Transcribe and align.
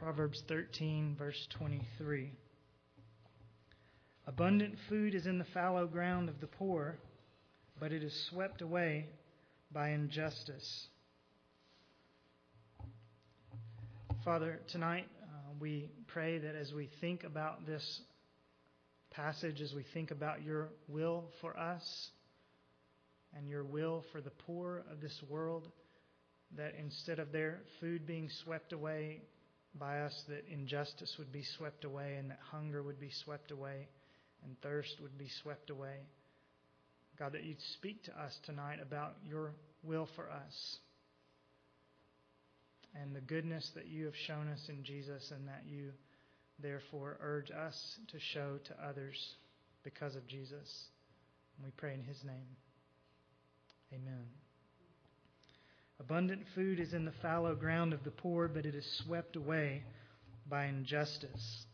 Proverbs 0.00 0.44
13, 0.46 1.16
verse 1.18 1.48
23. 1.50 2.30
Abundant 4.28 4.76
food 4.88 5.12
is 5.12 5.26
in 5.26 5.38
the 5.38 5.44
fallow 5.46 5.88
ground 5.88 6.28
of 6.28 6.40
the 6.40 6.46
poor, 6.46 6.96
but 7.80 7.90
it 7.90 8.04
is 8.04 8.14
swept 8.30 8.62
away 8.62 9.06
by 9.72 9.88
injustice. 9.90 10.86
Father, 14.24 14.60
tonight 14.68 15.08
uh, 15.24 15.52
we 15.58 15.90
pray 16.06 16.38
that 16.38 16.54
as 16.54 16.72
we 16.72 16.88
think 17.00 17.24
about 17.24 17.66
this 17.66 18.02
passage, 19.10 19.60
as 19.60 19.74
we 19.74 19.82
think 19.82 20.12
about 20.12 20.44
your 20.44 20.68
will 20.86 21.24
for 21.40 21.58
us 21.58 22.10
and 23.36 23.48
your 23.48 23.64
will 23.64 24.04
for 24.12 24.20
the 24.20 24.30
poor 24.30 24.84
of 24.92 25.00
this 25.00 25.20
world, 25.28 25.66
that 26.56 26.74
instead 26.78 27.18
of 27.18 27.32
their 27.32 27.58
food 27.80 28.06
being 28.06 28.30
swept 28.44 28.72
away 28.72 29.22
by 29.78 30.00
us, 30.00 30.24
that 30.28 30.44
injustice 30.52 31.16
would 31.18 31.32
be 31.32 31.44
swept 31.56 31.84
away 31.84 32.16
and 32.18 32.30
that 32.30 32.38
hunger 32.50 32.82
would 32.82 33.00
be 33.00 33.10
swept 33.24 33.50
away 33.50 33.88
and 34.44 34.60
thirst 34.60 34.96
would 35.00 35.16
be 35.18 35.28
swept 35.42 35.70
away. 35.70 35.96
God, 37.18 37.32
that 37.32 37.44
you'd 37.44 37.60
speak 37.74 38.04
to 38.04 38.12
us 38.20 38.38
tonight 38.44 38.78
about 38.80 39.16
your 39.24 39.52
will 39.82 40.08
for 40.14 40.30
us 40.30 40.76
and 42.94 43.14
the 43.14 43.20
goodness 43.20 43.70
that 43.74 43.86
you 43.86 44.04
have 44.06 44.16
shown 44.26 44.48
us 44.48 44.64
in 44.68 44.84
Jesus 44.84 45.32
and 45.34 45.48
that 45.48 45.64
you 45.66 45.90
therefore 46.60 47.18
urge 47.20 47.50
us 47.50 47.98
to 48.08 48.18
show 48.32 48.58
to 48.64 48.86
others 48.86 49.34
because 49.84 50.16
of 50.16 50.26
Jesus. 50.26 50.88
And 51.56 51.64
we 51.64 51.72
pray 51.76 51.94
in 51.94 52.02
his 52.02 52.22
name. 52.24 52.56
Amen. 53.92 54.47
Abundant 56.00 56.46
food 56.54 56.78
is 56.78 56.94
in 56.94 57.04
the 57.04 57.12
fallow 57.20 57.56
ground 57.56 57.92
of 57.92 58.04
the 58.04 58.10
poor, 58.12 58.46
but 58.46 58.64
it 58.64 58.74
is 58.74 58.86
swept 59.04 59.34
away 59.34 59.82
by 60.48 60.66
injustice. 60.66 61.66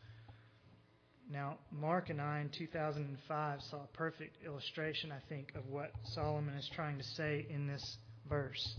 Now, 1.30 1.58
Mark 1.70 2.08
and 2.08 2.20
I 2.20 2.40
in 2.40 2.48
2005 2.48 3.60
saw 3.62 3.76
a 3.76 3.96
perfect 3.96 4.38
illustration, 4.44 5.12
I 5.12 5.20
think, 5.28 5.52
of 5.54 5.66
what 5.68 5.92
Solomon 6.14 6.54
is 6.54 6.70
trying 6.74 6.96
to 6.96 7.04
say 7.04 7.46
in 7.50 7.66
this 7.66 7.98
verse. 8.28 8.76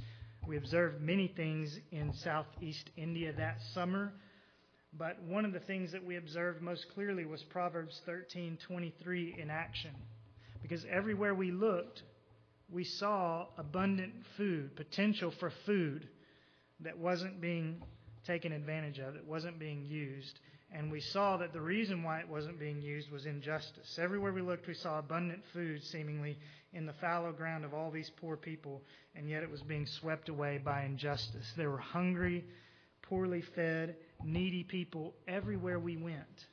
We 0.48 0.58
observed 0.58 1.00
many 1.02 1.28
things 1.28 1.78
in 1.92 2.14
southeast 2.14 2.90
India 2.98 3.32
that 3.34 3.58
summer, 3.74 4.14
but 4.94 5.22
one 5.24 5.46
of 5.46 5.54
the 5.54 5.60
things 5.60 5.92
that 5.92 6.04
we 6.04 6.18
observed 6.18 6.62
most 6.62 6.88
clearly 6.94 7.26
was 7.26 7.44
Proverbs 7.44 8.02
13:23 8.08 9.38
in 9.38 9.52
action. 9.52 9.96
Because 10.62 10.86
everywhere 10.86 11.36
we 11.36 11.52
looked, 11.52 12.02
we 12.76 12.84
saw 12.84 13.48
abundant 13.58 14.14
food, 14.36 14.76
potential 14.76 15.32
for 15.40 15.52
food 15.66 16.08
that 16.82 16.98
wasn't 16.98 17.40
being 17.40 17.82
taken 18.28 18.52
advantage 18.52 19.00
of, 19.00 19.14
that 19.14 19.26
wasn't 19.26 19.58
being 19.58 19.86
used. 19.86 20.40
And 20.74 20.92
we 20.92 21.00
saw 21.00 21.38
that 21.38 21.54
the 21.54 21.62
reason 21.62 22.04
why 22.04 22.20
it 22.20 22.28
wasn't 22.28 22.60
being 22.60 22.82
used 22.82 23.10
was 23.10 23.26
injustice. 23.26 23.98
Everywhere 23.98 24.34
we 24.34 24.42
looked, 24.42 24.68
we 24.68 24.74
saw 24.74 25.00
abundant 25.00 25.42
food 25.54 25.82
seemingly 25.86 26.38
in 26.74 26.86
the 26.86 26.94
fallow 27.00 27.32
ground 27.32 27.64
of 27.64 27.74
all 27.74 27.92
these 27.92 28.12
poor 28.20 28.36
people, 28.36 28.82
and 29.16 29.30
yet 29.30 29.42
it 29.42 29.50
was 29.50 29.62
being 29.62 29.88
swept 30.02 30.28
away 30.28 30.58
by 30.58 30.84
injustice. 30.84 31.50
There 31.56 31.72
were 31.72 31.78
hungry, 31.78 32.44
poorly 33.04 33.44
fed, 33.56 33.96
needy 34.22 34.64
people 34.64 35.14
everywhere 35.30 35.80
we 35.80 35.96
went. 35.96 36.46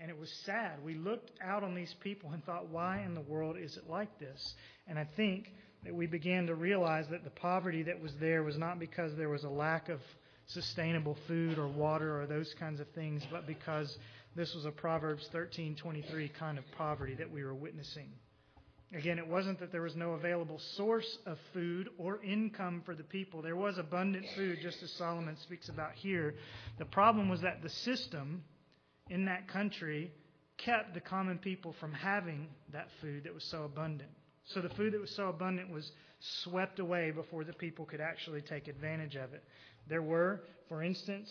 And 0.00 0.10
it 0.10 0.18
was 0.18 0.30
sad. 0.44 0.82
We 0.84 0.94
looked 0.94 1.32
out 1.42 1.64
on 1.64 1.74
these 1.74 1.94
people 2.00 2.30
and 2.32 2.44
thought, 2.44 2.68
why 2.68 3.02
in 3.04 3.14
the 3.14 3.20
world 3.20 3.56
is 3.58 3.76
it 3.76 3.90
like 3.90 4.18
this? 4.20 4.54
And 4.86 4.98
I 4.98 5.08
think 5.16 5.52
that 5.84 5.94
we 5.94 6.06
began 6.06 6.46
to 6.46 6.54
realize 6.54 7.06
that 7.10 7.24
the 7.24 7.30
poverty 7.30 7.82
that 7.84 8.00
was 8.00 8.12
there 8.20 8.42
was 8.42 8.56
not 8.56 8.78
because 8.78 9.16
there 9.16 9.28
was 9.28 9.44
a 9.44 9.48
lack 9.48 9.88
of 9.88 10.00
sustainable 10.46 11.16
food 11.26 11.58
or 11.58 11.68
water 11.68 12.20
or 12.20 12.26
those 12.26 12.54
kinds 12.58 12.80
of 12.80 12.88
things, 12.90 13.22
but 13.30 13.46
because 13.46 13.98
this 14.34 14.54
was 14.54 14.64
a 14.64 14.70
Proverbs 14.70 15.28
13:23 15.32 16.32
kind 16.34 16.58
of 16.58 16.64
poverty 16.76 17.14
that 17.14 17.30
we 17.30 17.44
were 17.44 17.54
witnessing. 17.54 18.10
Again, 18.94 19.18
it 19.18 19.26
wasn't 19.26 19.58
that 19.60 19.70
there 19.70 19.82
was 19.82 19.96
no 19.96 20.12
available 20.12 20.58
source 20.76 21.18
of 21.26 21.38
food 21.52 21.90
or 21.98 22.22
income 22.22 22.82
for 22.86 22.94
the 22.94 23.02
people. 23.02 23.42
There 23.42 23.56
was 23.56 23.76
abundant 23.76 24.24
food, 24.34 24.60
just 24.62 24.82
as 24.82 24.90
Solomon 24.92 25.36
speaks 25.42 25.68
about 25.68 25.92
here. 25.92 26.36
The 26.78 26.86
problem 26.86 27.28
was 27.28 27.42
that 27.42 27.62
the 27.62 27.68
system 27.68 28.42
in 29.10 29.24
that 29.26 29.48
country 29.48 30.12
kept 30.56 30.94
the 30.94 31.00
common 31.00 31.38
people 31.38 31.74
from 31.80 31.92
having 31.92 32.48
that 32.72 32.88
food 33.00 33.24
that 33.24 33.34
was 33.34 33.44
so 33.44 33.64
abundant. 33.64 34.10
So 34.46 34.60
the 34.60 34.70
food 34.70 34.94
that 34.94 35.00
was 35.00 35.14
so 35.14 35.28
abundant 35.28 35.70
was 35.70 35.90
swept 36.42 36.78
away 36.78 37.10
before 37.10 37.44
the 37.44 37.52
people 37.52 37.84
could 37.84 38.00
actually 38.00 38.40
take 38.40 38.66
advantage 38.66 39.14
of 39.14 39.34
it. 39.34 39.44
There 39.88 40.02
were, 40.02 40.40
for 40.68 40.82
instance, 40.82 41.30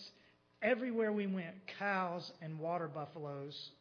everywhere 0.62 1.12
we 1.12 1.28
went, 1.28 1.56
cows 1.80 2.32
and 2.42 2.60
water 2.60 2.88
buffaloes, 2.88 3.72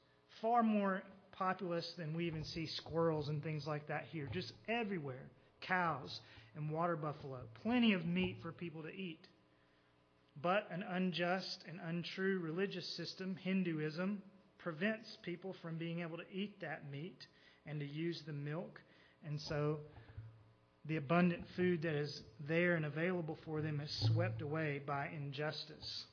far 0.40 0.62
more 0.62 1.02
populous 1.32 1.90
than 1.98 2.14
we 2.14 2.26
even 2.26 2.44
see 2.44 2.66
squirrels 2.66 3.28
and 3.28 3.42
things 3.42 3.66
like 3.66 3.86
that 3.88 4.04
here. 4.10 4.28
Just 4.32 4.52
everywhere, 4.68 5.30
cows 5.60 6.20
and 6.56 6.70
water 6.70 6.96
buffalo. 6.96 7.40
Plenty 7.62 7.92
of 7.92 8.06
meat 8.06 8.38
for 8.42 8.52
people 8.52 8.82
to 8.82 8.92
eat. 8.92 9.20
But 10.42 10.68
an 10.70 10.84
unjust 10.88 11.64
and 11.68 11.80
untrue 11.86 12.38
religious 12.40 12.86
system, 12.96 13.36
Hinduism, 13.42 14.22
prevents 14.58 15.16
people 15.22 15.54
from 15.62 15.78
being 15.78 16.00
able 16.00 16.18
to 16.18 16.30
eat 16.32 16.60
that 16.60 16.90
meat 16.90 17.26
and 17.66 17.80
to 17.80 17.86
use 17.86 18.22
the 18.26 18.32
milk 18.32 18.80
and 19.26 19.40
so 19.40 19.78
the 20.86 20.96
abundant 20.96 21.44
food 21.56 21.82
that 21.82 21.94
is 21.94 22.22
there 22.48 22.76
and 22.76 22.84
available 22.84 23.36
for 23.44 23.60
them 23.60 23.80
is 23.80 23.90
swept 24.12 24.40
away 24.40 24.80
by 24.86 25.08
injustice. 25.14 26.04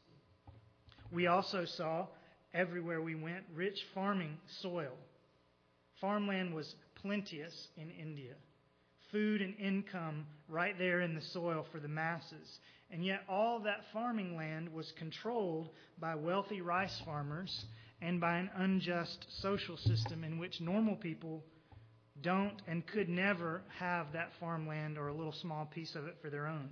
We 1.12 1.28
also 1.28 1.66
saw 1.66 2.08
everywhere 2.54 3.02
we 3.02 3.16
went 3.16 3.44
rich 3.54 3.80
farming 3.94 4.38
soil. 4.62 4.94
Farmland 6.02 6.56
was 6.56 6.74
plenteous 6.96 7.68
in 7.78 7.92
India. 7.92 8.34
Food 9.14 9.42
and 9.42 9.56
income 9.58 10.26
right 10.50 10.78
there 10.78 11.00
in 11.00 11.16
the 11.16 11.22
soil 11.22 11.66
for 11.72 11.80
the 11.80 11.88
masses. 11.88 12.60
And 12.92 13.06
yet, 13.06 13.22
all 13.30 13.60
that 13.60 13.86
farming 13.94 14.36
land 14.36 14.74
was 14.74 14.92
controlled 14.98 15.70
by 16.00 16.16
wealthy 16.16 16.60
rice 16.62 17.02
farmers 17.06 17.66
and 18.02 18.20
by 18.20 18.38
an 18.38 18.50
unjust 18.56 19.26
social 19.42 19.78
system 19.78 20.26
in 20.26 20.38
which 20.38 20.60
normal 20.60 20.98
people 20.98 21.44
don't 22.22 22.62
and 22.68 22.86
could 22.86 23.08
never 23.08 23.62
have 23.80 24.12
that 24.14 24.32
farmland 24.40 24.98
or 24.98 25.08
a 25.08 25.14
little 25.14 25.34
small 25.42 25.66
piece 25.66 25.96
of 25.96 26.06
it 26.06 26.18
for 26.22 26.30
their 26.30 26.48
own. 26.48 26.70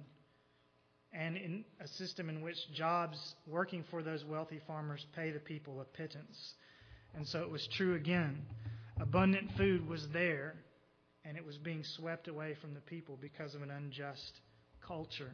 And 1.13 1.37
in 1.37 1.65
a 1.79 1.87
system 1.87 2.29
in 2.29 2.41
which 2.41 2.57
jobs 2.73 3.17
working 3.47 3.83
for 3.89 4.01
those 4.03 4.23
wealthy 4.25 4.61
farmers 4.65 5.05
pay 5.15 5.31
the 5.31 5.39
people 5.39 5.81
a 5.81 5.85
pittance. 5.85 6.53
And 7.15 7.27
so 7.27 7.41
it 7.41 7.51
was 7.51 7.67
true 7.77 7.95
again. 7.95 8.45
Abundant 8.99 9.51
food 9.57 9.87
was 9.87 10.07
there, 10.13 10.55
and 11.25 11.37
it 11.37 11.45
was 11.45 11.57
being 11.57 11.83
swept 11.83 12.27
away 12.27 12.55
from 12.61 12.73
the 12.73 12.79
people 12.81 13.17
because 13.21 13.55
of 13.55 13.61
an 13.61 13.71
unjust 13.71 14.39
culture. 14.85 15.31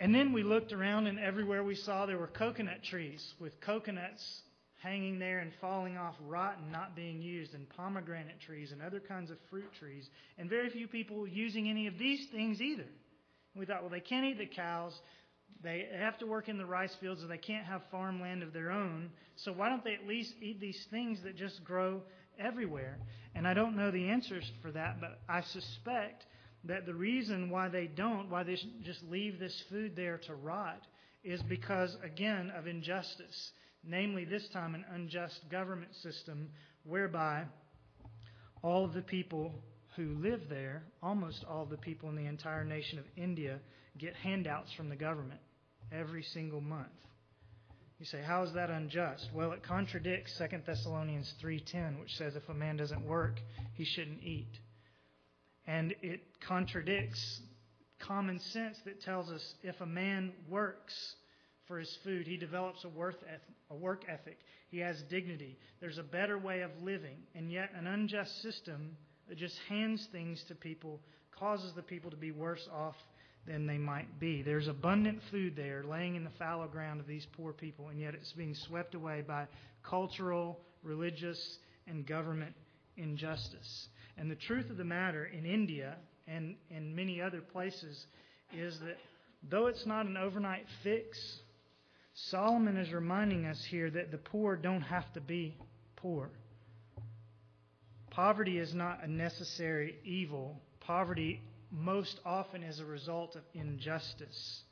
And 0.00 0.14
then 0.14 0.32
we 0.32 0.42
looked 0.42 0.72
around, 0.72 1.06
and 1.06 1.18
everywhere 1.18 1.62
we 1.62 1.76
saw 1.76 2.06
there 2.06 2.18
were 2.18 2.26
coconut 2.26 2.82
trees 2.82 3.24
with 3.40 3.60
coconuts 3.60 4.42
hanging 4.82 5.20
there 5.20 5.38
and 5.38 5.52
falling 5.60 5.96
off, 5.96 6.16
rotten, 6.26 6.72
not 6.72 6.96
being 6.96 7.22
used, 7.22 7.54
and 7.54 7.68
pomegranate 7.68 8.40
trees 8.40 8.72
and 8.72 8.82
other 8.82 8.98
kinds 8.98 9.30
of 9.30 9.38
fruit 9.48 9.70
trees, 9.78 10.08
and 10.38 10.50
very 10.50 10.70
few 10.70 10.88
people 10.88 11.26
using 11.26 11.70
any 11.70 11.86
of 11.86 11.98
these 11.98 12.26
things 12.32 12.60
either. 12.60 12.82
And 12.82 13.60
we 13.60 13.64
thought, 13.64 13.82
well, 13.82 13.90
they 13.90 14.00
can't 14.00 14.26
eat 14.26 14.38
the 14.38 14.46
cows. 14.46 14.92
They 15.62 15.86
have 15.96 16.18
to 16.18 16.26
work 16.26 16.48
in 16.48 16.58
the 16.58 16.66
rice 16.66 16.94
fields, 17.00 17.22
and 17.22 17.30
they 17.30 17.38
can't 17.38 17.64
have 17.64 17.82
farmland 17.92 18.42
of 18.42 18.52
their 18.52 18.72
own. 18.72 19.10
So 19.36 19.52
why 19.52 19.68
don't 19.68 19.84
they 19.84 19.94
at 19.94 20.08
least 20.08 20.34
eat 20.40 20.60
these 20.60 20.84
things 20.90 21.20
that 21.22 21.36
just 21.36 21.62
grow 21.62 22.00
everywhere? 22.40 22.98
And 23.34 23.46
I 23.46 23.54
don't 23.54 23.76
know 23.76 23.90
the 23.90 24.08
answers 24.08 24.50
for 24.60 24.70
that, 24.72 25.00
but 25.00 25.20
I 25.28 25.42
suspect 25.42 26.24
that 26.64 26.86
the 26.86 26.94
reason 26.94 27.50
why 27.50 27.68
they 27.68 27.86
don't, 27.86 28.30
why 28.30 28.42
they 28.42 28.56
just 28.84 29.02
leave 29.10 29.38
this 29.38 29.62
food 29.70 29.96
there 29.96 30.18
to 30.26 30.34
rot, 30.34 30.82
is 31.24 31.42
because, 31.42 31.96
again, 32.04 32.52
of 32.56 32.66
injustice 32.66 33.52
namely, 33.84 34.24
this 34.24 34.46
time, 34.52 34.74
an 34.74 34.84
unjust 34.92 35.40
government 35.50 35.94
system 36.02 36.48
whereby 36.84 37.44
all 38.62 38.84
of 38.84 38.94
the 38.94 39.02
people 39.02 39.52
who 39.96 40.16
live 40.20 40.40
there, 40.48 40.84
almost 41.02 41.44
all 41.48 41.64
of 41.64 41.70
the 41.70 41.76
people 41.76 42.08
in 42.08 42.16
the 42.16 42.26
entire 42.26 42.64
nation 42.64 42.98
of 42.98 43.04
India, 43.16 43.58
get 43.98 44.14
handouts 44.14 44.72
from 44.72 44.88
the 44.88 44.96
government 44.96 45.40
every 45.90 46.22
single 46.22 46.60
month. 46.60 46.88
You 48.02 48.06
say, 48.06 48.20
how 48.20 48.42
is 48.42 48.52
that 48.54 48.68
unjust? 48.68 49.30
Well, 49.32 49.52
it 49.52 49.62
contradicts 49.62 50.36
2 50.36 50.62
Thessalonians 50.66 51.32
3:10, 51.40 52.00
which 52.00 52.10
says 52.16 52.34
if 52.34 52.48
a 52.48 52.52
man 52.52 52.76
doesn't 52.76 53.06
work, 53.06 53.38
he 53.74 53.84
shouldn't 53.84 54.24
eat. 54.24 54.50
And 55.68 55.94
it 56.02 56.20
contradicts 56.40 57.40
common 58.00 58.40
sense 58.40 58.76
that 58.86 59.02
tells 59.02 59.30
us 59.30 59.54
if 59.62 59.80
a 59.80 59.86
man 59.86 60.32
works, 60.48 61.14
for 61.68 61.78
his 61.78 61.96
food. 62.02 62.26
He 62.26 62.36
develops 62.36 62.82
a, 62.82 62.88
worth, 62.88 63.22
a 63.70 63.74
work 63.76 64.02
ethic. 64.08 64.38
He 64.68 64.78
has 64.80 65.00
dignity. 65.08 65.56
There's 65.80 65.98
a 65.98 66.02
better 66.02 66.36
way 66.36 66.62
of 66.62 66.72
living. 66.82 67.18
And 67.36 67.52
yet, 67.52 67.70
an 67.72 67.86
unjust 67.86 68.42
system 68.42 68.96
that 69.28 69.38
just 69.38 69.56
hands 69.68 70.08
things 70.10 70.42
to 70.48 70.56
people 70.56 71.00
causes 71.38 71.72
the 71.74 71.82
people 71.82 72.10
to 72.10 72.16
be 72.16 72.32
worse 72.32 72.68
off 72.74 72.96
than 73.46 73.66
they 73.66 73.78
might 73.78 74.20
be. 74.20 74.42
There's 74.42 74.68
abundant 74.68 75.20
food 75.30 75.56
there 75.56 75.84
laying 75.84 76.14
in 76.14 76.24
the 76.24 76.30
fallow 76.38 76.68
ground 76.68 77.00
of 77.00 77.06
these 77.06 77.26
poor 77.36 77.52
people, 77.52 77.88
and 77.88 77.98
yet 77.98 78.14
it's 78.14 78.32
being 78.32 78.54
swept 78.54 78.94
away 78.94 79.22
by 79.26 79.46
cultural, 79.82 80.60
religious, 80.82 81.58
and 81.86 82.06
government 82.06 82.54
injustice. 82.96 83.88
And 84.16 84.30
the 84.30 84.36
truth 84.36 84.70
of 84.70 84.76
the 84.76 84.84
matter 84.84 85.24
in 85.24 85.44
India 85.44 85.96
and 86.28 86.56
in 86.70 86.94
many 86.94 87.20
other 87.20 87.40
places 87.40 88.06
is 88.52 88.78
that 88.80 88.96
though 89.50 89.66
it's 89.66 89.86
not 89.86 90.06
an 90.06 90.16
overnight 90.16 90.66
fix, 90.82 91.18
Solomon 92.14 92.76
is 92.76 92.92
reminding 92.92 93.46
us 93.46 93.64
here 93.70 93.90
that 93.90 94.10
the 94.10 94.18
poor 94.18 94.56
don't 94.56 94.82
have 94.82 95.10
to 95.14 95.20
be 95.20 95.56
poor. 95.96 96.30
Poverty 98.10 98.58
is 98.58 98.74
not 98.74 99.02
a 99.02 99.10
necessary 99.10 99.96
evil. 100.04 100.60
Poverty 100.80 101.40
most 101.72 102.20
often 102.24 102.62
is 102.62 102.80
a 102.80 102.84
result 102.84 103.34
of 103.34 103.42
injustice. 103.54 104.62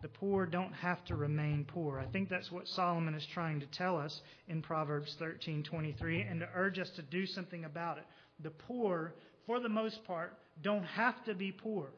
The 0.00 0.08
poor 0.08 0.46
don't 0.46 0.72
have 0.72 1.04
to 1.06 1.16
remain 1.16 1.66
poor. 1.66 1.98
I 1.98 2.06
think 2.06 2.30
that's 2.30 2.50
what 2.50 2.68
Solomon 2.68 3.14
is 3.14 3.26
trying 3.34 3.60
to 3.60 3.66
tell 3.66 3.98
us 3.98 4.22
in 4.48 4.62
Proverbs 4.62 5.14
13:23 5.16 6.22
and 6.22 6.40
to 6.40 6.48
urge 6.54 6.78
us 6.78 6.88
to 6.90 7.02
do 7.02 7.26
something 7.26 7.64
about 7.64 7.98
it. 7.98 8.06
The 8.38 8.50
poor, 8.50 9.14
for 9.44 9.60
the 9.60 9.68
most 9.68 10.02
part, 10.04 10.38
don't 10.62 10.84
have 10.84 11.22
to 11.24 11.34
be 11.34 11.52
poor. 11.52 11.90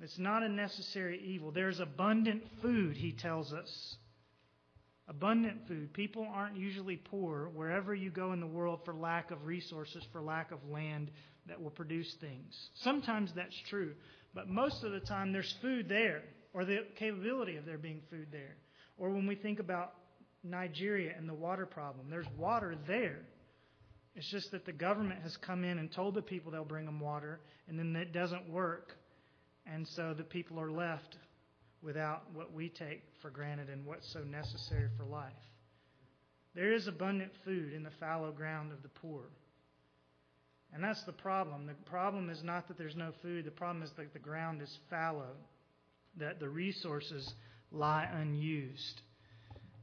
It's 0.00 0.18
not 0.18 0.42
a 0.42 0.48
necessary 0.48 1.20
evil. 1.20 1.50
There's 1.50 1.80
abundant 1.80 2.44
food, 2.62 2.96
he 2.96 3.12
tells 3.12 3.52
us. 3.52 3.96
Abundant 5.08 5.66
food. 5.68 5.92
People 5.92 6.26
aren't 6.32 6.56
usually 6.56 6.96
poor 6.96 7.48
wherever 7.48 7.94
you 7.94 8.10
go 8.10 8.32
in 8.32 8.40
the 8.40 8.46
world 8.46 8.80
for 8.84 8.94
lack 8.94 9.30
of 9.30 9.46
resources, 9.46 10.04
for 10.12 10.20
lack 10.20 10.50
of 10.50 10.68
land 10.68 11.10
that 11.48 11.60
will 11.60 11.70
produce 11.70 12.14
things. 12.20 12.54
Sometimes 12.82 13.30
that's 13.34 13.56
true, 13.68 13.94
but 14.34 14.48
most 14.48 14.84
of 14.84 14.92
the 14.92 15.00
time 15.00 15.32
there's 15.32 15.54
food 15.62 15.88
there 15.88 16.22
or 16.52 16.64
the 16.64 16.78
capability 16.98 17.56
of 17.56 17.66
there 17.66 17.78
being 17.78 18.00
food 18.10 18.28
there. 18.32 18.56
Or 18.98 19.10
when 19.10 19.26
we 19.26 19.34
think 19.34 19.60
about 19.60 19.92
Nigeria 20.42 21.12
and 21.16 21.28
the 21.28 21.34
water 21.34 21.66
problem, 21.66 22.08
there's 22.08 22.26
water 22.38 22.76
there. 22.86 23.20
It's 24.14 24.30
just 24.30 24.50
that 24.52 24.64
the 24.64 24.72
government 24.72 25.20
has 25.22 25.36
come 25.36 25.64
in 25.64 25.78
and 25.78 25.92
told 25.92 26.14
the 26.14 26.22
people 26.22 26.50
they'll 26.50 26.64
bring 26.64 26.86
them 26.86 27.00
water, 27.00 27.40
and 27.68 27.78
then 27.78 27.94
it 27.94 28.12
doesn't 28.12 28.48
work. 28.48 28.92
And 29.66 29.86
so 29.88 30.14
the 30.16 30.24
people 30.24 30.58
are 30.58 30.70
left 30.70 31.16
without 31.82 32.22
what 32.32 32.52
we 32.52 32.70
take 32.70 33.02
for 33.20 33.30
granted 33.30 33.68
and 33.68 33.84
what's 33.84 34.10
so 34.12 34.20
necessary 34.20 34.88
for 34.96 35.04
life. 35.04 35.32
There 36.54 36.72
is 36.72 36.86
abundant 36.86 37.32
food 37.44 37.74
in 37.74 37.82
the 37.82 37.90
fallow 38.00 38.32
ground 38.32 38.72
of 38.72 38.82
the 38.82 38.88
poor. 38.88 39.24
And 40.74 40.82
that's 40.82 41.02
the 41.04 41.12
problem. 41.12 41.66
The 41.66 41.74
problem 41.90 42.28
is 42.28 42.42
not 42.42 42.68
that 42.68 42.76
there's 42.76 42.96
no 42.96 43.12
food, 43.22 43.44
the 43.44 43.50
problem 43.50 43.82
is 43.82 43.90
that 43.96 44.12
the 44.12 44.18
ground 44.18 44.60
is 44.62 44.78
fallow 44.90 45.36
that 46.18 46.40
the 46.40 46.48
resources 46.48 47.34
lie 47.70 48.08
unused, 48.12 49.02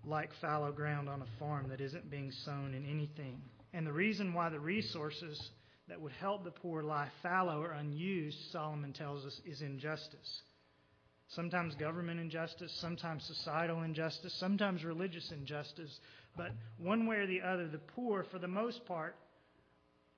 like 0.06 0.30
fallow 0.42 0.72
ground 0.72 1.08
on 1.10 1.22
a 1.22 1.40
farm 1.40 1.70
that 1.70 1.82
isn't 1.82 2.10
being 2.10 2.32
sown 2.44 2.74
in 2.74 2.86
anything. 2.86 3.42
And 3.74 3.86
the 3.88 3.94
reason 3.94 4.34
why 4.34 4.50
the 4.50 4.60
resources 4.60 5.50
that 5.88 6.00
would 6.00 6.12
help 6.14 6.44
the 6.44 6.52
poor 6.52 6.84
lie 6.84 7.10
fallow 7.22 7.62
or 7.62 7.72
unused, 7.72 8.38
Solomon 8.52 8.94
tells 8.94 9.26
us, 9.26 9.40
is 9.46 9.62
injustice. 9.62 10.42
Sometimes 11.30 11.76
government 11.76 12.20
injustice, 12.20 12.72
sometimes 12.80 13.24
societal 13.26 13.82
injustice, 13.82 14.34
sometimes 14.40 14.84
religious 14.84 15.32
injustice. 15.32 16.00
But 16.38 16.52
one 16.78 17.08
way 17.08 17.18
or 17.18 17.28
the 17.28 17.42
other, 17.42 17.68
the 17.68 17.80
poor, 17.80 18.26
for 18.32 18.40
the 18.40 18.48
most 18.48 18.86
part, 18.86 19.16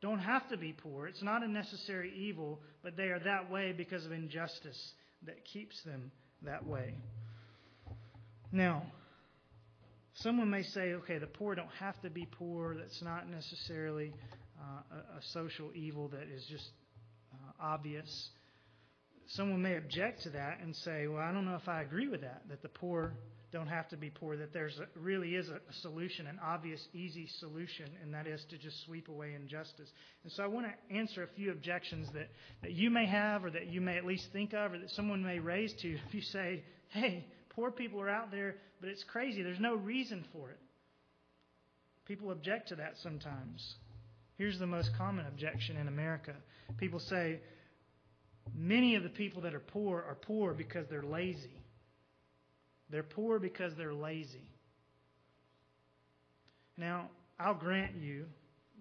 don't 0.06 0.20
have 0.20 0.48
to 0.50 0.58
be 0.58 0.72
poor. 0.72 1.08
It's 1.08 1.24
not 1.24 1.42
a 1.42 1.48
necessary 1.48 2.14
evil, 2.16 2.62
but 2.84 2.96
they 2.96 3.06
are 3.06 3.20
that 3.22 3.50
way 3.50 3.74
because 3.76 4.06
of 4.06 4.12
injustice 4.12 4.94
that 5.26 5.44
keeps 5.52 5.82
them 5.84 6.12
that 6.44 6.64
way. 6.64 6.94
Now, 8.52 8.84
someone 10.14 10.52
may 10.52 10.62
say, 10.62 10.94
okay, 10.94 11.18
the 11.18 11.26
poor 11.26 11.56
don't 11.56 11.74
have 11.80 12.00
to 12.04 12.12
be 12.12 12.28
poor. 12.38 12.76
That's 12.76 13.02
not 13.02 13.28
necessarily 13.28 14.14
uh, 14.60 14.96
a, 14.96 15.18
a, 15.18 15.22
social 15.34 15.72
evil 15.74 16.10
that 16.10 16.28
is 16.32 16.46
just 16.52 16.70
uh, 17.34 17.64
obvious. 17.64 18.30
Someone 19.30 19.64
may 19.64 19.76
object 19.76 20.22
to 20.24 20.30
that 20.30 20.60
and 20.62 20.76
say, 20.76 21.08
well, 21.08 21.24
I 21.24 21.32
don't 21.32 21.46
know 21.46 21.58
if 21.60 21.68
I 21.68 21.82
agree 21.82 22.10
with 22.10 22.22
that, 22.22 22.44
that 22.50 22.62
the 22.62 22.70
poor 22.70 23.14
don't 23.56 23.68
have 23.68 23.88
to 23.88 23.96
be 23.96 24.10
poor, 24.10 24.36
that 24.36 24.52
there's 24.52 24.78
a, 24.80 25.00
really 25.00 25.36
is 25.36 25.48
a, 25.48 25.60
solution, 25.82 26.28
an 26.28 26.38
obvious, 26.46 26.86
easy 26.94 27.26
solution, 27.40 27.86
and 28.04 28.14
that 28.14 28.28
is 28.28 28.44
to 28.50 28.58
just 28.58 28.84
sweep 28.84 29.08
away 29.08 29.34
injustice. 29.34 29.88
And 30.24 30.32
so 30.34 30.44
I 30.44 30.48
want 30.48 30.68
to 30.68 30.96
answer 30.96 31.24
a 31.24 31.28
few 31.38 31.52
objections 31.52 32.10
that, 32.14 32.28
that 32.64 32.74
you 32.74 32.90
may 32.90 33.06
have 33.06 33.46
or 33.46 33.52
that 33.52 33.68
you 33.68 33.80
may 33.80 33.96
at 33.98 34.06
least 34.06 34.26
think 34.34 34.54
of 34.54 34.74
or 34.74 34.80
that 34.80 34.90
someone 34.92 35.24
may 35.24 35.40
raise 35.40 35.74
to 35.82 35.88
you 35.88 35.98
if 36.08 36.14
you 36.14 36.22
say, 36.22 36.64
hey, 36.90 37.26
poor 37.52 37.72
people 37.72 38.02
are 38.02 38.10
out 38.10 38.30
there, 38.30 38.56
but 38.82 38.90
it's 38.90 39.06
crazy. 39.06 39.42
There's 39.42 39.60
no 39.60 39.76
reason 39.76 40.26
for 40.34 40.50
it. 40.50 40.60
People 42.06 42.32
object 42.32 42.68
to 42.70 42.76
that 42.76 42.96
sometimes. 43.02 43.76
Here's 44.38 44.60
the 44.60 44.68
most 44.68 44.90
common 44.98 45.26
objection 45.28 45.78
in 45.78 45.88
America 45.88 46.34
people 46.78 47.00
say, 47.00 47.40
many 48.54 48.96
of 48.96 49.04
the 49.04 49.10
people 49.10 49.44
that 49.44 49.54
are 49.54 49.62
poor 49.62 50.04
are 50.06 50.16
poor 50.16 50.54
because 50.54 50.86
they're 50.90 51.04
lazy. 51.04 51.65
They're 52.90 53.04
poor 53.04 53.40
because 53.40 53.74
they're 53.78 53.94
lazy. 53.94 54.50
Now, 56.78 57.10
I'll 57.40 57.56
grant 57.56 57.96
you 57.96 58.26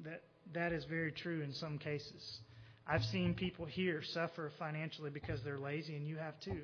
that 0.04 0.22
that 0.52 0.72
is 0.72 0.84
very 0.84 1.12
true 1.12 1.42
in 1.42 1.52
some 1.52 1.78
cases. 1.78 2.40
I've 2.86 3.04
seen 3.04 3.34
people 3.34 3.64
here 3.64 4.02
suffer 4.02 4.52
financially 4.58 5.10
because 5.10 5.40
they're 5.42 5.58
lazy, 5.58 5.96
and 5.96 6.06
you 6.06 6.16
have 6.16 6.38
too. 6.40 6.62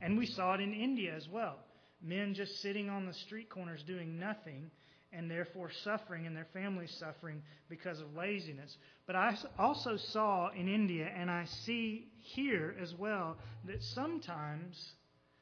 And 0.00 0.18
we 0.18 0.26
saw 0.26 0.54
it 0.54 0.60
in 0.60 0.72
India 0.72 1.14
as 1.14 1.28
well. 1.28 1.56
Men 2.02 2.34
just 2.34 2.60
sitting 2.60 2.88
on 2.88 3.06
the 3.06 3.14
street 3.14 3.50
corners 3.50 3.82
doing 3.86 4.18
nothing 4.18 4.70
and 5.12 5.30
therefore 5.30 5.70
suffering 5.84 6.26
and 6.26 6.36
their 6.36 6.46
families 6.52 6.94
suffering 6.98 7.42
because 7.68 8.00
of 8.00 8.14
laziness. 8.16 8.76
But 9.06 9.16
I 9.16 9.36
also 9.58 9.96
saw 9.96 10.50
in 10.50 10.68
India, 10.68 11.08
and 11.14 11.30
I 11.30 11.44
see 11.64 12.06
here 12.20 12.76
as 12.80 12.94
well, 12.94 13.36
that 13.66 13.82
sometimes 13.94 14.92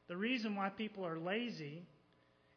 the 0.09 0.17
reason 0.17 0.57
why 0.57 0.71
people 0.71 1.07
are 1.07 1.19
lazy 1.19 1.87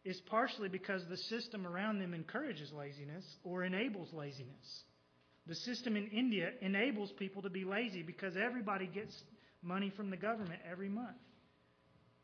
is 0.04 0.20
partially 0.30 0.70
because 0.70 1.04
the 1.10 1.18
system 1.18 1.68
around 1.68 2.00
them 2.00 2.14
encourages 2.14 2.72
laziness 2.72 3.26
or 3.44 3.64
enables 3.64 4.12
laziness. 4.14 4.84
The 5.48 5.56
system 5.56 5.96
in 5.96 6.08
India 6.08 6.52
enables 6.62 7.12
people 7.14 7.42
to 7.44 7.50
be 7.50 7.66
lazy 7.66 8.04
because 8.04 8.34
everybody 8.36 8.88
gets 8.88 9.14
money 9.62 9.92
from 9.96 10.10
the 10.10 10.18
government 10.18 10.62
every 10.70 10.90
month. 10.90 11.18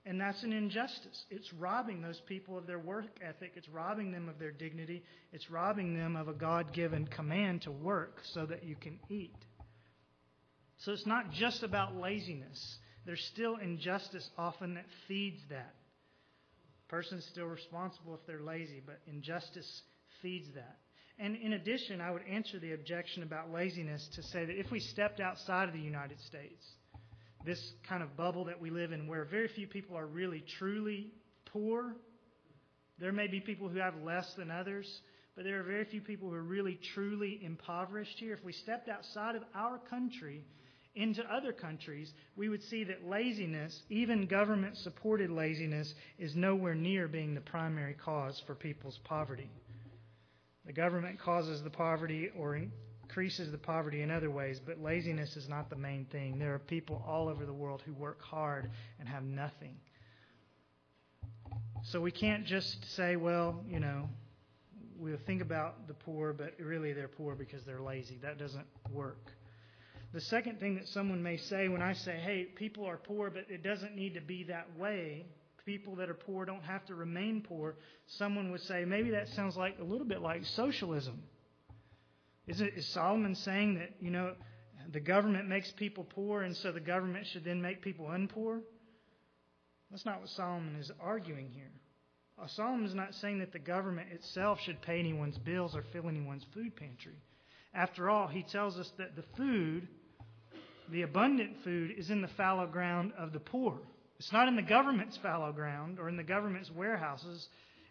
And 0.05 0.21
that's 0.21 0.41
an 0.43 0.53
injustice. 0.53 1.25
It's 1.29 1.51
robbing 1.53 2.01
those 2.01 2.21
people 2.27 2.57
of 2.57 2.65
their 2.65 2.79
work 2.79 3.07
ethic. 3.21 3.51
It's 3.55 3.67
robbing 3.67 4.11
them 4.13 4.29
of 4.29 4.39
their 4.39 4.51
dignity. 4.51 5.03
It's 5.33 5.51
robbing 5.51 5.97
them 5.97 6.15
of 6.15 6.29
a 6.29 6.33
God 6.33 6.73
given 6.73 7.05
command 7.07 7.63
to 7.63 7.71
work 7.71 8.21
so 8.33 8.45
that 8.45 8.63
you 8.63 8.77
can 8.77 8.99
eat. 9.09 9.35
So 10.79 10.93
it's 10.93 11.05
not 11.05 11.31
just 11.31 11.61
about 11.61 11.97
laziness. 11.97 12.77
There's 13.07 13.23
still 13.33 13.55
injustice 13.55 14.29
often 14.37 14.73
that 14.73 14.85
feeds 15.07 15.39
that. 15.49 15.73
Person's 16.89 17.25
still 17.31 17.45
responsible 17.45 18.13
if 18.13 18.19
they're 18.27 18.41
lazy, 18.41 18.81
but 18.85 18.99
injustice 19.07 19.81
feeds 20.21 20.47
that. 20.55 20.77
And 21.17 21.37
in 21.37 21.53
addition, 21.53 22.01
I 22.01 22.11
would 22.11 22.23
answer 22.29 22.59
the 22.59 22.73
objection 22.73 23.23
about 23.23 23.49
laziness 23.49 24.05
to 24.15 24.23
say 24.23 24.43
that 24.43 24.59
if 24.59 24.69
we 24.71 24.81
stepped 24.81 25.21
outside 25.21 25.69
of 25.69 25.73
the 25.73 25.79
United 25.79 26.19
States, 26.27 26.61
this 27.45 27.59
kind 27.87 28.03
of 28.03 28.17
bubble 28.17 28.43
that 28.45 28.59
we 28.59 28.69
live 28.69 28.91
in 28.91 29.07
where 29.07 29.23
very 29.23 29.47
few 29.47 29.67
people 29.67 29.97
are 29.97 30.05
really 30.05 30.43
truly 30.59 31.13
poor, 31.45 31.95
there 32.99 33.13
may 33.13 33.27
be 33.27 33.39
people 33.39 33.69
who 33.69 33.79
have 33.79 33.95
less 34.03 34.29
than 34.37 34.51
others, 34.51 34.85
but 35.33 35.45
there 35.45 35.61
are 35.61 35.63
very 35.63 35.85
few 35.85 36.01
people 36.01 36.29
who 36.29 36.35
are 36.35 36.43
really 36.43 36.77
truly 36.93 37.39
impoverished 37.41 38.17
here. 38.19 38.33
If 38.33 38.43
we 38.43 38.51
stepped 38.51 38.89
outside 38.89 39.35
of 39.35 39.43
our 39.55 39.79
country 39.89 40.43
into 40.97 41.23
other 41.31 41.53
countries, 41.53 42.13
we 42.35 42.49
would 42.49 42.63
see 42.63 42.83
that 42.85 43.07
laziness, 43.07 43.83
even 43.89 44.25
government 44.25 44.75
supported 44.75 45.29
laziness, 45.29 45.93
is 46.17 46.35
nowhere 46.35 46.75
near 46.75 47.07
being 47.07 47.35
the 47.35 47.41
primary 47.41 47.93
cause 47.93 48.41
for 48.45 48.55
people's 48.55 48.99
poverty. 49.03 49.49
The 50.65 50.73
government 50.73 51.19
causes 51.19 51.61
the 51.61 51.69
poverty 51.69 52.29
or 52.35 52.59
increases 53.03 53.51
the 53.51 53.57
poverty 53.57 54.01
in 54.01 54.11
other 54.11 54.31
ways, 54.31 54.59
but 54.59 54.81
laziness 54.81 55.37
is 55.37 55.47
not 55.47 55.69
the 55.69 55.75
main 55.75 56.05
thing. 56.05 56.39
There 56.39 56.53
are 56.53 56.59
people 56.59 57.03
all 57.07 57.29
over 57.29 57.45
the 57.45 57.53
world 57.53 57.81
who 57.85 57.93
work 57.93 58.21
hard 58.21 58.69
and 58.99 59.07
have 59.07 59.23
nothing. 59.23 59.75
So 61.83 62.01
we 62.01 62.11
can't 62.11 62.45
just 62.45 62.95
say, 62.95 63.15
well, 63.15 63.63
you 63.69 63.79
know, 63.79 64.09
we'll 64.97 65.19
think 65.25 65.41
about 65.41 65.87
the 65.87 65.93
poor, 65.93 66.33
but 66.33 66.55
really 66.59 66.91
they're 66.91 67.07
poor 67.07 67.35
because 67.35 67.63
they're 67.63 67.81
lazy. 67.81 68.17
That 68.21 68.37
doesn't 68.37 68.65
work. 68.91 69.31
The 70.17 70.21
second 70.21 70.59
thing 70.59 70.73
that 70.77 70.87
someone 70.87 71.21
may 71.21 71.37
say 71.37 71.67
when 71.67 71.83
I 71.83 71.93
say, 71.93 72.17
hey, 72.17 72.45
people 72.45 72.87
are 72.87 72.97
poor, 72.97 73.29
but 73.29 73.45
it 73.49 73.61
doesn't 73.61 73.95
need 73.95 74.15
to 74.15 74.19
be 74.19 74.45
that 74.45 74.65
way, 74.75 75.27
people 75.63 75.97
that 75.97 76.09
are 76.09 76.15
poor 76.15 76.43
don't 76.43 76.63
have 76.63 76.83
to 76.87 76.95
remain 76.95 77.45
poor, 77.47 77.75
someone 78.07 78.49
would 78.49 78.61
say, 78.61 78.83
maybe 78.83 79.11
that 79.11 79.27
sounds 79.35 79.55
like 79.55 79.77
a 79.79 79.83
little 79.83 80.07
bit 80.07 80.23
like 80.23 80.43
socialism. 80.43 81.21
Is, 82.47 82.61
it, 82.61 82.73
is 82.75 82.87
Solomon 82.87 83.35
saying 83.35 83.75
that, 83.75 83.91
you 84.01 84.09
know, 84.09 84.33
the 84.91 84.99
government 84.99 85.47
makes 85.47 85.71
people 85.73 86.03
poor 86.03 86.41
and 86.41 86.57
so 86.57 86.71
the 86.71 86.79
government 86.79 87.27
should 87.27 87.43
then 87.43 87.61
make 87.61 87.83
people 87.83 88.07
unpoor? 88.07 88.61
That's 89.91 90.03
not 90.03 90.21
what 90.21 90.29
Solomon 90.29 90.77
is 90.77 90.91
arguing 90.99 91.51
here. 91.51 91.69
Uh, 92.41 92.47
Solomon 92.47 92.87
is 92.87 92.95
not 92.95 93.13
saying 93.13 93.37
that 93.37 93.53
the 93.53 93.59
government 93.59 94.07
itself 94.11 94.57
should 94.61 94.81
pay 94.81 94.97
anyone's 94.97 95.37
bills 95.37 95.75
or 95.75 95.83
fill 95.93 96.09
anyone's 96.09 96.47
food 96.55 96.75
pantry. 96.75 97.21
After 97.71 98.09
all, 98.09 98.27
he 98.27 98.41
tells 98.41 98.77
us 98.77 98.91
that 98.97 99.15
the 99.15 99.23
food, 99.37 99.87
the 100.91 101.03
abundant 101.03 101.57
food, 101.63 101.91
is 101.97 102.09
in 102.09 102.21
the 102.21 102.29
fallow 102.29 102.67
ground 102.67 103.13
of 103.17 103.33
the 103.33 103.39
poor. 103.39 103.79
It's 104.19 104.31
not 104.31 104.47
in 104.47 104.55
the 104.55 104.61
government's 104.61 105.17
fallow 105.17 105.51
ground 105.51 105.99
or 105.99 106.09
in 106.09 106.17
the 106.17 106.23
government's 106.23 106.71
warehouses. 106.71 107.47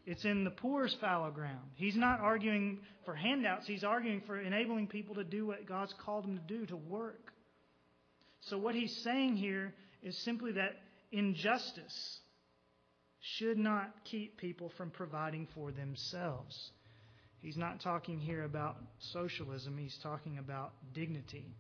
It's 0.07 0.25
in 0.25 0.45
the 0.45 0.51
poor's 0.51 0.97
fallow 1.01 1.31
ground. 1.31 1.71
He's 1.75 1.97
not 1.97 2.21
arguing 2.21 2.79
for 3.05 3.15
handouts. 3.15 3.67
He's 3.67 3.85
arguing 3.85 4.23
for 4.27 4.41
enabling 4.41 4.89
people 4.89 5.17
to 5.17 5.25
do 5.25 5.47
what 5.47 5.67
God's 5.67 5.95
called 6.05 6.25
them 6.25 6.39
to 6.39 6.59
do, 6.59 6.67
to 6.67 6.77
work. 6.77 7.33
So, 8.43 8.59
what 8.59 8.75
he's 8.75 8.97
saying 9.03 9.37
here 9.37 9.75
is 10.03 10.17
simply 10.25 10.53
that 10.53 10.77
injustice 11.11 12.21
should 13.39 13.59
not 13.59 13.93
keep 14.05 14.37
people 14.39 14.71
from 14.77 14.91
providing 14.91 15.49
for 15.55 15.73
themselves. 15.73 16.71
He's 17.41 17.57
not 17.57 17.81
talking 17.81 18.19
here 18.19 18.45
about 18.45 18.77
socialism, 19.13 19.77
he's 19.79 19.99
talking 20.03 20.39
about 20.39 20.73
dignity. 20.95 21.57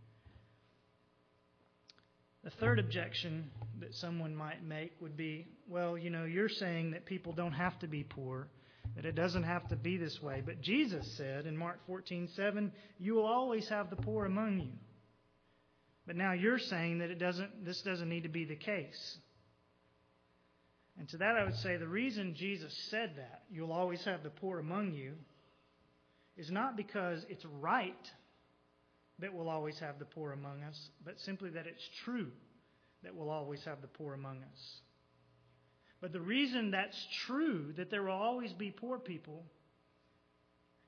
The 2.47 2.53
third 2.61 2.79
objection 2.79 3.51
that 3.81 3.93
someone 3.97 4.33
might 4.33 4.65
make 4.65 4.93
would 5.01 5.17
be 5.17 5.49
well, 5.69 5.99
you 5.99 6.11
know, 6.11 6.27
you're 6.27 6.49
saying 6.49 6.93
that 6.93 7.05
people 7.05 7.33
don't 7.33 7.51
have 7.51 7.77
to 7.81 7.89
be 7.89 8.05
poor, 8.05 8.47
that 8.95 9.05
it 9.05 9.17
doesn't 9.17 9.43
have 9.43 9.67
to 9.71 9.75
be 9.75 9.97
this 9.97 10.23
way. 10.23 10.45
But 10.47 10.61
Jesus 10.61 11.11
said 11.17 11.47
in 11.47 11.57
Mark 11.57 11.85
14:7, 11.89 12.71
"You 13.01 13.15
will 13.15 13.27
always 13.27 13.69
have 13.69 13.91
the 13.91 13.97
poor 13.97 14.27
among 14.27 14.61
you." 14.61 14.73
But 16.07 16.15
now 16.15 16.35
you're 16.35 16.61
saying 16.61 16.99
that 16.99 17.11
it 17.11 17.19
doesn't 17.19 17.65
this 17.65 17.83
doesn't 17.83 18.09
need 18.09 18.23
to 18.23 18.29
be 18.29 18.45
the 18.45 18.55
case. 18.55 19.19
And 20.99 21.09
to 21.09 21.17
that 21.17 21.37
I 21.37 21.43
would 21.43 21.57
say 21.57 21.79
the 21.79 21.89
reason 21.89 22.37
Jesus 22.37 22.73
said 22.91 23.17
that, 23.17 23.43
you'll 23.51 23.73
always 23.73 24.05
have 24.05 24.23
the 24.23 24.31
poor 24.31 24.61
among 24.61 24.93
you, 24.93 25.19
is 26.37 26.53
not 26.53 26.77
because 26.77 27.27
it's 27.29 27.45
right 27.45 28.13
that 29.19 29.33
we'll 29.33 29.49
always 29.49 29.79
have 29.79 29.99
the 29.99 30.05
poor 30.05 30.33
among 30.33 30.63
us, 30.63 30.79
but 31.05 31.19
simply 31.21 31.51
that 31.51 31.67
it's 31.67 31.89
true 32.05 32.31
that 33.03 33.15
we'll 33.15 33.31
always 33.31 33.63
have 33.65 33.81
the 33.81 33.87
poor 33.87 34.15
among 34.15 34.39
us. 34.39 34.81
But 36.01 36.13
the 36.13 36.21
reason 36.21 36.71
that's 36.71 37.07
true, 37.27 37.73
that 37.77 37.91
there 37.91 38.03
will 38.03 38.13
always 38.13 38.53
be 38.53 38.71
poor 38.71 38.99
people, 38.99 39.45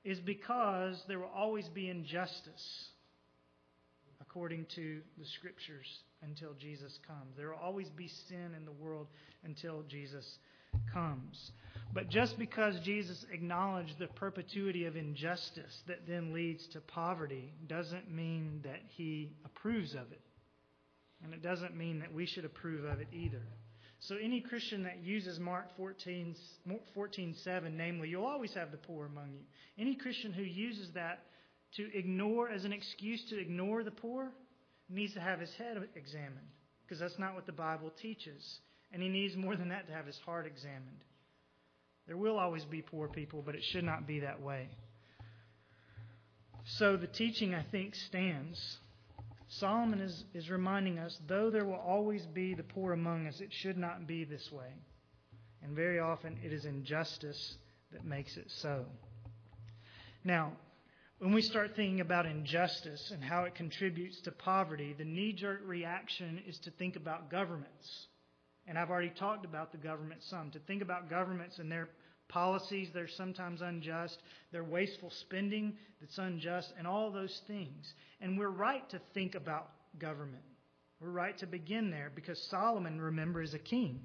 is 0.04 0.20
because 0.20 1.02
there 1.08 1.18
will 1.18 1.30
always 1.34 1.68
be 1.68 1.88
injustice 1.88 2.88
according 4.20 4.66
to 4.74 5.00
the 5.18 5.24
Scriptures 5.24 5.86
until 6.22 6.52
Jesus 6.54 6.98
comes. 7.06 7.36
There 7.36 7.50
will 7.50 7.58
always 7.58 7.88
be 7.90 8.08
sin 8.28 8.54
in 8.56 8.64
the 8.64 8.72
world 8.72 9.06
until 9.44 9.82
Jesus 9.88 10.38
comes. 10.92 11.52
But 11.94 12.10
just 12.10 12.38
because 12.38 12.78
Jesus 12.80 13.24
acknowledged 13.32 13.98
the 13.98 14.08
perpetuity 14.08 14.84
of 14.84 14.96
injustice 14.96 15.82
that 15.86 16.06
then 16.06 16.34
leads 16.34 16.66
to 16.68 16.80
poverty 16.80 17.52
doesn't 17.66 18.10
mean 18.10 18.60
that 18.64 18.80
he 18.88 19.32
approves 19.44 19.94
of 19.94 20.12
it. 20.12 20.20
And 21.24 21.32
it 21.32 21.42
doesn't 21.42 21.76
mean 21.76 22.00
that 22.00 22.12
we 22.12 22.26
should 22.26 22.44
approve 22.44 22.84
of 22.84 23.00
it 23.00 23.08
either. 23.12 23.42
So 24.00 24.14
any 24.22 24.40
Christian 24.40 24.84
that 24.84 25.02
uses 25.02 25.40
Mark 25.40 25.76
14, 25.76 26.36
14 26.94 27.34
7, 27.42 27.76
namely, 27.76 28.08
you'll 28.08 28.24
always 28.24 28.54
have 28.54 28.70
the 28.70 28.76
poor 28.76 29.06
among 29.06 29.32
you. 29.32 29.40
Any 29.76 29.96
Christian 29.96 30.32
who 30.32 30.42
uses 30.42 30.92
that 30.94 31.24
to 31.76 31.98
ignore 31.98 32.48
as 32.48 32.64
an 32.64 32.72
excuse 32.72 33.24
to 33.30 33.40
ignore 33.40 33.82
the 33.82 33.90
poor 33.90 34.30
needs 34.88 35.14
to 35.14 35.20
have 35.20 35.40
his 35.40 35.52
head 35.54 35.76
examined 35.96 36.48
because 36.82 37.00
that's 37.00 37.18
not 37.18 37.34
what 37.34 37.46
the 37.46 37.52
Bible 37.52 37.92
teaches. 38.00 38.60
And 38.92 39.02
he 39.02 39.08
needs 39.08 39.36
more 39.36 39.56
than 39.56 39.68
that 39.68 39.86
to 39.88 39.92
have 39.92 40.06
his 40.06 40.18
heart 40.24 40.46
examined. 40.46 41.04
There 42.06 42.16
will 42.16 42.38
always 42.38 42.64
be 42.64 42.80
poor 42.80 43.08
people, 43.08 43.42
but 43.44 43.54
it 43.54 43.62
should 43.62 43.84
not 43.84 44.06
be 44.06 44.20
that 44.20 44.40
way. 44.40 44.68
So 46.64 46.96
the 46.96 47.06
teaching, 47.06 47.54
I 47.54 47.62
think, 47.70 47.94
stands. 47.94 48.78
Solomon 49.48 50.00
is, 50.00 50.24
is 50.34 50.50
reminding 50.50 50.98
us 50.98 51.18
though 51.26 51.50
there 51.50 51.64
will 51.64 51.74
always 51.74 52.26
be 52.26 52.54
the 52.54 52.62
poor 52.62 52.92
among 52.92 53.26
us, 53.26 53.40
it 53.40 53.52
should 53.52 53.78
not 53.78 54.06
be 54.06 54.24
this 54.24 54.50
way. 54.52 54.72
And 55.62 55.74
very 55.74 55.98
often 55.98 56.38
it 56.44 56.52
is 56.52 56.64
injustice 56.64 57.56
that 57.92 58.04
makes 58.04 58.36
it 58.36 58.46
so. 58.48 58.84
Now, 60.24 60.52
when 61.18 61.32
we 61.32 61.42
start 61.42 61.74
thinking 61.74 62.00
about 62.00 62.26
injustice 62.26 63.10
and 63.10 63.24
how 63.24 63.44
it 63.44 63.54
contributes 63.54 64.20
to 64.22 64.30
poverty, 64.30 64.94
the 64.96 65.04
knee 65.04 65.32
jerk 65.32 65.60
reaction 65.64 66.42
is 66.46 66.58
to 66.60 66.70
think 66.72 66.96
about 66.96 67.30
governments. 67.30 68.06
And 68.68 68.78
I've 68.78 68.90
already 68.90 69.12
talked 69.18 69.46
about 69.46 69.72
the 69.72 69.78
government 69.78 70.20
some. 70.28 70.50
To 70.50 70.58
think 70.60 70.82
about 70.82 71.08
governments 71.08 71.58
and 71.58 71.72
their 71.72 71.88
policies, 72.28 72.90
they're 72.92 73.08
sometimes 73.08 73.62
unjust, 73.62 74.18
their 74.52 74.62
wasteful 74.62 75.10
spending 75.10 75.74
that's 76.00 76.18
unjust, 76.18 76.74
and 76.76 76.86
all 76.86 77.10
those 77.10 77.40
things. 77.46 77.94
And 78.20 78.38
we're 78.38 78.50
right 78.50 78.88
to 78.90 79.00
think 79.14 79.34
about 79.34 79.70
government. 79.98 80.42
We're 81.00 81.10
right 81.10 81.36
to 81.38 81.46
begin 81.46 81.90
there 81.90 82.12
because 82.14 82.38
Solomon, 82.50 83.00
remember, 83.00 83.40
is 83.40 83.54
a 83.54 83.58
king. 83.58 84.00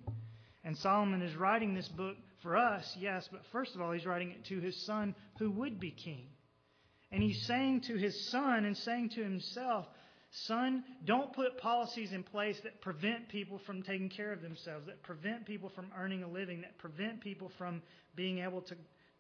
And 0.64 0.78
Solomon 0.78 1.22
is 1.22 1.36
writing 1.36 1.74
this 1.74 1.90
book 1.90 2.16
for 2.42 2.56
us, 2.56 2.86
yes, 2.98 3.28
but 3.32 3.42
first 3.52 3.76
of 3.76 3.82
all, 3.82 3.92
he's 3.92 4.06
writing 4.06 4.32
it 4.32 4.46
to 4.46 4.60
his 4.60 4.86
son 4.86 5.14
who 5.40 5.52
would 5.52 5.80
be 5.80 5.92
king. 5.92 6.28
And 7.12 7.22
he's 7.22 7.46
saying 7.48 7.82
to 7.88 7.96
his 7.96 8.30
son 8.30 8.66
and 8.66 8.78
saying 8.78 9.10
to 9.16 9.24
himself, 9.24 9.88
Son, 10.48 10.84
don't 11.06 11.32
put 11.32 11.60
policies 11.60 12.12
in 12.12 12.24
place 12.24 12.60
that 12.64 12.82
prevent 12.82 13.30
people 13.30 13.60
from 13.68 13.84
taking 13.84 14.10
care 14.10 14.34
of 14.34 14.42
themselves, 14.42 14.88
that 14.88 15.04
prevent 15.04 15.46
people 15.46 15.70
from 15.76 15.92
earning 15.98 16.24
a 16.24 16.28
living, 16.28 16.62
that 16.62 16.78
prevent 16.80 17.22
people 17.22 17.52
from 17.58 17.84
being 18.16 18.40
able 18.40 18.62
to 18.62 18.76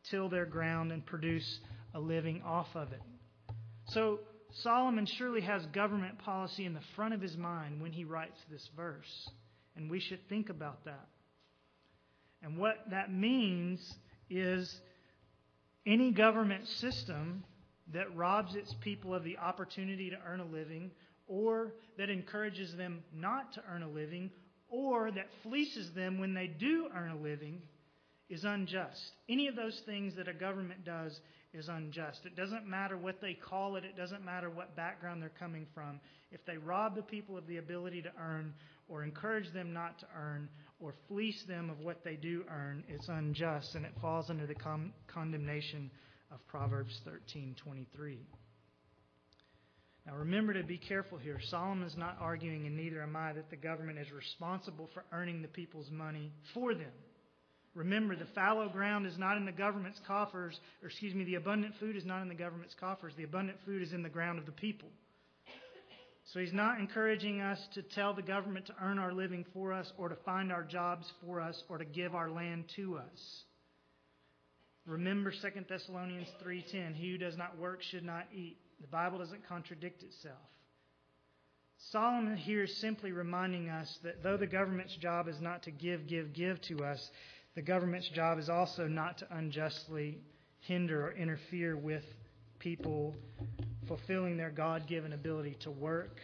till 0.09 0.27
their 0.27 0.45
ground 0.45 0.91
and 0.91 1.05
produce 1.05 1.59
a 1.93 1.99
living 1.99 2.41
off 2.43 2.67
of 2.75 2.91
it. 2.91 3.01
So, 3.87 4.19
Solomon 4.61 5.05
surely 5.05 5.41
has 5.41 5.65
government 5.67 6.19
policy 6.19 6.65
in 6.65 6.73
the 6.73 6.81
front 6.95 7.13
of 7.13 7.21
his 7.21 7.37
mind 7.37 7.81
when 7.81 7.91
he 7.91 8.03
writes 8.03 8.39
this 8.51 8.67
verse. 8.75 9.29
And 9.75 9.89
we 9.89 9.99
should 9.99 10.27
think 10.29 10.49
about 10.49 10.85
that. 10.85 11.07
And 12.43 12.57
what 12.57 12.75
that 12.91 13.11
means 13.11 13.79
is 14.29 14.75
any 15.85 16.11
government 16.11 16.67
system 16.67 17.43
that 17.91 18.15
robs 18.15 18.55
its 18.55 18.73
people 18.81 19.13
of 19.13 19.23
the 19.23 19.37
opportunity 19.37 20.09
to 20.09 20.17
earn 20.25 20.39
a 20.39 20.45
living, 20.45 20.91
or 21.27 21.73
that 21.97 22.09
encourages 22.09 22.75
them 22.75 23.03
not 23.13 23.53
to 23.53 23.63
earn 23.71 23.83
a 23.83 23.89
living, 23.89 24.31
or 24.69 25.11
that 25.11 25.27
fleeces 25.43 25.91
them 25.93 26.19
when 26.19 26.33
they 26.33 26.47
do 26.47 26.87
earn 26.95 27.11
a 27.11 27.21
living, 27.21 27.61
is 28.29 28.43
unjust. 28.43 28.99
Any 29.29 29.47
of 29.47 29.55
those 29.55 29.79
things 29.85 30.15
that 30.15 30.27
a 30.27 30.33
government 30.33 30.85
does 30.85 31.19
is 31.53 31.67
unjust. 31.67 32.21
It 32.25 32.35
doesn't 32.35 32.65
matter 32.65 32.97
what 32.97 33.21
they 33.21 33.33
call 33.33 33.75
it, 33.75 33.83
it 33.83 33.95
doesn't 33.95 34.25
matter 34.25 34.49
what 34.49 34.75
background 34.75 35.21
they're 35.21 35.31
coming 35.37 35.67
from. 35.73 35.99
If 36.31 36.43
they 36.45 36.57
rob 36.57 36.95
the 36.95 37.03
people 37.03 37.37
of 37.37 37.45
the 37.45 37.57
ability 37.57 38.01
to 38.03 38.11
earn, 38.19 38.53
or 38.89 39.03
encourage 39.03 39.51
them 39.53 39.71
not 39.71 39.99
to 39.99 40.07
earn, 40.17 40.49
or 40.79 40.93
fleece 41.07 41.43
them 41.47 41.69
of 41.69 41.79
what 41.79 42.03
they 42.03 42.15
do 42.15 42.43
earn, 42.49 42.83
it's 42.87 43.07
unjust, 43.07 43.75
and 43.75 43.85
it 43.85 43.93
falls 44.01 44.29
under 44.29 44.47
the 44.47 44.55
con- 44.55 44.93
condemnation 45.07 45.91
of 46.33 46.45
Proverbs 46.47 46.99
13:23. 47.05 48.25
Now 50.05 50.15
remember 50.15 50.53
to 50.53 50.63
be 50.63 50.77
careful 50.77 51.17
here. 51.17 51.39
Solomon 51.39 51.87
is 51.87 51.95
not 51.95 52.17
arguing, 52.19 52.65
and 52.65 52.75
neither 52.75 53.01
am 53.01 53.15
I, 53.15 53.33
that 53.33 53.49
the 53.49 53.55
government 53.55 53.99
is 53.99 54.11
responsible 54.11 54.89
for 54.93 55.05
earning 55.11 55.41
the 55.41 55.47
people's 55.47 55.89
money 55.91 56.33
for 56.53 56.73
them. 56.73 56.91
Remember, 57.73 58.15
the 58.15 58.25
fallow 58.35 58.69
ground 58.69 59.07
is 59.07 59.17
not 59.17 59.37
in 59.37 59.45
the 59.45 59.51
government's 59.51 59.99
coffers, 60.05 60.59
or 60.81 60.89
excuse 60.89 61.15
me, 61.15 61.23
the 61.23 61.35
abundant 61.35 61.73
food 61.79 61.95
is 61.95 62.05
not 62.05 62.21
in 62.21 62.27
the 62.27 62.35
government's 62.35 62.75
coffers. 62.75 63.13
The 63.15 63.23
abundant 63.23 63.57
food 63.65 63.81
is 63.81 63.93
in 63.93 64.03
the 64.03 64.09
ground 64.09 64.37
of 64.37 64.45
the 64.45 64.51
people. 64.51 64.89
So 66.31 66.39
he's 66.39 66.53
not 66.53 66.79
encouraging 66.79 67.41
us 67.41 67.59
to 67.73 67.81
tell 67.81 68.13
the 68.13 68.21
government 68.21 68.67
to 68.67 68.75
earn 68.81 68.99
our 68.99 69.13
living 69.13 69.45
for 69.53 69.73
us, 69.73 69.91
or 69.97 70.09
to 70.09 70.15
find 70.17 70.51
our 70.51 70.63
jobs 70.63 71.11
for 71.21 71.39
us, 71.39 71.61
or 71.69 71.77
to 71.77 71.85
give 71.85 72.13
our 72.13 72.29
land 72.29 72.65
to 72.75 72.97
us. 72.97 73.43
Remember 74.85 75.31
2 75.31 75.65
Thessalonians 75.67 76.27
3:10, 76.41 76.93
he 76.93 77.11
who 77.11 77.17
does 77.17 77.37
not 77.37 77.57
work 77.57 77.81
should 77.81 78.03
not 78.03 78.27
eat. 78.33 78.57
The 78.81 78.87
Bible 78.87 79.19
doesn't 79.19 79.47
contradict 79.47 80.03
itself. 80.03 80.37
Solomon 81.91 82.37
here 82.37 82.63
is 82.63 82.77
simply 82.77 83.11
reminding 83.11 83.69
us 83.69 83.97
that 84.03 84.23
though 84.23 84.37
the 84.37 84.47
government's 84.47 84.95
job 84.97 85.27
is 85.27 85.39
not 85.41 85.63
to 85.63 85.71
give, 85.71 86.07
give, 86.07 86.33
give 86.33 86.61
to 86.61 86.83
us, 86.83 87.11
the 87.55 87.61
government's 87.61 88.09
job 88.09 88.39
is 88.39 88.49
also 88.49 88.87
not 88.87 89.17
to 89.19 89.37
unjustly 89.37 90.19
hinder 90.59 91.07
or 91.07 91.11
interfere 91.13 91.75
with 91.77 92.03
people 92.59 93.15
fulfilling 93.87 94.37
their 94.37 94.49
God 94.49 94.87
given 94.87 95.13
ability 95.13 95.57
to 95.61 95.71
work 95.71 96.19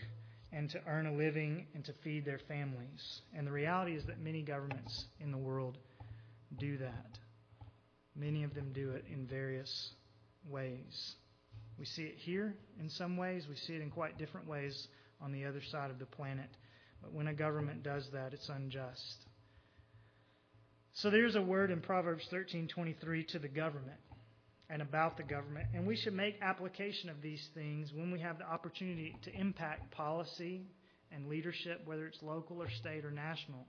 and 0.52 0.70
to 0.70 0.82
earn 0.88 1.06
a 1.06 1.14
living 1.14 1.68
and 1.76 1.84
to 1.86 1.94
feed 2.04 2.26
their 2.26 2.40
families. 2.48 3.22
And 3.36 3.46
the 3.46 3.52
reality 3.52 3.96
is 3.96 4.06
that 4.06 4.20
many 4.20 4.42
governments 4.42 5.06
in 5.20 5.32
the 5.32 5.38
world 5.38 5.78
do 6.58 6.78
that. 6.78 7.19
Many 8.20 8.44
of 8.44 8.54
them 8.54 8.72
do 8.74 8.92
it 8.92 9.06
in 9.12 9.26
various 9.26 9.92
ways. 10.50 11.16
We 11.78 11.86
see 11.86 12.04
it 12.04 12.16
here 12.18 12.56
in 12.80 12.90
some 12.90 13.16
ways, 13.16 13.46
we 13.48 13.56
see 13.56 13.74
it 13.74 13.82
in 13.82 13.90
quite 13.90 14.18
different 14.18 14.48
ways 14.48 14.88
on 15.22 15.32
the 15.32 15.46
other 15.46 15.62
side 15.72 15.90
of 15.90 16.00
the 16.00 16.06
planet. 16.06 16.50
But 17.02 17.14
when 17.14 17.28
a 17.28 17.34
government 17.34 17.84
does 17.84 18.06
that, 18.12 18.34
it's 18.34 18.50
unjust. 18.50 19.26
So 20.94 21.10
there's 21.10 21.36
a 21.36 21.42
word 21.42 21.72
in 21.72 21.80
Proverbs 21.80 22.28
13:23 22.30 23.28
to 23.30 23.40
the 23.40 23.48
government 23.48 24.00
and 24.70 24.82
about 24.82 25.16
the 25.16 25.24
government, 25.24 25.68
and 25.74 25.88
we 25.88 25.96
should 25.96 26.14
make 26.14 26.36
application 26.42 27.10
of 27.10 27.22
these 27.22 27.48
things 27.54 27.94
when 27.94 28.12
we 28.12 28.20
have 28.20 28.38
the 28.38 28.46
opportunity 28.46 29.16
to 29.24 29.34
impact 29.34 29.92
policy 29.92 30.68
and 31.12 31.28
leadership, 31.28 31.82
whether 31.86 32.06
it's 32.06 32.22
local 32.22 32.62
or 32.62 32.70
state 32.70 33.06
or 33.06 33.12
national. 33.12 33.66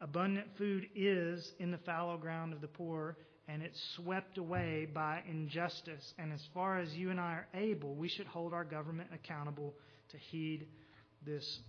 Abundant 0.00 0.48
food 0.56 0.88
is 0.94 1.52
in 1.58 1.70
the 1.70 1.78
fallow 1.78 2.16
ground 2.16 2.52
of 2.52 2.60
the 2.60 2.68
poor, 2.68 3.16
and 3.48 3.62
it's 3.62 3.80
swept 3.96 4.38
away 4.38 4.86
by 4.92 5.22
injustice. 5.28 6.14
And 6.18 6.32
as 6.32 6.40
far 6.52 6.78
as 6.78 6.92
you 6.94 7.10
and 7.10 7.20
I 7.20 7.32
are 7.32 7.48
able, 7.54 7.94
we 7.94 8.08
should 8.08 8.26
hold 8.26 8.52
our 8.52 8.64
government 8.64 9.10
accountable 9.12 9.74
to 10.10 10.18
heed 10.18 10.66
this 11.24 11.60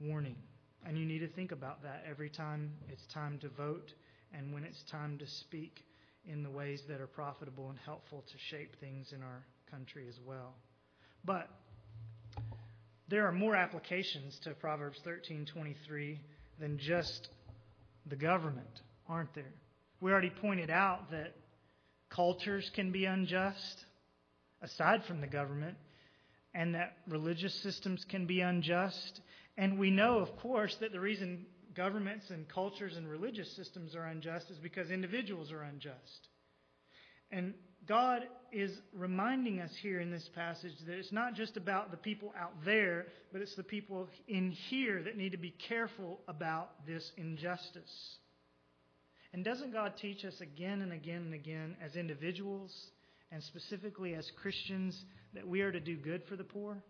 warning. 0.00 0.36
And 0.84 0.98
you 0.98 1.06
need 1.06 1.20
to 1.20 1.28
think 1.28 1.52
about 1.52 1.82
that 1.82 2.04
every 2.08 2.30
time 2.30 2.72
it's 2.88 3.06
time 3.12 3.38
to 3.40 3.48
vote 3.50 3.92
and 4.32 4.52
when 4.52 4.64
it's 4.64 4.82
time 4.90 5.18
to 5.18 5.26
speak 5.26 5.84
in 6.24 6.42
the 6.42 6.50
ways 6.50 6.82
that 6.88 7.00
are 7.00 7.06
profitable 7.06 7.68
and 7.70 7.78
helpful 7.84 8.24
to 8.26 8.38
shape 8.50 8.78
things 8.80 9.12
in 9.12 9.22
our 9.22 9.44
country 9.70 10.06
as 10.08 10.18
well. 10.26 10.54
But 11.24 11.48
there 13.08 13.26
are 13.26 13.32
more 13.32 13.54
applications 13.54 14.38
to 14.40 14.54
Proverbs 14.54 14.98
13:23 15.04 16.18
than 16.58 16.78
just 16.78 17.28
the 18.06 18.16
government, 18.16 18.80
aren't 19.08 19.34
there? 19.34 19.52
We 20.02 20.10
already 20.10 20.32
pointed 20.40 20.68
out 20.68 21.12
that 21.12 21.32
cultures 22.10 22.68
can 22.74 22.90
be 22.90 23.04
unjust 23.04 23.84
aside 24.60 25.04
from 25.06 25.20
the 25.20 25.28
government 25.28 25.76
and 26.52 26.74
that 26.74 26.96
religious 27.06 27.54
systems 27.62 28.04
can 28.10 28.26
be 28.26 28.40
unjust. 28.40 29.20
And 29.56 29.78
we 29.78 29.92
know, 29.92 30.18
of 30.18 30.36
course, 30.38 30.76
that 30.80 30.90
the 30.90 30.98
reason 30.98 31.46
governments 31.76 32.30
and 32.30 32.48
cultures 32.48 32.96
and 32.96 33.08
religious 33.08 33.54
systems 33.54 33.94
are 33.94 34.06
unjust 34.06 34.50
is 34.50 34.58
because 34.58 34.90
individuals 34.90 35.52
are 35.52 35.62
unjust. 35.62 36.28
And 37.30 37.54
God 37.86 38.22
is 38.50 38.72
reminding 38.92 39.60
us 39.60 39.70
here 39.82 40.00
in 40.00 40.10
this 40.10 40.28
passage 40.34 40.72
that 40.84 40.98
it's 40.98 41.12
not 41.12 41.34
just 41.34 41.56
about 41.56 41.92
the 41.92 41.96
people 41.96 42.34
out 42.36 42.52
there, 42.64 43.06
but 43.32 43.40
it's 43.40 43.54
the 43.54 43.62
people 43.62 44.08
in 44.26 44.50
here 44.50 45.00
that 45.04 45.16
need 45.16 45.30
to 45.30 45.38
be 45.38 45.54
careful 45.68 46.18
about 46.26 46.84
this 46.88 47.08
injustice. 47.16 48.16
And 49.32 49.44
doesn't 49.44 49.72
God 49.72 49.94
teach 49.96 50.24
us 50.24 50.40
again 50.40 50.82
and 50.82 50.92
again 50.92 51.22
and 51.22 51.34
again 51.34 51.76
as 51.82 51.96
individuals 51.96 52.72
and 53.30 53.42
specifically 53.42 54.14
as 54.14 54.30
Christians 54.42 55.04
that 55.34 55.46
we 55.46 55.62
are 55.62 55.72
to 55.72 55.80
do 55.80 55.96
good 55.96 56.22
for 56.28 56.36
the 56.36 56.44
poor? 56.44 56.82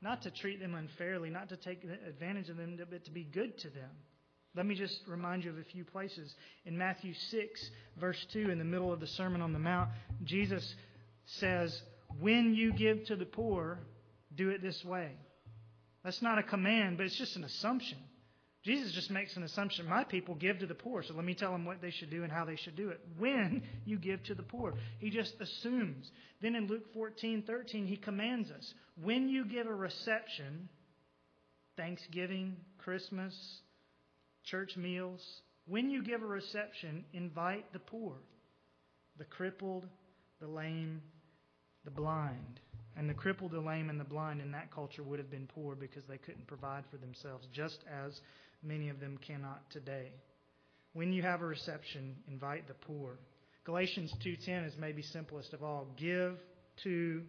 Not 0.00 0.22
to 0.22 0.30
treat 0.30 0.60
them 0.60 0.74
unfairly, 0.74 1.30
not 1.30 1.50
to 1.50 1.56
take 1.56 1.84
advantage 1.84 2.48
of 2.48 2.56
them, 2.56 2.78
but 2.90 3.04
to 3.04 3.10
be 3.10 3.24
good 3.24 3.58
to 3.58 3.70
them. 3.70 3.90
Let 4.54 4.66
me 4.66 4.74
just 4.74 5.00
remind 5.06 5.44
you 5.44 5.50
of 5.50 5.58
a 5.58 5.64
few 5.64 5.84
places. 5.84 6.34
In 6.66 6.76
Matthew 6.76 7.14
6, 7.14 7.70
verse 7.98 8.26
2, 8.32 8.50
in 8.50 8.58
the 8.58 8.64
middle 8.64 8.92
of 8.92 9.00
the 9.00 9.06
Sermon 9.06 9.40
on 9.40 9.52
the 9.52 9.58
Mount, 9.58 9.90
Jesus 10.24 10.74
says, 11.24 11.80
When 12.20 12.54
you 12.54 12.72
give 12.72 13.04
to 13.06 13.16
the 13.16 13.24
poor, 13.24 13.78
do 14.34 14.50
it 14.50 14.60
this 14.60 14.84
way. 14.84 15.12
That's 16.04 16.20
not 16.20 16.38
a 16.38 16.42
command, 16.42 16.96
but 16.96 17.06
it's 17.06 17.16
just 17.16 17.36
an 17.36 17.44
assumption. 17.44 17.98
Jesus 18.64 18.92
just 18.92 19.10
makes 19.10 19.36
an 19.36 19.42
assumption. 19.42 19.88
My 19.88 20.04
people 20.04 20.36
give 20.36 20.60
to 20.60 20.66
the 20.66 20.74
poor, 20.74 21.02
so 21.02 21.14
let 21.14 21.24
me 21.24 21.34
tell 21.34 21.50
them 21.50 21.64
what 21.64 21.82
they 21.82 21.90
should 21.90 22.10
do 22.10 22.22
and 22.22 22.30
how 22.30 22.44
they 22.44 22.56
should 22.56 22.76
do 22.76 22.90
it. 22.90 23.00
When 23.18 23.62
you 23.84 23.98
give 23.98 24.22
to 24.24 24.34
the 24.34 24.42
poor, 24.44 24.74
he 25.00 25.10
just 25.10 25.34
assumes. 25.40 26.08
Then 26.40 26.54
in 26.54 26.68
Luke 26.68 26.92
14, 26.94 27.42
13, 27.44 27.86
he 27.86 27.96
commands 27.96 28.50
us 28.50 28.74
when 29.02 29.28
you 29.28 29.44
give 29.44 29.66
a 29.66 29.74
reception, 29.74 30.68
Thanksgiving, 31.76 32.56
Christmas, 32.78 33.34
church 34.44 34.76
meals, 34.76 35.20
when 35.66 35.90
you 35.90 36.02
give 36.04 36.22
a 36.22 36.26
reception, 36.26 37.04
invite 37.12 37.72
the 37.72 37.78
poor, 37.78 38.14
the 39.18 39.24
crippled, 39.24 39.86
the 40.40 40.46
lame, 40.46 41.02
the 41.84 41.90
blind. 41.90 42.60
And 42.96 43.08
the 43.08 43.14
crippled, 43.14 43.52
the 43.52 43.60
lame, 43.60 43.88
and 43.88 43.98
the 43.98 44.04
blind 44.04 44.42
in 44.42 44.52
that 44.52 44.70
culture 44.70 45.02
would 45.02 45.18
have 45.18 45.30
been 45.30 45.48
poor 45.54 45.74
because 45.74 46.04
they 46.04 46.18
couldn't 46.18 46.46
provide 46.46 46.84
for 46.90 46.98
themselves, 46.98 47.46
just 47.52 47.78
as 47.90 48.20
many 48.62 48.88
of 48.88 49.00
them 49.00 49.18
cannot 49.26 49.68
today. 49.70 50.12
When 50.92 51.12
you 51.12 51.22
have 51.22 51.40
a 51.40 51.46
reception, 51.46 52.16
invite 52.28 52.68
the 52.68 52.74
poor. 52.74 53.18
Galatians 53.64 54.12
2:10 54.22 54.64
is 54.64 54.76
maybe 54.76 55.02
simplest 55.02 55.52
of 55.52 55.62
all. 55.62 55.86
Give 55.96 56.38
to 56.82 57.24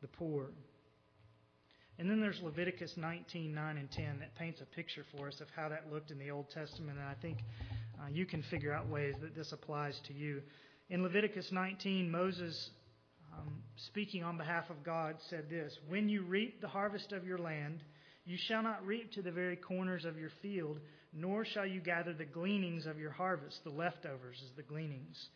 the 0.00 0.08
poor. 0.08 0.50
And 1.98 2.08
then 2.08 2.20
there's 2.20 2.40
Leviticus 2.40 2.96
19, 2.96 3.52
9, 3.52 3.76
and 3.76 3.90
10 3.90 4.20
that 4.20 4.34
paints 4.36 4.60
a 4.60 4.66
picture 4.66 5.04
for 5.16 5.26
us 5.26 5.40
of 5.40 5.48
how 5.56 5.68
that 5.68 5.92
looked 5.92 6.12
in 6.12 6.18
the 6.18 6.30
Old 6.30 6.48
Testament. 6.50 6.96
And 6.98 7.08
I 7.08 7.14
think 7.20 7.38
uh, 8.00 8.06
you 8.08 8.24
can 8.24 8.42
figure 8.44 8.72
out 8.72 8.88
ways 8.88 9.16
that 9.20 9.34
this 9.34 9.50
applies 9.50 10.00
to 10.06 10.12
you. 10.12 10.42
In 10.90 11.02
Leviticus 11.02 11.48
19, 11.50 12.08
Moses, 12.08 12.70
um, 13.36 13.62
speaking 13.76 14.22
on 14.22 14.38
behalf 14.38 14.70
of 14.70 14.84
God, 14.84 15.16
said 15.28 15.50
this 15.50 15.76
When 15.88 16.08
you 16.08 16.22
reap 16.22 16.60
the 16.60 16.68
harvest 16.68 17.12
of 17.12 17.26
your 17.26 17.38
land, 17.38 17.82
you 18.28 18.36
shall 18.36 18.62
not 18.62 18.86
reap 18.86 19.12
to 19.12 19.22
the 19.22 19.32
very 19.32 19.56
corners 19.56 20.04
of 20.04 20.18
your 20.18 20.30
field, 20.42 20.78
nor 21.12 21.44
shall 21.44 21.66
you 21.66 21.80
gather 21.80 22.12
the 22.12 22.24
gleanings 22.24 22.86
of 22.86 22.98
your 22.98 23.10
harvest. 23.10 23.64
The 23.64 23.70
leftovers 23.70 24.36
is 24.36 24.50
the 24.56 24.62
gleanings, 24.62 25.28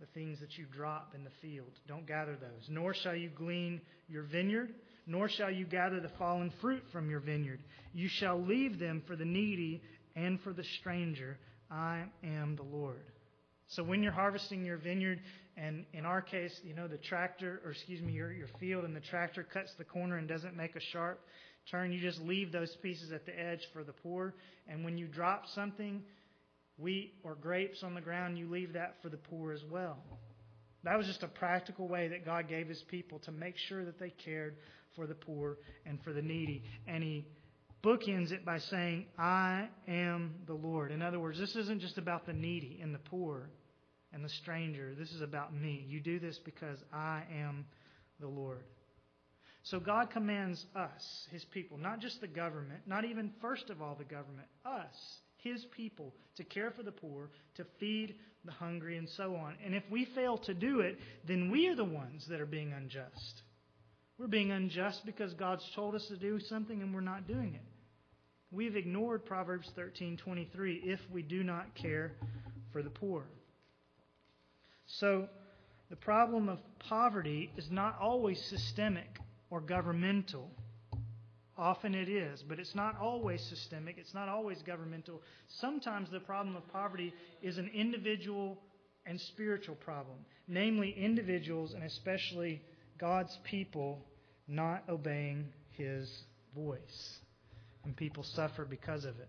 the 0.00 0.06
things 0.14 0.40
that 0.40 0.56
you 0.56 0.64
drop 0.72 1.12
in 1.14 1.24
the 1.24 1.30
field. 1.42 1.72
Don't 1.86 2.06
gather 2.06 2.36
those. 2.36 2.68
Nor 2.68 2.94
shall 2.94 3.14
you 3.14 3.30
glean 3.30 3.80
your 4.08 4.22
vineyard 4.22 4.72
nor 5.06 5.28
shall 5.28 5.50
you 5.50 5.64
gather 5.64 6.00
the 6.00 6.10
fallen 6.18 6.52
fruit 6.60 6.82
from 6.92 7.08
your 7.08 7.20
vineyard. 7.20 7.60
You 7.94 8.08
shall 8.08 8.40
leave 8.40 8.78
them 8.78 9.02
for 9.06 9.14
the 9.14 9.24
needy 9.24 9.82
and 10.16 10.40
for 10.40 10.52
the 10.52 10.64
stranger. 10.80 11.38
I 11.70 12.04
am 12.24 12.56
the 12.56 12.64
Lord. 12.64 13.04
So 13.68 13.82
when 13.82 14.02
you're 14.02 14.12
harvesting 14.12 14.64
your 14.64 14.78
vineyard, 14.78 15.20
and 15.56 15.86
in 15.92 16.04
our 16.04 16.20
case, 16.20 16.60
you 16.64 16.74
know, 16.74 16.88
the 16.88 16.98
tractor, 16.98 17.60
or 17.64 17.70
excuse 17.70 18.02
me, 18.02 18.12
your, 18.12 18.32
your 18.32 18.48
field, 18.60 18.84
and 18.84 18.94
the 18.94 19.00
tractor 19.00 19.42
cuts 19.42 19.72
the 19.78 19.84
corner 19.84 20.18
and 20.18 20.28
doesn't 20.28 20.56
make 20.56 20.76
a 20.76 20.80
sharp 20.92 21.20
turn, 21.70 21.92
you 21.92 22.00
just 22.00 22.20
leave 22.20 22.52
those 22.52 22.74
pieces 22.82 23.12
at 23.12 23.26
the 23.26 23.38
edge 23.38 23.60
for 23.72 23.84
the 23.84 23.92
poor. 23.92 24.34
And 24.68 24.84
when 24.84 24.98
you 24.98 25.06
drop 25.06 25.44
something, 25.54 26.02
wheat 26.78 27.14
or 27.24 27.34
grapes 27.34 27.82
on 27.82 27.94
the 27.94 28.00
ground, 28.00 28.38
you 28.38 28.48
leave 28.50 28.74
that 28.74 28.96
for 29.02 29.08
the 29.08 29.16
poor 29.16 29.52
as 29.52 29.62
well. 29.70 29.98
That 30.84 30.96
was 30.96 31.06
just 31.06 31.22
a 31.22 31.28
practical 31.28 31.88
way 31.88 32.08
that 32.08 32.24
God 32.24 32.48
gave 32.48 32.68
his 32.68 32.82
people 32.88 33.18
to 33.20 33.32
make 33.32 33.56
sure 33.68 33.84
that 33.84 33.98
they 33.98 34.10
cared 34.10 34.56
for 34.94 35.06
the 35.06 35.14
poor 35.14 35.58
and 35.84 36.00
for 36.02 36.12
the 36.12 36.22
needy. 36.22 36.62
And 36.86 37.02
he 37.02 37.26
bookends 37.82 38.30
it 38.30 38.44
by 38.44 38.58
saying, 38.58 39.06
I 39.18 39.68
am 39.88 40.34
the 40.46 40.54
Lord. 40.54 40.92
In 40.92 41.02
other 41.02 41.18
words, 41.18 41.38
this 41.38 41.56
isn't 41.56 41.80
just 41.80 41.98
about 41.98 42.26
the 42.26 42.32
needy 42.32 42.78
and 42.82 42.94
the 42.94 43.00
poor 43.00 43.50
and 44.12 44.24
the 44.24 44.28
stranger. 44.28 44.94
This 44.98 45.10
is 45.10 45.20
about 45.20 45.54
me. 45.54 45.84
You 45.88 46.00
do 46.00 46.18
this 46.20 46.38
because 46.44 46.78
I 46.92 47.22
am 47.34 47.66
the 48.20 48.28
Lord. 48.28 48.62
So 49.70 49.80
God 49.80 50.10
commands 50.10 50.64
us, 50.76 51.26
his 51.32 51.44
people, 51.44 51.76
not 51.76 51.98
just 52.00 52.20
the 52.20 52.28
government, 52.28 52.82
not 52.86 53.04
even 53.04 53.32
first 53.40 53.68
of 53.68 53.82
all 53.82 53.96
the 53.96 54.04
government, 54.04 54.46
us, 54.64 54.94
his 55.38 55.64
people, 55.76 56.14
to 56.36 56.44
care 56.44 56.70
for 56.70 56.84
the 56.84 56.92
poor, 56.92 57.30
to 57.56 57.66
feed 57.80 58.14
the 58.44 58.52
hungry, 58.52 58.96
and 58.96 59.08
so 59.08 59.34
on. 59.34 59.56
And 59.64 59.74
if 59.74 59.82
we 59.90 60.04
fail 60.04 60.38
to 60.38 60.54
do 60.54 60.80
it, 60.80 61.00
then 61.26 61.50
we 61.50 61.66
are 61.66 61.74
the 61.74 61.84
ones 61.84 62.24
that 62.28 62.40
are 62.40 62.46
being 62.46 62.72
unjust. 62.72 63.42
We're 64.18 64.28
being 64.28 64.52
unjust 64.52 65.04
because 65.04 65.34
God's 65.34 65.68
told 65.74 65.96
us 65.96 66.06
to 66.06 66.16
do 66.16 66.38
something 66.38 66.80
and 66.80 66.94
we're 66.94 67.00
not 67.00 67.26
doing 67.26 67.54
it. 67.54 67.66
We've 68.52 68.76
ignored 68.76 69.26
Proverbs 69.26 69.72
13:23 69.76 70.82
if 70.84 71.00
we 71.10 71.22
do 71.22 71.42
not 71.42 71.74
care 71.74 72.12
for 72.70 72.84
the 72.84 72.90
poor. 72.90 73.26
So, 74.86 75.28
the 75.90 75.96
problem 75.96 76.48
of 76.48 76.60
poverty 76.78 77.50
is 77.56 77.68
not 77.68 77.98
always 78.00 78.40
systemic 78.44 79.18
or 79.50 79.60
governmental. 79.60 80.50
Often 81.58 81.94
it 81.94 82.08
is, 82.08 82.42
but 82.42 82.58
it's 82.58 82.74
not 82.74 83.00
always 83.00 83.40
systemic, 83.42 83.96
it's 83.98 84.12
not 84.12 84.28
always 84.28 84.60
governmental. 84.62 85.22
Sometimes 85.48 86.10
the 86.10 86.20
problem 86.20 86.54
of 86.54 86.68
poverty 86.68 87.14
is 87.42 87.56
an 87.56 87.70
individual 87.74 88.58
and 89.06 89.18
spiritual 89.20 89.76
problem, 89.76 90.18
namely 90.48 90.94
individuals 90.98 91.72
and 91.72 91.82
especially 91.84 92.60
God's 92.98 93.38
people 93.44 94.04
not 94.48 94.82
obeying 94.88 95.46
his 95.70 96.10
voice. 96.54 97.18
And 97.84 97.96
people 97.96 98.24
suffer 98.24 98.64
because 98.64 99.04
of 99.04 99.18
it. 99.18 99.28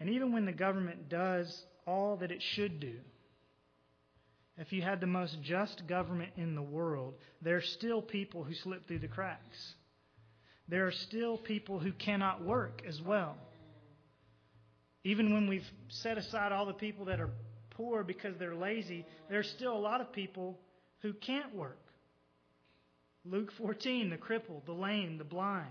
And 0.00 0.10
even 0.10 0.32
when 0.32 0.44
the 0.44 0.52
government 0.52 1.08
does 1.08 1.64
all 1.86 2.16
that 2.16 2.32
it 2.32 2.42
should 2.42 2.80
do, 2.80 2.94
if 4.62 4.72
you 4.72 4.80
had 4.80 5.00
the 5.00 5.08
most 5.08 5.42
just 5.42 5.88
government 5.88 6.30
in 6.36 6.54
the 6.54 6.62
world, 6.62 7.14
there 7.42 7.56
are 7.56 7.62
still 7.62 8.00
people 8.00 8.44
who 8.44 8.54
slip 8.54 8.86
through 8.86 9.00
the 9.00 9.08
cracks. 9.08 9.74
There 10.68 10.86
are 10.86 10.92
still 10.92 11.36
people 11.36 11.80
who 11.80 11.90
cannot 11.92 12.44
work 12.44 12.80
as 12.86 13.02
well. 13.02 13.36
Even 15.02 15.34
when 15.34 15.48
we've 15.48 15.68
set 15.88 16.16
aside 16.16 16.52
all 16.52 16.64
the 16.64 16.74
people 16.74 17.06
that 17.06 17.20
are 17.20 17.30
poor 17.70 18.04
because 18.04 18.36
they're 18.38 18.54
lazy, 18.54 19.04
there's 19.28 19.50
still 19.50 19.76
a 19.76 19.78
lot 19.78 20.00
of 20.00 20.12
people 20.12 20.60
who 21.00 21.12
can't 21.12 21.52
work. 21.56 21.80
Luke 23.24 23.50
14, 23.58 24.10
the 24.10 24.16
crippled, 24.16 24.62
the 24.64 24.72
lame, 24.72 25.18
the 25.18 25.24
blind, 25.24 25.66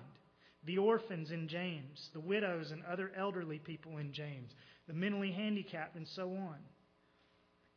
the 0.66 0.80
orphans 0.80 1.32
in 1.32 1.48
James, 1.48 2.10
the 2.12 2.20
widows 2.20 2.72
and 2.72 2.84
other 2.84 3.10
elderly 3.18 3.60
people 3.60 4.00
in 4.00 4.12
James. 4.12 4.52
the 4.86 4.94
mentally 4.94 5.32
handicapped, 5.32 5.96
and 5.96 6.08
so 6.10 6.24
on. 6.34 6.58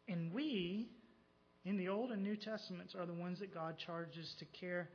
And 0.08 0.32
we, 0.32 0.88
in 1.64 1.76
the 1.76 1.88
Old 1.88 2.10
and 2.10 2.22
New 2.22 2.36
Testaments, 2.36 2.94
are 2.94 3.06
the 3.06 3.14
ones 3.14 3.40
that 3.40 3.52
God 3.52 3.76
charges 3.78 4.34
to 4.38 4.44
care 4.58 4.88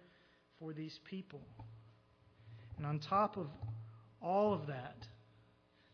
for 0.60 0.74
these 0.74 1.00
people. 1.10 1.42
And 2.78 2.86
on 2.86 3.00
top 3.00 3.38
of 3.38 3.48
all 4.22 4.54
of 4.54 4.68
that, 4.68 4.98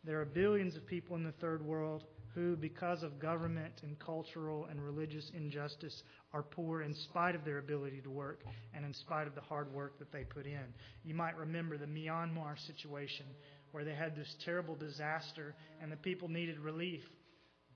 there 0.04 0.20
are 0.22 0.26
billions 0.26 0.76
of 0.76 0.86
people 0.86 1.16
in 1.16 1.24
the 1.24 1.32
third 1.34 1.66
world 1.66 2.04
who, 2.36 2.56
because 2.58 3.02
of 3.02 3.18
government 3.18 3.74
and 3.82 3.98
cultural 3.98 4.68
and 4.70 4.84
religious 4.84 5.32
injustice, 5.34 6.04
are 6.34 6.44
poor 6.44 6.82
in 6.82 6.94
spite 6.94 7.34
of 7.34 7.46
their 7.46 7.60
ability 7.60 8.02
to 8.02 8.10
work 8.10 8.44
and 8.74 8.86
in 8.86 8.94
spite 8.94 9.26
of 9.26 9.36
the 9.36 9.42
hard 9.42 9.74
work 9.74 9.98
that 10.00 10.12
they 10.12 10.26
put 10.26 10.46
in. 10.46 10.66
You 11.04 11.16
might 11.16 11.38
remember 11.38 11.78
the 11.78 11.86
Myanmar 11.86 12.56
situation 12.68 13.26
where 13.72 13.86
they 13.86 13.96
had 13.96 14.16
this 14.16 14.36
terrible 14.44 14.76
disaster 14.76 15.56
and 15.82 15.92
the 15.92 15.98
people 15.98 16.28
needed 16.28 16.60
relief 16.60 17.02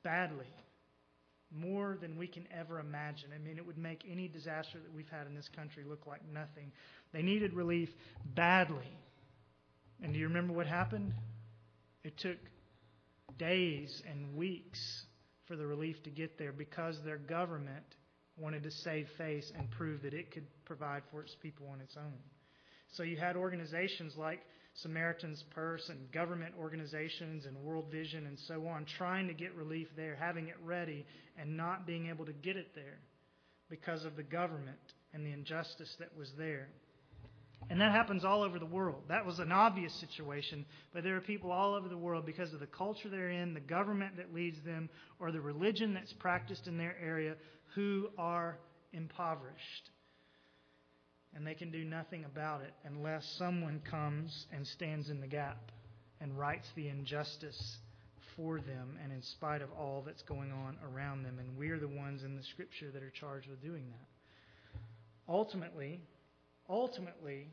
badly. 0.04 0.48
More 1.52 1.98
than 2.00 2.18
we 2.18 2.28
can 2.28 2.46
ever 2.58 2.80
imagine. 2.80 3.30
I 3.34 3.40
mean, 3.40 3.58
it 3.58 3.66
would 3.66 3.78
make 3.78 4.06
any 4.10 4.28
disaster 4.28 4.78
that 4.80 4.94
we've 4.94 5.10
had 5.10 5.26
in 5.26 5.34
this 5.34 5.50
country 5.56 5.84
look 5.84 6.06
like 6.06 6.22
nothing. 6.32 6.72
They 7.12 7.24
needed 7.24 7.54
relief 7.54 7.90
badly. 8.36 8.98
And 10.02 10.14
do 10.14 10.20
you 10.20 10.28
remember 10.28 10.54
what 10.54 10.68
happened? 10.68 11.14
It 12.04 12.18
took 12.18 12.38
days 13.38 14.02
and 14.10 14.36
weeks 14.36 14.80
for 15.48 15.56
the 15.56 15.66
relief 15.66 16.02
to 16.04 16.12
get 16.12 16.38
there 16.38 16.52
because 16.52 16.98
their 17.04 17.18
government 17.18 17.84
wanted 18.38 18.64
to 18.64 18.72
save 18.72 19.08
face 19.18 19.52
and 19.58 19.70
prove 19.72 20.04
that 20.04 20.14
it 20.14 20.32
could 20.32 20.46
provide 20.66 21.02
for 21.12 21.22
its 21.22 21.36
people 21.42 21.68
on 21.74 21.82
its 21.82 21.98
own. 21.98 22.20
So 22.94 23.04
you 23.04 23.18
had 23.18 23.36
organizations 23.36 24.14
like 24.18 24.42
Samaritan's 24.82 25.44
Purse 25.52 25.89
and 25.89 26.12
government 26.12 26.54
organizations 26.60 27.46
and 27.46 27.58
World 27.58 27.86
Vision 27.92 28.26
and 28.26 28.38
so 28.48 28.68
on 28.68 28.86
trying 28.98 29.28
to 29.28 29.34
get 29.34 29.54
relief 29.56 29.88
there, 29.96 30.15
having 30.15 30.48
it 30.48 30.56
ready, 30.63 31.06
and 31.38 31.58
not 31.58 31.86
being 31.86 32.08
able 32.10 32.26
to 32.26 32.34
get 32.34 32.56
it 32.56 32.76
there 32.76 33.00
because 33.70 34.06
of 34.06 34.15
the 34.15 34.24
government 34.24 34.80
and 35.13 35.26
the 35.26 35.32
injustice 35.32 35.94
that 36.00 36.15
was 36.18 36.32
there. 36.38 36.70
And 37.70 37.82
that 37.82 37.92
happens 37.92 38.24
all 38.26 38.42
over 38.42 38.58
the 38.58 38.65
world. 38.65 39.04
That 39.10 39.26
was 39.26 39.39
an 39.39 39.52
obvious 39.52 39.94
situation, 40.00 40.65
but 40.94 41.04
there 41.04 41.15
are 41.18 41.22
people 41.22 41.52
all 41.52 41.76
over 41.76 41.88
the 41.88 41.98
world 41.98 42.26
because 42.26 42.54
of 42.54 42.60
the 42.60 42.68
culture 42.68 43.10
they're 43.10 43.30
in, 43.30 43.54
the 43.54 43.60
government 43.60 44.18
that 44.18 44.34
leads 44.34 44.58
them, 44.65 44.89
or 45.20 45.32
the 45.32 45.42
religion 45.42 45.94
that's 45.94 46.13
practiced 46.13 46.68
in 46.68 46.78
their 46.78 46.96
area 47.04 47.36
who 47.76 48.08
are 48.18 48.58
impoverished. 48.94 49.89
And 51.36 51.46
they 51.46 51.54
can 51.54 51.72
do 51.72 51.86
nothing 51.86 52.26
about 52.26 52.62
it 52.62 52.74
unless 52.86 53.26
someone 53.38 53.82
comes 53.89 54.48
and 54.52 54.65
stands 54.65 55.10
in 55.10 55.22
the 55.22 55.28
gap 55.28 55.72
and 56.22 56.38
rights 56.38 56.68
the 56.76 56.88
injustice 56.88 57.78
for 58.36 58.60
them 58.60 58.98
and 59.04 59.12
in 59.12 59.22
spite 59.22 59.62
of 59.62 59.70
all 59.78 60.04
that's 60.06 60.24
going 60.24 60.52
on 60.52 60.78
around 60.92 61.24
them. 61.24 61.38
And 61.39 61.58
we're 61.58 61.80
the 61.80 61.88
ones 61.88 62.24
in 62.24 62.36
the 62.36 62.44
scripture 62.44 62.89
that 62.92 63.04
are 63.04 63.12
charged 63.12 63.48
with 63.48 63.62
doing 63.62 63.86
that. 63.89 65.32
Ultimately, 65.32 66.02
ultimately, 66.68 67.48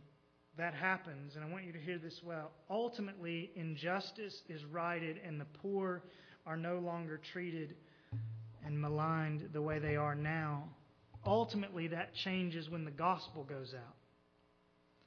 that 0.56 0.72
happens, 0.72 1.36
and 1.36 1.44
I 1.44 1.48
want 1.48 1.64
you 1.64 1.72
to 1.72 1.78
hear 1.78 1.98
this 1.98 2.20
well. 2.24 2.50
Ultimately, 2.70 3.50
injustice 3.56 4.42
is 4.48 4.64
righted, 4.64 5.20
and 5.26 5.38
the 5.38 5.46
poor 5.60 6.02
are 6.46 6.56
no 6.56 6.78
longer 6.78 7.20
treated 7.32 7.74
and 8.64 8.80
maligned 8.80 9.50
the 9.52 9.60
way 9.60 9.78
they 9.78 9.96
are 9.96 10.14
now. 10.14 10.64
Ultimately, 11.26 11.88
that 11.88 12.14
changes 12.24 12.70
when 12.70 12.84
the 12.84 12.90
gospel 12.90 13.44
goes 13.44 13.74
out. 13.74 13.96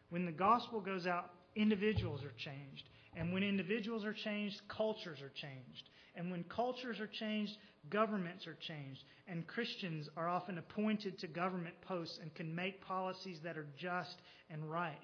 When 0.09 0.25
the 0.25 0.31
gospel 0.31 0.81
goes 0.81 1.07
out, 1.07 1.31
individuals 1.55 2.21
are 2.23 2.33
changed. 2.37 2.83
And 3.15 3.33
when 3.33 3.43
individuals 3.43 4.05
are 4.05 4.13
changed, 4.13 4.59
cultures 4.67 5.19
are 5.21 5.31
changed. 5.35 5.89
And 6.15 6.31
when 6.31 6.43
cultures 6.43 6.99
are 6.99 7.07
changed, 7.07 7.53
governments 7.89 8.47
are 8.47 8.57
changed. 8.67 9.01
And 9.27 9.47
Christians 9.47 10.09
are 10.17 10.27
often 10.27 10.57
appointed 10.57 11.19
to 11.19 11.27
government 11.27 11.75
posts 11.81 12.19
and 12.21 12.33
can 12.35 12.53
make 12.53 12.81
policies 12.81 13.39
that 13.43 13.57
are 13.57 13.67
just 13.77 14.15
and 14.49 14.69
right. 14.69 14.97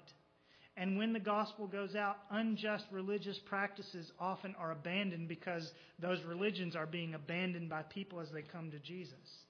And 0.76 0.98
when 0.98 1.14
the 1.14 1.20
gospel 1.20 1.66
goes 1.66 1.94
out, 1.94 2.18
unjust 2.30 2.84
religious 2.90 3.38
practices 3.46 4.12
often 4.20 4.54
are 4.58 4.72
abandoned 4.72 5.28
because 5.28 5.72
those 5.98 6.22
religions 6.24 6.76
are 6.76 6.86
being 6.86 7.14
abandoned 7.14 7.70
by 7.70 7.82
people 7.82 8.20
as 8.20 8.28
they 8.30 8.42
come 8.42 8.70
to 8.70 8.78
Jesus. 8.80 9.45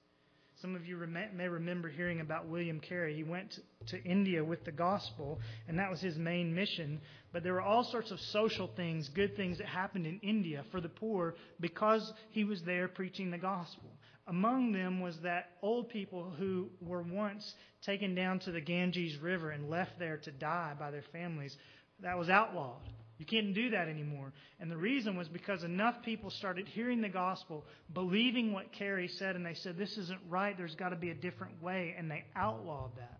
Some 0.61 0.75
of 0.75 0.87
you 0.87 0.97
may 0.97 1.47
remember 1.47 1.87
hearing 1.87 2.19
about 2.19 2.47
William 2.47 2.79
Carey. 2.79 3.15
He 3.15 3.23
went 3.23 3.59
to 3.87 4.03
India 4.03 4.43
with 4.43 4.65
the 4.65 4.71
gospel, 4.71 5.39
and 5.67 5.77
that 5.77 5.91
was 5.91 6.01
his 6.01 6.17
main 6.17 6.55
mission. 6.55 6.99
But 7.31 7.43
there 7.43 7.53
were 7.53 7.61
all 7.61 7.83
sorts 7.83 8.09
of 8.09 8.19
social 8.19 8.67
things, 8.75 9.07
good 9.09 9.35
things 9.35 9.59
that 9.59 9.67
happened 9.67 10.07
in 10.07 10.19
India 10.23 10.63
for 10.71 10.81
the 10.81 10.89
poor 10.89 11.35
because 11.59 12.11
he 12.31 12.43
was 12.43 12.63
there 12.63 12.87
preaching 12.87 13.29
the 13.29 13.37
gospel. 13.37 13.91
Among 14.25 14.71
them 14.71 14.99
was 14.99 15.19
that 15.21 15.51
old 15.61 15.89
people 15.89 16.33
who 16.37 16.69
were 16.81 17.03
once 17.03 17.53
taken 17.85 18.15
down 18.15 18.39
to 18.39 18.51
the 18.51 18.59
Ganges 18.59 19.15
River 19.19 19.51
and 19.51 19.69
left 19.69 19.99
there 19.99 20.17
to 20.17 20.31
die 20.31 20.73
by 20.77 20.89
their 20.89 21.05
families. 21.11 21.55
That 22.01 22.17
was 22.17 22.29
outlawed. 22.29 22.81
You 23.17 23.25
can't 23.25 23.53
do 23.53 23.71
that 23.71 23.87
anymore. 23.87 24.31
And 24.59 24.69
the 24.69 24.77
reason 24.77 25.17
was 25.17 25.27
because 25.27 25.63
enough 25.63 25.95
people 26.03 26.29
started 26.29 26.67
hearing 26.67 27.01
the 27.01 27.09
gospel, 27.09 27.65
believing 27.93 28.53
what 28.53 28.71
Carey 28.73 29.07
said, 29.07 29.35
and 29.35 29.45
they 29.45 29.55
said, 29.55 29.77
This 29.77 29.97
isn't 29.97 30.19
right. 30.29 30.55
There's 30.55 30.75
got 30.75 30.89
to 30.89 30.95
be 30.95 31.09
a 31.09 31.15
different 31.15 31.61
way. 31.61 31.95
And 31.97 32.11
they 32.11 32.25
outlawed 32.35 32.95
that. 32.97 33.19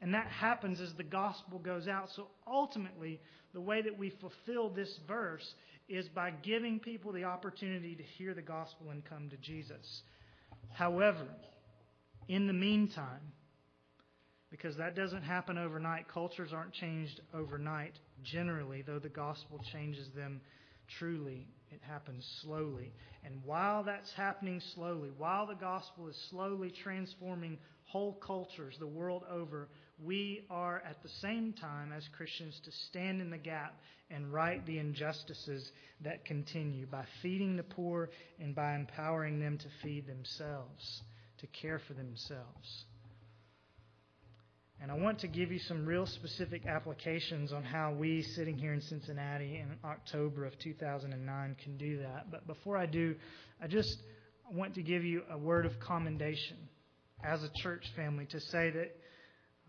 And 0.00 0.14
that 0.14 0.28
happens 0.28 0.80
as 0.80 0.92
the 0.96 1.02
gospel 1.02 1.58
goes 1.58 1.86
out. 1.86 2.08
So 2.16 2.28
ultimately, 2.46 3.20
the 3.52 3.60
way 3.60 3.82
that 3.82 3.98
we 3.98 4.10
fulfill 4.20 4.70
this 4.70 4.98
verse 5.06 5.54
is 5.88 6.08
by 6.08 6.30
giving 6.30 6.80
people 6.80 7.12
the 7.12 7.24
opportunity 7.24 7.94
to 7.96 8.02
hear 8.02 8.32
the 8.32 8.40
gospel 8.40 8.90
and 8.90 9.04
come 9.04 9.28
to 9.28 9.36
Jesus. 9.36 10.02
However, 10.72 11.26
in 12.28 12.46
the 12.46 12.52
meantime, 12.54 13.32
because 14.50 14.76
that 14.78 14.96
doesn't 14.96 15.22
happen 15.22 15.58
overnight, 15.58 16.08
cultures 16.08 16.52
aren't 16.54 16.72
changed 16.72 17.20
overnight 17.34 17.98
generally, 18.22 18.82
though 18.82 18.98
the 18.98 19.08
gospel 19.08 19.60
changes 19.72 20.08
them 20.14 20.40
truly. 20.98 21.46
It 21.70 21.80
happens 21.82 22.26
slowly. 22.42 22.92
And 23.24 23.34
while 23.44 23.84
that's 23.84 24.12
happening 24.14 24.60
slowly, 24.74 25.10
while 25.16 25.46
the 25.46 25.54
gospel 25.54 26.08
is 26.08 26.16
slowly 26.30 26.72
transforming 26.82 27.58
whole 27.84 28.14
cultures 28.14 28.76
the 28.78 28.86
world 28.86 29.24
over, 29.30 29.68
we 30.02 30.44
are 30.50 30.82
at 30.88 31.02
the 31.02 31.08
same 31.20 31.52
time 31.52 31.92
as 31.92 32.08
Christians 32.16 32.60
to 32.64 32.70
stand 32.88 33.20
in 33.20 33.30
the 33.30 33.38
gap 33.38 33.74
and 34.10 34.32
right 34.32 34.64
the 34.66 34.78
injustices 34.78 35.70
that 36.02 36.24
continue 36.24 36.86
by 36.86 37.04
feeding 37.22 37.56
the 37.56 37.62
poor 37.62 38.10
and 38.40 38.54
by 38.54 38.74
empowering 38.74 39.38
them 39.38 39.58
to 39.58 39.66
feed 39.82 40.06
themselves, 40.06 41.02
to 41.38 41.46
care 41.48 41.80
for 41.86 41.94
themselves. 41.94 42.84
And 44.82 44.90
I 44.90 44.94
want 44.94 45.18
to 45.20 45.28
give 45.28 45.52
you 45.52 45.58
some 45.58 45.84
real 45.84 46.06
specific 46.06 46.64
applications 46.66 47.52
on 47.52 47.62
how 47.62 47.92
we, 47.92 48.22
sitting 48.22 48.56
here 48.56 48.72
in 48.72 48.80
Cincinnati 48.80 49.56
in 49.56 49.76
October 49.84 50.46
of 50.46 50.58
2009, 50.58 51.56
can 51.62 51.76
do 51.76 51.98
that. 51.98 52.30
But 52.30 52.46
before 52.46 52.78
I 52.78 52.86
do, 52.86 53.14
I 53.62 53.66
just 53.66 53.94
want 54.50 54.74
to 54.76 54.82
give 54.82 55.04
you 55.04 55.22
a 55.30 55.36
word 55.36 55.66
of 55.66 55.78
commendation 55.80 56.56
as 57.22 57.42
a 57.42 57.50
church 57.62 57.84
family 57.94 58.24
to 58.30 58.40
say 58.40 58.70
that 58.70 58.96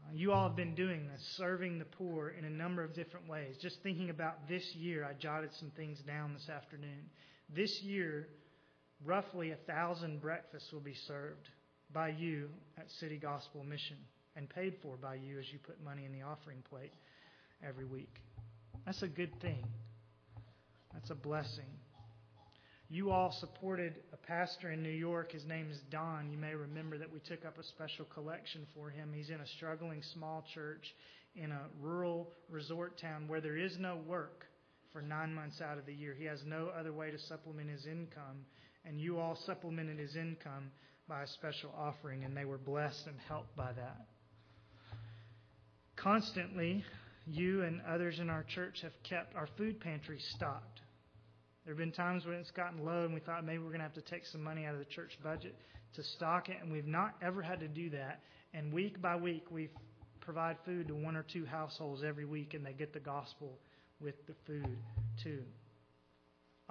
uh, 0.08 0.14
you 0.14 0.32
all 0.32 0.48
have 0.48 0.56
been 0.56 0.76
doing 0.76 1.06
this, 1.10 1.22
serving 1.36 1.78
the 1.78 1.86
poor 1.86 2.30
in 2.30 2.46
a 2.46 2.50
number 2.50 2.82
of 2.82 2.94
different 2.94 3.28
ways. 3.28 3.58
Just 3.62 3.84
thinking 3.84 4.12
about 4.12 4.48
this 4.48 4.64
year, 4.76 5.04
I 5.04 5.12
jotted 5.22 5.50
some 5.60 5.72
things 5.76 6.00
down 6.08 6.34
this 6.34 6.48
afternoon. 6.48 7.10
This 7.54 7.82
year, 7.84 8.30
roughly 9.04 9.52
a 9.52 9.58
thousand 9.68 10.22
breakfasts 10.22 10.72
will 10.72 10.80
be 10.80 10.96
served 11.06 11.50
by 11.94 12.10
you 12.18 12.48
at 12.78 12.90
City 12.92 13.18
Gospel 13.18 13.66
Mission 13.66 13.98
and 14.36 14.50
paid 14.50 14.76
for 14.82 14.98
by 14.98 15.16
you 15.16 15.40
as 15.40 15.46
you 15.52 15.60
put 15.60 15.82
money 15.84 16.06
in 16.06 16.12
the 16.14 16.22
offering 16.22 16.64
plate 16.70 16.94
every 17.66 17.86
week. 17.86 18.16
That's 18.86 19.02
a 19.04 19.08
good 19.08 19.40
thing. 19.42 19.66
That's 20.94 21.10
a 21.10 21.16
blessing. 21.16 21.66
You 22.90 23.12
all 23.12 23.32
supported 23.40 23.94
a 24.12 24.18
pastor 24.18 24.72
in 24.72 24.84
New 24.84 24.90
York. 24.90 25.32
His 25.32 25.46
name 25.46 25.70
is 25.72 25.80
Don. 25.90 26.30
You 26.30 26.38
may 26.38 26.56
remember 26.56 26.98
that 26.98 27.12
we 27.12 27.20
took 27.20 27.46
up 27.46 27.58
a 27.58 27.64
special 27.64 28.06
collection 28.14 28.68
for 28.76 28.90
him. 28.90 29.14
He's 29.16 29.30
in 29.30 29.40
a 29.40 29.48
struggling 29.48 30.02
small 30.14 30.44
church 30.54 30.94
in 31.36 31.52
a 31.52 31.62
rural 31.80 32.34
resort 32.50 33.00
town 33.00 33.30
where 33.30 33.40
there 33.40 33.56
is 33.56 33.78
no 33.80 33.98
work 34.06 34.46
for 34.92 35.02
nine 35.02 35.34
months 35.34 35.62
out 35.62 35.78
of 35.78 35.86
the 35.86 35.94
year. 35.94 36.14
He 36.18 36.26
has 36.26 36.40
no 36.46 36.70
other 36.78 36.92
way 36.92 37.12
to 37.12 37.18
supplement 37.18 37.70
his 37.70 37.86
income. 37.86 38.46
And 38.84 39.00
you 39.00 39.20
all 39.20 39.38
supplemented 39.46 39.98
his 39.98 40.18
income 40.18 40.72
by 41.08 41.24
a 41.24 41.28
special 41.28 41.74
offering, 41.78 42.26
and 42.26 42.36
they 42.36 42.46
were 42.46 42.58
blessed 42.58 43.08
and 43.08 43.16
helped 43.28 43.56
by 43.56 43.72
that. 43.72 44.08
Constantly, 45.96 46.84
you 47.28 47.64
and 47.64 47.82
others 47.88 48.20
in 48.20 48.30
our 48.30 48.44
church 48.44 48.82
have 48.82 48.94
kept 49.04 49.36
our 49.36 49.48
food 49.58 49.80
pantry 49.80 50.20
stocked. 50.36 50.82
There 51.64 51.74
have 51.74 51.78
been 51.78 51.92
times 51.92 52.26
when 52.26 52.36
it's 52.36 52.52
gotten 52.52 52.84
low 52.84 53.06
and 53.06 53.14
we 53.14 53.20
thought 53.20 53.46
maybe 53.46 53.60
we're 53.60 53.70
going 53.70 53.80
to 53.80 53.86
have 53.86 53.94
to 53.94 54.02
take 54.02 54.26
some 54.26 54.44
money 54.44 54.66
out 54.66 54.74
of 54.74 54.80
the 54.80 54.86
church 54.86 55.18
budget 55.24 55.56
to 55.96 56.04
stock 56.04 56.50
it, 56.50 56.58
and 56.62 56.72
we've 56.72 56.88
not 56.88 57.16
ever 57.22 57.42
had 57.42 57.60
to 57.60 57.68
do 57.68 57.90
that. 57.92 58.22
And 58.54 58.74
week 58.74 59.02
by 59.02 59.16
week, 59.16 59.46
we 59.52 59.70
provide 60.22 60.58
food 60.66 60.88
to 60.88 60.96
one 60.96 61.16
or 61.16 61.24
two 61.24 61.46
households 61.46 62.04
every 62.04 62.26
week, 62.26 62.54
and 62.54 62.66
they 62.66 62.74
get 62.74 62.94
the 62.94 63.00
gospel 63.00 63.60
with 64.00 64.16
the 64.26 64.34
food 64.48 64.78
too. 65.24 65.44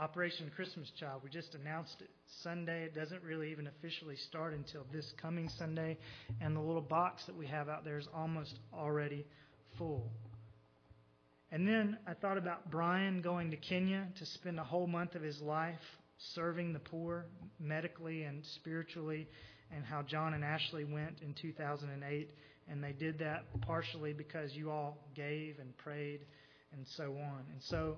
Operation 0.01 0.51
Christmas 0.57 0.91
Child. 0.99 1.21
We 1.23 1.29
just 1.29 1.55
announced 1.55 1.97
it 2.01 2.09
Sunday. 2.43 2.85
It 2.85 2.95
doesn't 2.95 3.23
really 3.23 3.51
even 3.51 3.67
officially 3.67 4.17
start 4.17 4.55
until 4.55 4.87
this 4.91 5.05
coming 5.21 5.51
Sunday. 5.59 5.99
And 6.41 6.57
the 6.57 6.61
little 6.61 6.81
box 6.81 7.23
that 7.27 7.37
we 7.37 7.47
have 7.49 7.69
out 7.69 7.85
there 7.85 7.99
is 7.99 8.09
almost 8.15 8.59
already 8.73 9.27
full. 9.77 10.11
And 11.53 11.69
then 11.69 11.99
I 12.07 12.15
thought 12.15 12.39
about 12.39 12.71
Brian 12.71 13.21
going 13.21 13.51
to 13.51 13.59
Kenya 13.59 14.09
to 14.19 14.25
spend 14.25 14.59
a 14.59 14.65
whole 14.65 14.87
month 14.87 15.17
of 15.17 15.23
his 15.23 15.39
life 15.43 15.75
serving 16.35 16.73
the 16.73 16.79
poor 16.79 17.27
medically 17.59 18.23
and 18.23 18.43
spiritually, 18.55 19.29
and 19.71 19.85
how 19.85 20.01
John 20.01 20.33
and 20.33 20.43
Ashley 20.43 20.85
went 20.85 21.21
in 21.21 21.35
2008. 21.35 22.31
And 22.71 22.83
they 22.83 22.93
did 22.93 23.19
that 23.19 23.45
partially 23.63 24.15
because 24.15 24.55
you 24.55 24.71
all 24.71 24.97
gave 25.15 25.59
and 25.59 25.77
prayed 25.77 26.21
and 26.73 26.87
so 26.97 27.05
on. 27.05 27.45
And 27.53 27.61
so 27.65 27.97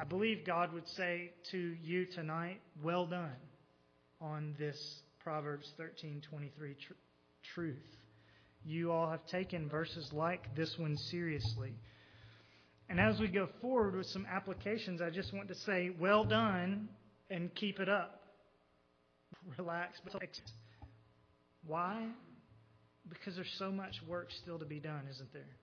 I 0.00 0.04
believe 0.04 0.46
God 0.46 0.72
would 0.72 0.88
say 0.96 1.30
to 1.50 1.58
you 1.58 2.06
tonight, 2.06 2.62
well 2.82 3.04
done 3.04 3.36
on 4.18 4.54
this 4.58 5.02
Proverbs 5.22 5.70
13:23 5.78 6.74
tr- 6.78 6.92
truth. 7.52 7.96
You 8.64 8.92
all 8.92 9.10
have 9.10 9.26
taken 9.26 9.68
verses 9.68 10.10
like 10.10 10.54
this 10.56 10.74
one 10.78 10.96
seriously. 10.96 11.74
And 12.88 12.98
as 12.98 13.20
we 13.20 13.28
go 13.28 13.46
forward 13.60 13.94
with 13.94 14.06
some 14.06 14.24
applications, 14.24 15.02
I 15.02 15.10
just 15.10 15.34
want 15.34 15.48
to 15.48 15.54
say, 15.54 15.90
well 15.90 16.24
done 16.24 16.88
and 17.28 17.54
keep 17.54 17.78
it 17.78 17.90
up. 17.90 18.22
Relax. 19.58 20.00
Why? 21.66 22.08
Because 23.06 23.34
there's 23.34 23.54
so 23.58 23.70
much 23.70 24.00
work 24.08 24.30
still 24.42 24.58
to 24.58 24.64
be 24.64 24.80
done, 24.80 25.02
isn't 25.10 25.32
there? 25.34 25.56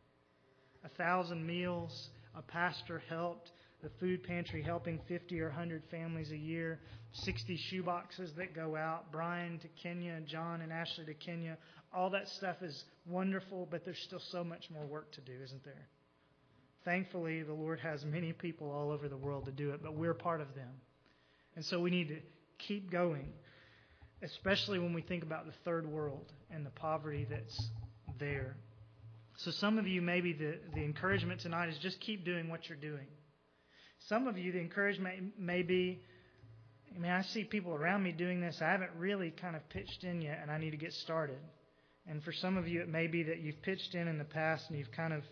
A 0.83 0.89
thousand 0.89 1.45
meals, 1.45 2.09
a 2.35 2.43
pastor 2.43 3.01
helped, 3.09 3.51
the 3.83 3.89
food 3.99 4.23
pantry 4.23 4.61
helping 4.61 4.99
50 5.07 5.39
or 5.39 5.49
100 5.49 5.83
families 5.91 6.31
a 6.31 6.37
year, 6.37 6.79
60 7.13 7.59
shoeboxes 7.71 8.35
that 8.35 8.55
go 8.55 8.75
out, 8.75 9.11
Brian 9.11 9.59
to 9.59 9.67
Kenya, 9.81 10.19
John 10.21 10.61
and 10.61 10.73
Ashley 10.73 11.05
to 11.05 11.13
Kenya. 11.13 11.57
All 11.93 12.09
that 12.09 12.27
stuff 12.27 12.57
is 12.61 12.85
wonderful, 13.05 13.67
but 13.69 13.85
there's 13.85 13.99
still 13.99 14.21
so 14.31 14.43
much 14.43 14.69
more 14.71 14.85
work 14.85 15.11
to 15.13 15.21
do, 15.21 15.33
isn't 15.43 15.63
there? 15.63 15.87
Thankfully, 16.85 17.43
the 17.43 17.53
Lord 17.53 17.79
has 17.81 18.03
many 18.05 18.33
people 18.33 18.71
all 18.71 18.91
over 18.91 19.07
the 19.09 19.17
world 19.17 19.45
to 19.45 19.51
do 19.51 19.71
it, 19.71 19.81
but 19.83 19.95
we're 19.95 20.13
part 20.13 20.41
of 20.41 20.53
them. 20.55 20.69
And 21.55 21.65
so 21.65 21.79
we 21.79 21.89
need 21.89 22.07
to 22.09 22.19
keep 22.59 22.91
going, 22.91 23.33
especially 24.21 24.79
when 24.79 24.93
we 24.93 25.01
think 25.01 25.23
about 25.23 25.45
the 25.45 25.53
third 25.65 25.85
world 25.85 26.31
and 26.49 26.65
the 26.65 26.69
poverty 26.71 27.27
that's 27.29 27.69
there. 28.19 28.55
So, 29.37 29.51
some 29.51 29.77
of 29.77 29.87
you, 29.87 30.01
maybe 30.01 30.33
the, 30.33 30.57
the 30.73 30.83
encouragement 30.83 31.41
tonight 31.41 31.69
is 31.69 31.77
just 31.77 31.99
keep 31.99 32.25
doing 32.25 32.49
what 32.49 32.67
you're 32.67 32.77
doing. 32.77 33.05
Some 34.07 34.27
of 34.27 34.37
you, 34.37 34.51
the 34.51 34.59
encouragement 34.59 35.33
may 35.37 35.63
be 35.63 36.01
I 36.95 36.99
mean, 36.99 37.11
I 37.11 37.21
see 37.21 37.43
people 37.43 37.75
around 37.75 38.01
me 38.01 38.11
doing 38.11 38.41
this. 38.41 38.57
I 38.59 38.71
haven't 38.71 38.89
really 38.97 39.29
kind 39.29 39.55
of 39.55 39.69
pitched 39.69 40.03
in 40.03 40.19
yet, 40.19 40.39
and 40.41 40.49
I 40.49 40.57
need 40.57 40.71
to 40.71 40.77
get 40.77 40.93
started. 40.93 41.37
And 42.07 42.23
for 42.23 42.31
some 42.31 42.57
of 42.57 42.67
you, 42.67 42.81
it 42.81 42.89
may 42.89 43.05
be 43.05 43.21
that 43.23 43.39
you've 43.39 43.61
pitched 43.61 43.93
in 43.93 44.07
in 44.07 44.17
the 44.17 44.23
past 44.23 44.65
and 44.69 44.79
you've 44.79 44.91
kind 44.91 45.13
of 45.13 45.23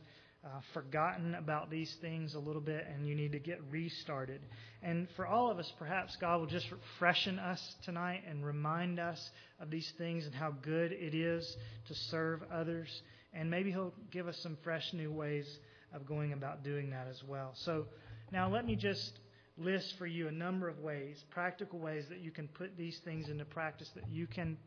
uh, 0.44 0.50
forgotten 0.74 1.34
about 1.36 1.72
these 1.72 1.92
things 2.02 2.36
a 2.36 2.40
little 2.40 2.62
bit 2.62 2.86
and 2.94 3.08
you 3.08 3.16
need 3.16 3.32
to 3.32 3.40
get 3.40 3.60
restarted. 3.72 4.42
And 4.84 5.08
for 5.16 5.26
all 5.26 5.50
of 5.50 5.58
us, 5.58 5.72
perhaps 5.80 6.16
God 6.20 6.40
will 6.40 6.48
just 6.48 6.68
freshen 7.00 7.40
us 7.40 7.60
tonight 7.84 8.24
and 8.30 8.46
remind 8.46 9.00
us 9.00 9.30
of 9.60 9.72
these 9.72 9.92
things 9.98 10.26
and 10.26 10.36
how 10.36 10.52
good 10.52 10.92
it 10.92 11.16
is 11.16 11.56
to 11.88 11.96
serve 12.12 12.42
others. 12.54 12.90
And 13.34 13.50
maybe 13.50 13.72
He'll 13.72 13.94
give 14.12 14.28
us 14.28 14.38
some 14.44 14.58
fresh 14.64 14.92
new 14.94 15.12
ways 15.12 15.48
of 15.94 16.06
going 16.06 16.34
about 16.34 16.64
doing 16.64 16.90
that 16.90 17.08
as 17.08 17.24
well. 17.26 17.54
So 17.64 17.86
now 18.32 18.50
let 18.50 18.66
me 18.66 18.76
just 18.76 19.20
list 19.58 19.96
for 19.98 20.06
you 20.06 20.28
a 20.28 20.32
number 20.32 20.68
of 20.68 20.80
ways, 20.80 21.24
practical 21.30 21.80
ways 21.80 22.06
that 22.10 22.20
you 22.20 22.32
can 22.32 22.48
put 22.48 22.76
these 22.78 23.00
things 23.06 23.30
into 23.30 23.46
practice 23.46 23.90
that 23.96 24.10
you 24.10 24.28
can 24.28 24.58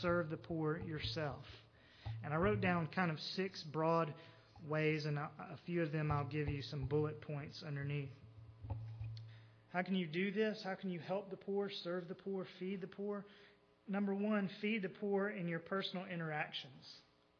serve 0.00 0.30
the 0.30 0.36
poor 0.36 0.80
yourself. 0.86 1.44
And 2.24 2.32
I 2.32 2.36
wrote 2.36 2.60
down 2.60 2.88
kind 2.94 3.10
of 3.10 3.18
six 3.36 3.62
broad 3.62 4.12
ways, 4.66 5.04
and 5.04 5.18
a 5.18 5.30
few 5.66 5.82
of 5.82 5.92
them 5.92 6.10
I'll 6.10 6.24
give 6.24 6.48
you 6.48 6.62
some 6.62 6.84
bullet 6.86 7.20
points 7.20 7.62
underneath. 7.66 8.10
How 9.72 9.82
can 9.82 9.94
you 9.94 10.06
do 10.06 10.30
this? 10.30 10.60
How 10.64 10.74
can 10.74 10.90
you 10.90 10.98
help 10.98 11.30
the 11.30 11.36
poor, 11.36 11.70
serve 11.84 12.08
the 12.08 12.14
poor, 12.14 12.46
feed 12.58 12.80
the 12.80 12.86
poor? 12.86 13.24
Number 13.86 14.14
one, 14.14 14.48
feed 14.60 14.82
the 14.82 14.88
poor 14.88 15.28
in 15.28 15.46
your 15.46 15.60
personal 15.60 16.04
interactions, 16.12 16.86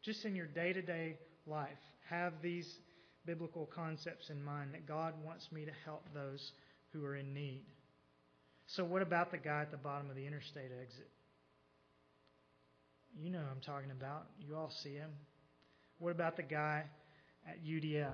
just 0.02 0.24
in 0.24 0.36
your 0.36 0.46
day 0.46 0.72
to 0.72 0.82
day 0.82 1.18
life. 1.46 1.68
Have 2.08 2.34
these 2.42 2.70
biblical 3.28 3.66
concepts 3.66 4.30
in 4.30 4.42
mind 4.42 4.72
that 4.72 4.86
God 4.88 5.12
wants 5.22 5.52
me 5.52 5.66
to 5.66 5.72
help 5.84 6.02
those 6.14 6.52
who 6.94 7.04
are 7.04 7.14
in 7.14 7.34
need. 7.34 7.60
So, 8.68 8.84
what 8.84 9.02
about 9.02 9.30
the 9.30 9.36
guy 9.36 9.60
at 9.60 9.70
the 9.70 9.76
bottom 9.76 10.08
of 10.08 10.16
the 10.16 10.26
interstate 10.26 10.70
exit? 10.80 11.10
You 13.20 13.30
know 13.30 13.40
I'm 13.50 13.60
talking 13.60 13.90
about. 13.90 14.28
You 14.40 14.56
all 14.56 14.72
see 14.82 14.94
him. 14.94 15.10
What 15.98 16.12
about 16.12 16.36
the 16.36 16.42
guy 16.42 16.84
at 17.48 17.64
UDF. 17.64 18.12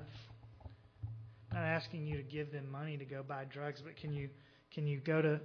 I'm 1.51 1.59
not 1.59 1.65
asking 1.65 2.07
you 2.07 2.17
to 2.17 2.23
give 2.23 2.53
them 2.53 2.71
money 2.71 2.97
to 2.97 3.05
go 3.05 3.23
buy 3.27 3.45
drugs, 3.45 3.81
but 3.85 3.97
can 3.97 4.13
you 4.13 4.29
can 4.73 4.87
you 4.87 4.99
go 4.99 5.23
to 5.23 5.41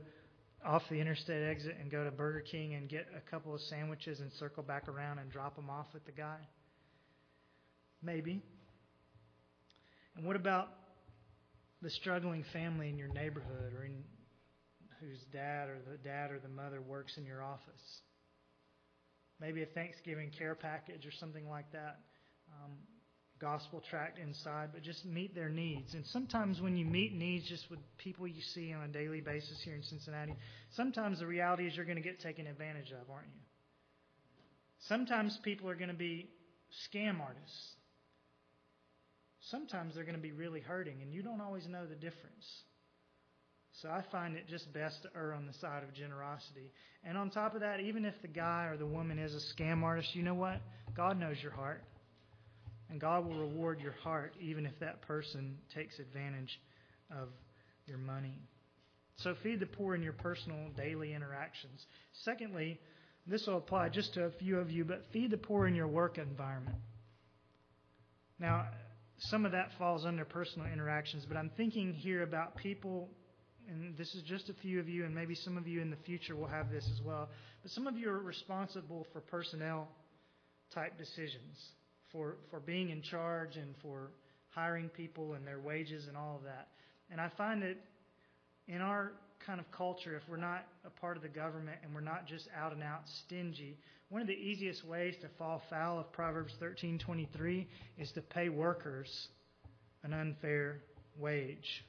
off 0.66 0.84
the 0.90 1.00
interstate 1.00 1.48
exit 1.48 1.78
and 1.80 1.90
go 1.90 2.04
to 2.04 2.12
Burger 2.12 2.42
King 2.42 2.74
and 2.74 2.90
get 2.90 3.08
a 3.16 3.30
couple 3.30 3.54
of 3.54 3.62
sandwiches 3.62 4.20
and 4.20 4.32
circle 4.34 4.64
back 4.64 4.88
around 4.88 5.20
and 5.20 5.32
drop 5.32 5.56
them 5.56 5.70
off 5.70 5.86
with 5.94 6.06
the 6.06 6.12
guy? 6.12 6.38
Maybe. 8.02 8.42
And 10.20 10.28
what 10.28 10.36
about 10.36 10.68
the 11.82 11.90
struggling 11.90 12.44
family 12.52 12.90
in 12.90 12.98
your 12.98 13.08
neighborhood 13.08 13.74
or 13.74 13.86
in 13.86 14.04
whose 15.00 15.24
dad 15.32 15.70
or 15.70 15.78
the 15.90 15.98
dad 15.98 16.30
or 16.32 16.40
the 16.40 16.50
mother 16.50 16.82
works 16.82 17.14
in 17.16 17.26
your 17.26 17.42
office? 17.42 18.02
Maybe 19.40 19.64
a 19.64 19.66
Thanksgiving 19.66 20.30
care 20.38 20.56
package 20.56 21.06
or 21.06 21.12
something 21.22 21.48
like 21.48 21.72
that. 21.72 22.02
Um, 22.52 22.74
gospel 23.40 23.82
tract 23.90 24.20
inside, 24.20 24.72
but 24.74 24.84
just 24.84 25.06
meet 25.06 25.34
their 25.36 25.48
needs. 25.48 25.94
And 25.94 26.06
sometimes 26.08 26.60
when 26.60 26.76
you 26.76 26.84
meet 26.84 27.14
needs 27.14 27.48
just 27.48 27.72
with 27.72 27.80
people 27.98 28.28
you 28.28 28.42
see 28.54 28.74
on 28.74 28.84
a 28.84 28.90
daily 28.90 29.22
basis 29.22 29.62
here 29.64 29.76
in 29.76 29.84
Cincinnati, 29.84 30.36
sometimes 30.76 31.20
the 31.20 31.28
reality 31.28 31.66
is 31.66 31.78
you're 31.78 31.86
going 31.86 31.96
to 31.96 32.04
get 32.04 32.20
taken 32.20 32.46
advantage 32.46 32.92
of, 32.92 33.10
aren't 33.10 33.28
you? 33.28 33.42
Sometimes 34.90 35.40
people 35.46 35.70
are 35.70 35.76
going 35.76 35.88
to 35.88 35.96
be 35.96 36.28
scam 36.94 37.22
artists. 37.22 37.79
Sometimes 39.50 39.96
they're 39.96 40.04
going 40.04 40.16
to 40.16 40.22
be 40.22 40.32
really 40.32 40.60
hurting, 40.60 41.02
and 41.02 41.14
you 41.14 41.22
don't 41.22 41.42
always 41.42 41.68
know 41.68 41.86
the 41.86 41.96
difference. 41.96 42.64
So 43.82 43.90
I 43.90 44.04
find 44.12 44.36
it 44.36 44.48
just 44.48 44.72
best 44.74 45.04
to 45.04 45.10
err 45.16 45.34
on 45.34 45.46
the 45.46 45.54
side 45.54 45.84
of 45.84 45.94
generosity. 45.94 46.72
And 47.04 47.18
on 47.18 47.30
top 47.30 47.56
of 47.56 47.62
that, 47.62 47.80
even 47.80 48.04
if 48.04 48.22
the 48.22 48.28
guy 48.28 48.66
or 48.66 48.78
the 48.78 48.86
woman 48.86 49.18
is 49.20 49.34
a 49.34 49.56
scam 49.56 49.84
artist, 49.84 50.16
you 50.16 50.24
know 50.24 50.34
what? 50.34 50.62
God 50.96 51.20
knows 51.20 51.38
your 51.42 51.52
heart. 51.52 51.84
And 52.90 53.00
God 53.00 53.26
will 53.26 53.38
reward 53.38 53.80
your 53.80 53.94
heart 54.04 54.34
even 54.42 54.66
if 54.66 54.78
that 54.80 55.02
person 55.04 55.58
takes 55.74 56.00
advantage 56.00 56.60
of 57.12 57.30
your 57.86 58.00
money. 58.00 58.40
So 59.18 59.36
feed 59.44 59.60
the 59.60 59.68
poor 59.68 59.96
in 59.96 60.02
your 60.02 60.14
personal 60.14 60.58
daily 60.76 61.14
interactions. 61.14 61.86
Secondly, 62.24 62.80
this 63.28 63.46
will 63.46 63.58
apply 63.58 63.90
just 63.90 64.14
to 64.16 64.24
a 64.24 64.32
few 64.32 64.58
of 64.60 64.72
you, 64.72 64.84
but 64.86 65.04
feed 65.14 65.32
the 65.32 65.38
poor 65.38 65.68
in 65.68 65.76
your 65.76 65.88
work 65.88 66.18
environment. 66.18 66.78
Now, 68.40 68.68
some 69.20 69.46
of 69.46 69.52
that 69.52 69.70
falls 69.78 70.06
under 70.06 70.26
personal 70.26 70.68
interactions, 70.72 71.26
but 71.28 71.38
I'm 71.38 71.52
thinking 71.58 71.94
here 71.94 72.24
about 72.24 72.56
people, 72.56 73.10
and 73.70 73.98
this 73.98 74.14
is 74.16 74.24
just 74.24 74.50
a 74.50 74.54
few 74.54 74.80
of 74.80 74.88
you, 74.88 75.06
and 75.06 75.14
maybe 75.14 75.36
some 75.36 75.58
of 75.58 75.68
you 75.68 75.82
in 75.82 75.90
the 75.90 75.98
future 76.06 76.36
will 76.36 76.48
have 76.48 76.72
this 76.72 76.88
as 76.94 77.02
well. 77.06 77.30
But 77.62 77.72
some 77.72 77.88
of 77.88 77.98
you 77.98 78.10
are 78.10 78.20
responsible 78.20 79.06
for 79.12 79.22
personnel 79.22 79.90
type 80.74 80.98
decisions 80.98 81.58
for, 82.12 82.38
for 82.50 82.60
being 82.60 82.90
in 82.90 83.02
charge 83.02 83.56
and 83.56 83.76
for 83.82 84.12
hiring 84.50 84.90
people 84.90 85.34
and 85.34 85.46
their 85.46 85.60
wages 85.60 86.08
and 86.08 86.18
all 86.18 86.38
of 86.38 86.44
that. 86.44 86.70
And 87.12 87.20
I 87.20 87.30
find 87.38 87.62
that 87.62 87.78
in 88.68 88.82
our 88.82 89.14
kind 89.46 89.60
of 89.60 89.72
culture, 89.72 90.16
if 90.16 90.24
we're 90.30 90.38
not 90.38 90.66
a 90.86 90.90
part 90.90 91.18
of 91.18 91.24
the 91.24 91.30
government 91.30 91.78
and 91.84 91.94
we're 91.94 92.02
not 92.02 92.28
just 92.28 92.48
out 92.56 92.74
and 92.74 92.84
out 92.84 93.02
stingy, 93.26 93.78
one 94.10 94.22
of 94.22 94.28
the 94.28 94.34
easiest 94.34 94.86
ways 94.86 95.16
to 95.22 95.28
fall 95.38 95.62
foul 95.70 96.00
of 96.00 96.12
Proverbs 96.12 96.54
13:23 96.60 97.68
is 97.98 98.12
to 98.14 98.22
pay 98.22 98.50
workers 98.50 99.30
an 100.04 100.14
unfair 100.14 100.82
wage. 101.18 101.84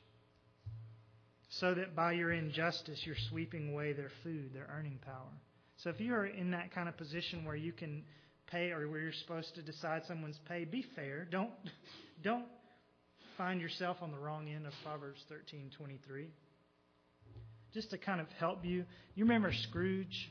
So 1.50 1.74
that 1.74 1.96
by 1.96 2.12
your 2.12 2.32
injustice 2.32 3.00
you're 3.04 3.16
sweeping 3.28 3.72
away 3.72 3.92
their 3.92 4.10
food, 4.22 4.52
their 4.54 4.68
earning 4.70 4.98
power. 5.04 5.32
So 5.78 5.90
if 5.90 6.00
you 6.00 6.14
are 6.14 6.26
in 6.26 6.50
that 6.50 6.72
kind 6.72 6.88
of 6.88 6.96
position 6.96 7.44
where 7.44 7.56
you 7.56 7.72
can 7.72 8.04
pay 8.46 8.70
or 8.70 8.88
where 8.88 9.00
you're 9.00 9.12
supposed 9.12 9.54
to 9.54 9.62
decide 9.62 10.02
someone's 10.06 10.38
pay, 10.46 10.64
be 10.64 10.84
fair. 10.94 11.26
Don't 11.30 11.50
don't 12.22 12.46
find 13.38 13.60
yourself 13.60 13.96
on 14.02 14.10
the 14.10 14.18
wrong 14.18 14.48
end 14.48 14.66
of 14.66 14.74
Proverbs 14.84 15.24
13:23. 15.30 16.26
Just 17.72 17.90
to 17.90 17.98
kind 17.98 18.20
of 18.20 18.26
help 18.38 18.64
you. 18.64 18.84
You 19.14 19.24
remember 19.24 19.52
Scrooge 19.52 20.30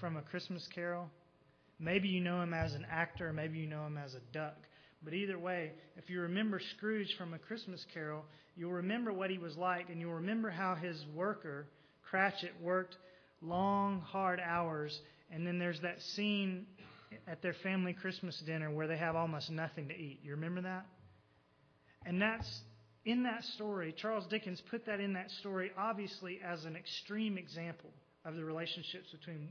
from 0.00 0.16
A 0.16 0.22
Christmas 0.22 0.66
Carol? 0.74 1.10
Maybe 1.78 2.08
you 2.08 2.20
know 2.20 2.42
him 2.42 2.54
as 2.54 2.74
an 2.74 2.86
actor, 2.90 3.32
maybe 3.32 3.58
you 3.58 3.66
know 3.66 3.86
him 3.86 3.98
as 3.98 4.14
a 4.14 4.20
duck. 4.32 4.56
But 5.02 5.14
either 5.14 5.38
way, 5.38 5.72
if 5.96 6.10
you 6.10 6.20
remember 6.20 6.60
Scrooge 6.76 7.14
from 7.16 7.32
A 7.32 7.38
Christmas 7.38 7.84
Carol, 7.92 8.24
you'll 8.54 8.72
remember 8.72 9.12
what 9.12 9.30
he 9.30 9.38
was 9.38 9.56
like, 9.56 9.88
and 9.88 10.00
you'll 10.00 10.14
remember 10.14 10.50
how 10.50 10.74
his 10.74 11.02
worker, 11.14 11.66
Cratchit, 12.02 12.52
worked 12.62 12.96
long, 13.40 14.00
hard 14.00 14.40
hours. 14.40 14.98
And 15.30 15.46
then 15.46 15.58
there's 15.58 15.80
that 15.80 16.00
scene 16.02 16.66
at 17.26 17.40
their 17.42 17.54
family 17.62 17.92
Christmas 17.94 18.42
dinner 18.44 18.70
where 18.70 18.86
they 18.86 18.98
have 18.98 19.16
almost 19.16 19.50
nothing 19.50 19.88
to 19.88 19.94
eat. 19.94 20.20
You 20.22 20.32
remember 20.32 20.62
that? 20.62 20.86
And 22.04 22.20
that's 22.20 22.60
in 23.04 23.22
that 23.24 23.44
story. 23.44 23.94
Charles 23.96 24.26
Dickens 24.28 24.62
put 24.70 24.86
that 24.86 25.00
in 25.00 25.14
that 25.14 25.30
story, 25.40 25.70
obviously, 25.78 26.40
as 26.44 26.64
an 26.64 26.76
extreme 26.76 27.38
example 27.38 27.90
of 28.24 28.36
the 28.36 28.44
relationships 28.44 29.10
between 29.10 29.48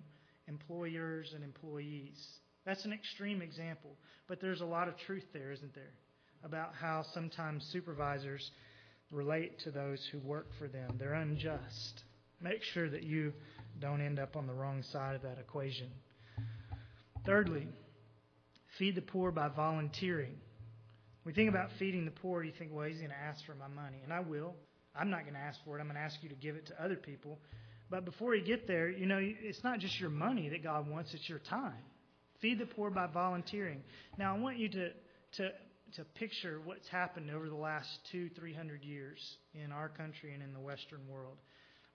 employers 0.47 1.31
and 1.33 1.43
employees. 1.43 2.17
That's 2.65 2.85
an 2.85 2.93
extreme 2.93 3.41
example, 3.41 3.91
but 4.27 4.39
there's 4.41 4.61
a 4.61 4.65
lot 4.65 4.87
of 4.87 4.97
truth 4.97 5.25
there, 5.33 5.51
isn't 5.51 5.73
there? 5.73 5.93
About 6.43 6.73
how 6.79 7.03
sometimes 7.13 7.67
supervisors 7.71 8.51
relate 9.11 9.59
to 9.59 9.71
those 9.71 10.07
who 10.11 10.19
work 10.19 10.47
for 10.59 10.67
them. 10.67 10.95
They're 10.99 11.13
unjust. 11.13 12.03
Make 12.41 12.63
sure 12.63 12.89
that 12.89 13.03
you 13.03 13.33
don't 13.81 14.01
end 14.01 14.19
up 14.19 14.35
on 14.35 14.47
the 14.47 14.53
wrong 14.53 14.83
side 14.83 15.15
of 15.15 15.23
that 15.23 15.39
equation. 15.39 15.89
Thirdly, 17.25 17.67
feed 18.77 18.95
the 18.95 19.01
poor 19.01 19.31
by 19.31 19.49
volunteering. 19.49 20.35
We 21.29 21.35
think 21.35 21.49
about 21.49 21.69
feeding 21.77 22.05
the 22.05 22.11
poor, 22.11 22.41
you 22.43 22.51
think, 22.57 22.71
well, 22.73 22.87
he's 22.87 22.97
going 22.97 23.11
to 23.11 23.15
ask 23.15 23.45
for 23.45 23.53
my 23.53 23.67
money. 23.67 23.99
And 24.03 24.11
I 24.11 24.19
will. 24.19 24.55
I'm 24.95 25.11
not 25.11 25.25
going 25.25 25.35
to 25.35 25.39
ask 25.39 25.59
for 25.63 25.77
it. 25.77 25.79
I'm 25.79 25.85
going 25.85 25.95
to 25.95 26.01
ask 26.01 26.17
you 26.23 26.29
to 26.29 26.33
give 26.33 26.55
it 26.55 26.65
to 26.65 26.83
other 26.83 26.95
people. 26.95 27.37
But 27.87 28.03
before 28.03 28.33
you 28.33 28.43
get 28.43 28.65
there, 28.65 28.89
you 28.89 29.05
know, 29.05 29.19
it's 29.21 29.63
not 29.63 29.77
just 29.77 29.99
your 29.99 30.09
money 30.09 30.49
that 30.49 30.63
God 30.63 30.89
wants, 30.89 31.13
it's 31.13 31.29
your 31.29 31.37
time. 31.37 31.83
Feed 32.41 32.57
the 32.57 32.65
poor 32.65 32.89
by 32.89 33.05
volunteering. 33.05 33.83
Now, 34.17 34.35
I 34.35 34.39
want 34.39 34.57
you 34.57 34.69
to, 34.69 34.89
to, 35.33 35.51
to 35.97 36.03
picture 36.15 36.61
what's 36.65 36.87
happened 36.87 37.29
over 37.29 37.47
the 37.47 37.53
last 37.53 37.87
two, 38.11 38.29
three 38.29 38.55
hundred 38.55 38.83
years 38.83 39.19
in 39.53 39.71
our 39.71 39.87
country 39.87 40.33
and 40.33 40.41
in 40.41 40.51
the 40.51 40.59
Western 40.59 41.07
world. 41.07 41.37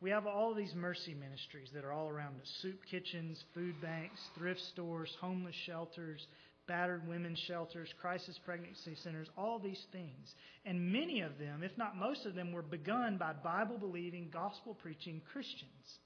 We 0.00 0.10
have 0.10 0.28
all 0.28 0.54
these 0.54 0.74
mercy 0.76 1.12
ministries 1.12 1.70
that 1.74 1.84
are 1.84 1.92
all 1.92 2.08
around 2.08 2.40
us 2.40 2.48
soup 2.62 2.78
kitchens, 2.88 3.42
food 3.52 3.74
banks, 3.82 4.20
thrift 4.38 4.60
stores, 4.60 5.10
homeless 5.20 5.56
shelters, 5.66 6.24
battered 6.66 7.06
women's 7.06 7.38
shelters, 7.38 7.92
crisis 8.00 8.38
pregnancy 8.44 8.96
centers, 9.02 9.28
all 9.36 9.58
these 9.58 9.82
things. 9.92 10.34
And 10.64 10.92
many 10.92 11.20
of 11.20 11.38
them, 11.38 11.62
if 11.62 11.76
not 11.76 11.96
most 11.96 12.26
of 12.26 12.34
them, 12.34 12.52
were 12.52 12.62
begun 12.62 13.18
by 13.18 13.32
Bible 13.32 13.78
believing, 13.78 14.30
gospel 14.32 14.74
preaching 14.74 15.20
Christians. 15.32 15.98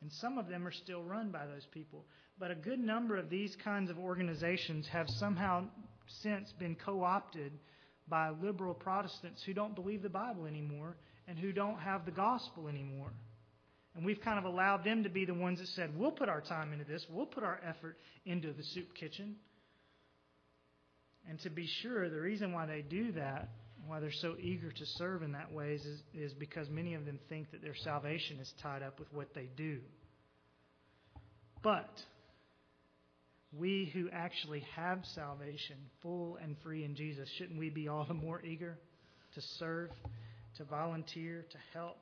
And 0.00 0.12
some 0.12 0.38
of 0.38 0.48
them 0.48 0.66
are 0.66 0.72
still 0.72 1.02
run 1.02 1.30
by 1.30 1.46
those 1.46 1.66
people. 1.72 2.04
But 2.38 2.50
a 2.50 2.56
good 2.56 2.78
number 2.78 3.16
of 3.16 3.30
these 3.30 3.56
kinds 3.64 3.90
of 3.90 3.98
organizations 3.98 4.86
have 4.88 5.08
somehow 5.08 5.64
since 6.22 6.52
been 6.58 6.76
co 6.76 7.02
opted 7.02 7.52
by 8.08 8.30
liberal 8.30 8.74
Protestants 8.74 9.42
who 9.44 9.54
don't 9.54 9.74
believe 9.74 10.02
the 10.02 10.08
Bible 10.08 10.46
anymore 10.46 10.96
and 11.26 11.38
who 11.38 11.52
don't 11.52 11.78
have 11.78 12.04
the 12.04 12.10
gospel 12.10 12.68
anymore. 12.68 13.12
And 13.98 14.06
we've 14.06 14.20
kind 14.20 14.38
of 14.38 14.44
allowed 14.44 14.84
them 14.84 15.02
to 15.02 15.08
be 15.08 15.24
the 15.24 15.34
ones 15.34 15.58
that 15.58 15.66
said, 15.70 15.90
we'll 15.98 16.12
put 16.12 16.28
our 16.28 16.40
time 16.40 16.72
into 16.72 16.84
this, 16.84 17.04
we'll 17.10 17.26
put 17.26 17.42
our 17.42 17.60
effort 17.66 17.96
into 18.24 18.52
the 18.52 18.62
soup 18.62 18.94
kitchen. 18.94 19.34
And 21.28 21.40
to 21.40 21.50
be 21.50 21.66
sure, 21.82 22.08
the 22.08 22.20
reason 22.20 22.52
why 22.52 22.66
they 22.66 22.80
do 22.80 23.10
that, 23.12 23.48
why 23.88 23.98
they're 23.98 24.12
so 24.12 24.36
eager 24.40 24.70
to 24.70 24.86
serve 24.98 25.24
in 25.24 25.32
that 25.32 25.50
way, 25.50 25.72
is, 25.72 25.84
is 26.14 26.32
because 26.32 26.70
many 26.70 26.94
of 26.94 27.06
them 27.06 27.18
think 27.28 27.50
that 27.50 27.60
their 27.60 27.74
salvation 27.74 28.38
is 28.38 28.54
tied 28.62 28.84
up 28.84 29.00
with 29.00 29.12
what 29.12 29.34
they 29.34 29.48
do. 29.56 29.80
But 31.64 31.90
we 33.52 33.90
who 33.92 34.10
actually 34.12 34.64
have 34.76 35.00
salvation, 35.16 35.76
full 36.02 36.38
and 36.40 36.54
free 36.62 36.84
in 36.84 36.94
Jesus, 36.94 37.28
shouldn't 37.36 37.58
we 37.58 37.68
be 37.68 37.88
all 37.88 38.04
the 38.06 38.14
more 38.14 38.40
eager 38.44 38.78
to 39.34 39.40
serve, 39.58 39.90
to 40.56 40.64
volunteer, 40.64 41.44
to 41.50 41.58
help? 41.74 41.96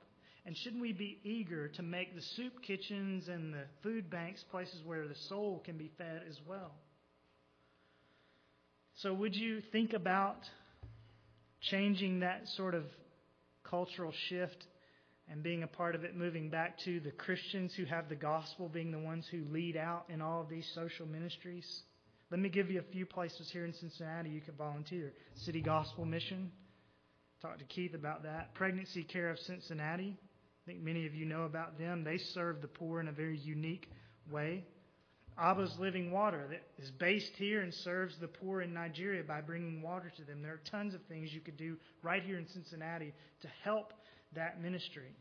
And 0.47 0.57
shouldn't 0.57 0.81
we 0.81 0.93
be 0.93 1.19
eager 1.25 1.67
to 1.71 1.83
make 1.83 2.15
the 2.15 2.23
soup 2.37 2.63
kitchens 2.63 3.27
and 3.27 3.53
the 3.53 3.65
food 3.83 4.09
banks 4.09 4.45
places 4.49 4.81
where 4.85 5.09
the 5.09 5.17
soul 5.29 5.61
can 5.65 5.77
be 5.77 5.91
fed 5.99 6.23
as 6.29 6.39
well? 6.49 6.71
So, 9.03 9.13
would 9.13 9.35
you 9.35 9.61
think 9.73 9.93
about 9.93 10.39
changing 11.61 12.21
that 12.21 12.47
sort 12.57 12.77
of 12.77 12.85
cultural 13.69 14.13
shift 14.29 14.65
and 15.29 15.43
being 15.43 15.65
a 15.65 15.67
part 15.67 15.97
of 15.97 16.05
it, 16.05 16.17
moving 16.17 16.49
back 16.49 16.79
to 16.85 17.01
the 17.01 17.11
Christians 17.11 17.75
who 17.77 17.85
have 17.85 18.09
the 18.09 18.15
gospel 18.15 18.69
being 18.69 18.93
the 18.93 19.01
ones 19.01 19.27
who 19.29 19.43
lead 19.51 19.77
out 19.77 20.05
in 20.09 20.23
all 20.23 20.41
of 20.41 20.49
these 20.49 20.71
social 20.77 21.07
ministries? 21.07 21.83
Let 22.31 22.39
me 22.39 22.49
give 22.49 22.71
you 22.71 22.79
a 22.79 22.93
few 22.93 23.05
places 23.05 23.51
here 23.53 23.65
in 23.65 23.75
Cincinnati 23.75 24.31
you 24.31 24.41
could 24.41 24.57
volunteer. 24.57 25.13
City 25.45 25.61
Gospel 25.61 26.05
Mission. 26.05 26.53
Talk 27.43 27.59
to 27.59 27.65
Keith 27.65 27.95
about 27.95 28.23
that. 28.23 28.55
Pregnancy 28.55 29.03
Care 29.03 29.31
of 29.31 29.39
Cincinnati. 29.41 30.17
I 30.67 30.71
think 30.73 30.83
many 30.83 31.07
of 31.07 31.15
you 31.15 31.27
know 31.27 31.45
about 31.45 31.79
them. 31.79 32.03
They 32.03 32.19
serve 32.19 32.61
the 32.61 32.67
poor 32.67 32.99
in 32.99 33.07
a 33.07 33.13
very 33.13 33.39
unique 33.39 33.89
way. 34.33 34.65
Abba's 35.39 35.79
Living 35.79 36.11
Water 36.11 36.49
that 36.51 36.63
is 36.83 36.91
based 36.91 37.33
here 37.37 37.61
and 37.61 37.73
serves 37.73 38.17
the 38.19 38.27
poor 38.27 38.63
in 38.63 38.75
Nigeria 38.75 39.23
by 39.23 39.43
bringing 39.43 39.81
water 39.81 40.11
to 40.17 40.25
them. 40.25 40.43
There 40.43 40.55
are 40.55 40.61
tons 40.69 40.93
of 40.93 41.03
things 41.05 41.33
you 41.33 41.41
could 41.41 41.57
do 41.57 41.77
right 42.03 42.23
here 42.23 42.39
in 42.39 42.49
Cincinnati 42.49 43.15
to 43.43 43.49
help 43.63 43.93
that 44.35 44.61
ministry. 44.61 45.15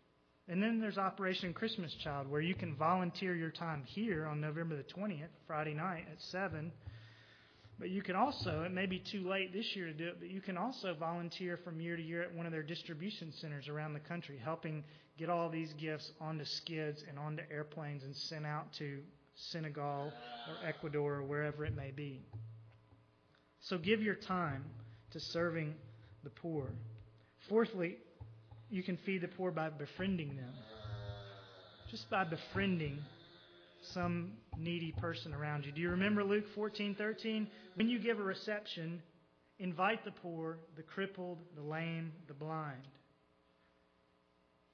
And 0.47 0.63
then 0.63 0.79
there's 0.79 0.97
Operation 0.97 1.53
Christmas 1.53 1.93
Child, 2.03 2.27
where 2.27 2.41
you 2.41 2.55
can 2.55 2.75
volunteer 2.75 3.35
your 3.35 3.51
time 3.51 3.83
here 3.85 4.25
on 4.25 4.41
November 4.41 4.75
the 4.75 4.83
20th, 4.83 5.29
Friday 5.45 5.73
night 5.75 6.05
at 6.11 6.21
7. 6.21 6.71
But 7.77 7.89
you 7.89 8.01
can 8.01 8.15
also, 8.15 8.63
it 8.63 8.71
may 8.71 8.85
be 8.85 8.99
too 8.99 9.27
late 9.27 9.51
this 9.51 9.75
year 9.75 9.85
to 9.87 9.93
do 9.93 10.07
it, 10.07 10.17
but 10.19 10.29
you 10.29 10.39
can 10.39 10.57
also 10.57 10.93
volunteer 10.93 11.57
from 11.57 11.81
year 11.81 11.97
to 11.97 12.01
year 12.01 12.23
at 12.23 12.33
one 12.33 12.45
of 12.45 12.53
their 12.53 12.63
distribution 12.63 13.33
centers 13.33 13.67
around 13.67 13.93
the 13.93 13.99
country, 13.99 14.39
helping 14.41 14.83
get 15.17 15.29
all 15.29 15.49
these 15.49 15.73
gifts 15.73 16.11
onto 16.21 16.45
skids 16.45 17.03
and 17.07 17.19
onto 17.19 17.43
airplanes 17.51 18.03
and 18.03 18.15
sent 18.15 18.45
out 18.45 18.71
to 18.73 19.01
Senegal 19.35 20.11
or 20.47 20.67
Ecuador 20.67 21.15
or 21.15 21.23
wherever 21.23 21.65
it 21.65 21.75
may 21.75 21.91
be. 21.91 22.21
So 23.59 23.77
give 23.77 24.01
your 24.01 24.15
time 24.15 24.63
to 25.11 25.19
serving 25.19 25.75
the 26.23 26.29
poor. 26.29 26.69
Fourthly, 27.49 27.97
you 28.69 28.83
can 28.83 28.97
feed 29.05 29.21
the 29.21 29.27
poor 29.27 29.51
by 29.51 29.69
befriending 29.69 30.35
them. 30.35 30.53
Just 31.91 32.09
by 32.09 32.23
befriending 32.23 32.99
some 33.93 34.31
needy 34.57 34.91
person 34.93 35.33
around 35.33 35.65
you. 35.65 35.71
Do 35.71 35.81
you 35.81 35.89
remember 35.89 36.23
Luke 36.23 36.45
14:13? 36.55 37.47
When 37.75 37.89
you 37.89 37.99
give 37.99 38.19
a 38.19 38.23
reception, 38.23 39.01
invite 39.59 40.03
the 40.03 40.11
poor, 40.11 40.57
the 40.75 40.83
crippled, 40.83 41.39
the 41.55 41.61
lame, 41.61 42.11
the 42.27 42.33
blind. 42.33 42.87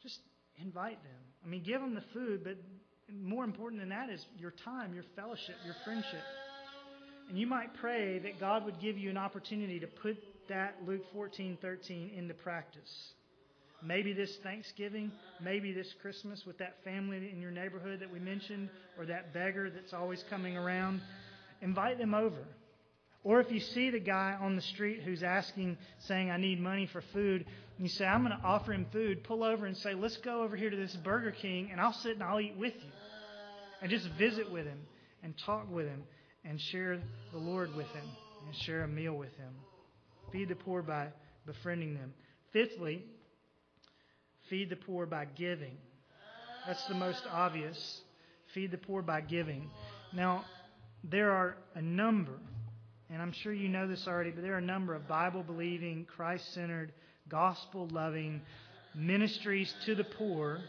Just 0.02 0.20
invite 0.62 1.02
them. 1.04 1.22
I 1.44 1.48
mean, 1.48 1.64
give 1.64 1.82
them 1.82 1.96
the 1.96 2.04
food, 2.14 2.44
but 2.44 2.58
more 3.12 3.44
important 3.44 3.82
than 3.82 3.90
that 3.90 4.10
is 4.10 4.26
your 4.38 4.52
time, 4.64 4.94
your 4.94 5.04
fellowship, 5.16 5.56
your 5.66 5.76
friendship. 5.84 6.24
And 7.30 7.38
you 7.38 7.48
might 7.48 7.74
pray 7.76 8.20
that 8.20 8.40
God 8.40 8.66
would 8.66 8.80
give 8.80 8.98
you 8.98 9.10
an 9.10 9.18
opportunity 9.18 9.80
to 9.80 9.88
put 9.88 10.18
that 10.50 10.76
Luke 10.86 11.06
14:13 11.14 12.10
into 12.18 12.34
practice. 12.34 13.14
Maybe 13.84 14.14
this 14.14 14.38
Thanksgiving, 14.44 15.12
maybe 15.42 15.74
this 15.74 15.94
Christmas 16.02 16.44
with 16.46 16.58
that 16.60 16.84
family 16.84 17.30
in 17.32 17.42
your 17.42 17.52
neighborhood 17.52 18.00
that 18.02 18.12
we 18.12 18.20
mentioned, 18.20 18.70
or 18.98 19.06
that 19.08 19.34
beggar 19.34 19.70
that's 19.70 19.94
always 19.94 20.24
coming 20.30 20.56
around. 20.56 21.02
Invite 21.62 21.98
them 21.98 22.14
over. 22.14 22.46
Or 23.24 23.40
if 23.40 23.52
you 23.52 23.60
see 23.60 23.92
the 23.92 24.00
guy 24.00 24.36
on 24.40 24.56
the 24.56 24.62
street 24.62 25.02
who's 25.04 25.22
asking, 25.22 25.78
saying, 26.00 26.32
I 26.32 26.38
need 26.38 26.60
money 26.60 26.88
for 26.92 27.04
food, 27.14 27.46
and 27.78 27.86
you 27.86 27.90
say, 27.90 28.06
I'm 28.06 28.24
going 28.26 28.36
to 28.36 28.44
offer 28.44 28.74
him 28.74 28.88
food, 28.92 29.24
pull 29.24 29.44
over 29.44 29.66
and 29.66 29.78
say, 29.78 29.94
Let's 29.94 30.18
go 30.18 30.44
over 30.44 30.56
here 30.56 30.70
to 30.70 30.76
this 30.76 30.96
Burger 30.96 31.32
King, 31.32 31.70
and 31.72 31.80
I'll 31.80 31.94
sit 31.94 32.14
and 32.14 32.24
I'll 32.24 32.40
eat 32.40 32.56
with 32.58 32.74
you. 32.76 32.92
And 33.82 33.90
just 33.90 34.08
visit 34.18 34.52
with 34.52 34.66
him, 34.66 34.80
and 35.24 35.36
talk 35.46 35.72
with 35.72 35.88
him, 35.88 36.04
and 36.46 36.60
share 36.60 37.00
the 37.32 37.38
Lord 37.38 37.76
with 37.76 37.88
him, 37.88 38.06
and 38.48 38.56
share 38.58 38.84
a 38.84 38.88
meal 38.88 39.14
with 39.14 39.36
him. 39.38 39.54
Feed 40.32 40.50
the 40.50 40.56
poor 40.56 40.82
by 40.82 41.08
befriending 41.46 41.94
them. 41.94 42.14
Fifthly, 42.54 43.04
Feed 44.52 44.70
the 44.70 44.76
poor 44.76 45.06
by 45.06 45.24
giving. 45.38 45.78
That's 46.68 46.86
the 46.88 46.94
most 46.94 47.24
obvious. 47.32 48.02
Feed 48.54 48.72
the 48.72 48.78
poor 48.78 49.02
by 49.02 49.22
giving. 49.22 49.70
Now, 50.12 50.44
there 51.06 51.32
are 51.32 51.56
a 51.74 51.82
number, 51.82 52.38
and 53.10 53.22
I'm 53.22 53.32
sure 53.32 53.54
you 53.54 53.70
know 53.70 53.88
this 53.88 54.10
already, 54.10 54.32
but 54.32 54.44
there 54.44 54.54
are 54.56 54.58
a 54.58 54.62
number 54.62 54.94
of 54.94 55.08
Bible 55.08 55.42
believing, 55.42 56.06
Christ 56.06 56.54
centered, 56.54 56.92
gospel 57.30 57.88
loving 57.94 58.42
ministries 58.94 59.74
to 59.86 59.96
the 59.96 60.04
poor, 60.04 60.60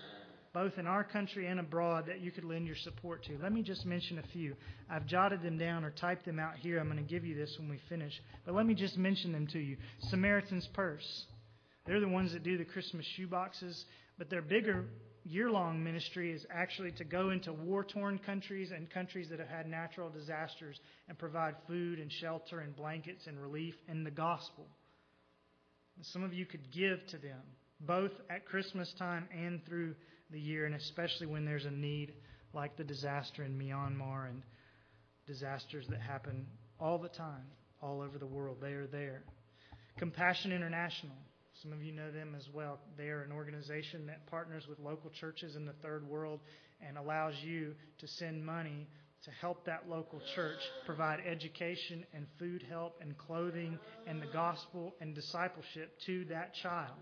both 0.52 0.78
in 0.78 0.86
our 0.86 1.02
country 1.02 1.48
and 1.48 1.58
abroad, 1.58 2.06
that 2.06 2.20
you 2.20 2.30
could 2.30 2.44
lend 2.44 2.68
your 2.68 2.76
support 2.76 3.24
to. 3.24 3.36
Let 3.42 3.52
me 3.52 3.62
just 3.62 3.84
mention 3.84 4.20
a 4.20 4.26
few. 4.28 4.54
I've 4.88 5.06
jotted 5.06 5.42
them 5.42 5.58
down 5.58 5.84
or 5.84 5.90
typed 5.90 6.24
them 6.24 6.38
out 6.38 6.54
here. 6.54 6.78
I'm 6.78 6.88
going 6.88 7.04
to 7.04 7.10
give 7.10 7.24
you 7.24 7.34
this 7.34 7.58
when 7.58 7.68
we 7.68 7.80
finish. 7.88 8.22
But 8.46 8.54
let 8.54 8.64
me 8.64 8.74
just 8.74 8.96
mention 8.96 9.32
them 9.32 9.48
to 9.48 9.58
you 9.58 9.76
Samaritan's 10.08 10.68
Purse. 10.68 11.26
They're 11.86 12.00
the 12.00 12.08
ones 12.08 12.32
that 12.32 12.42
do 12.42 12.58
the 12.58 12.64
Christmas 12.64 13.06
shoe 13.16 13.26
boxes, 13.26 13.84
but 14.18 14.30
their 14.30 14.42
bigger 14.42 14.86
year 15.24 15.50
long 15.50 15.82
ministry 15.82 16.32
is 16.32 16.44
actually 16.50 16.92
to 16.92 17.04
go 17.04 17.30
into 17.30 17.52
war 17.52 17.84
torn 17.84 18.18
countries 18.18 18.70
and 18.74 18.90
countries 18.90 19.28
that 19.30 19.38
have 19.38 19.48
had 19.48 19.66
natural 19.66 20.10
disasters 20.10 20.78
and 21.08 21.18
provide 21.18 21.54
food 21.66 21.98
and 21.98 22.10
shelter 22.12 22.60
and 22.60 22.76
blankets 22.76 23.26
and 23.26 23.40
relief 23.40 23.74
and 23.88 24.04
the 24.04 24.10
gospel. 24.10 24.66
Some 26.00 26.24
of 26.24 26.32
you 26.32 26.46
could 26.46 26.72
give 26.72 26.98
to 27.10 27.18
them, 27.18 27.42
both 27.80 28.12
at 28.30 28.46
Christmas 28.46 28.92
time 28.98 29.28
and 29.32 29.64
through 29.66 29.94
the 30.30 30.40
year, 30.40 30.66
and 30.66 30.74
especially 30.74 31.26
when 31.26 31.44
there's 31.44 31.66
a 31.66 31.70
need 31.70 32.14
like 32.54 32.76
the 32.76 32.84
disaster 32.84 33.44
in 33.44 33.58
Myanmar 33.58 34.28
and 34.28 34.42
disasters 35.26 35.86
that 35.88 36.00
happen 36.00 36.46
all 36.80 36.98
the 36.98 37.08
time, 37.08 37.46
all 37.80 38.00
over 38.00 38.18
the 38.18 38.26
world. 38.26 38.58
They 38.60 38.72
are 38.72 38.86
there. 38.86 39.22
Compassion 39.98 40.52
International. 40.52 41.14
Some 41.62 41.72
of 41.72 41.80
you 41.80 41.92
know 41.92 42.10
them 42.10 42.34
as 42.36 42.48
well. 42.52 42.80
They 42.98 43.08
are 43.08 43.22
an 43.22 43.30
organization 43.30 44.06
that 44.06 44.26
partners 44.26 44.64
with 44.68 44.80
local 44.80 45.10
churches 45.10 45.54
in 45.54 45.64
the 45.64 45.74
third 45.74 46.04
world 46.08 46.40
and 46.84 46.98
allows 46.98 47.34
you 47.40 47.76
to 48.00 48.08
send 48.08 48.44
money 48.44 48.88
to 49.24 49.30
help 49.40 49.64
that 49.66 49.88
local 49.88 50.20
church 50.34 50.58
provide 50.84 51.20
education 51.24 52.04
and 52.14 52.26
food 52.36 52.64
help 52.68 52.96
and 53.00 53.16
clothing 53.16 53.78
and 54.08 54.20
the 54.20 54.26
gospel 54.32 54.96
and 55.00 55.14
discipleship 55.14 55.92
to 56.06 56.24
that 56.24 56.52
child. 56.64 56.96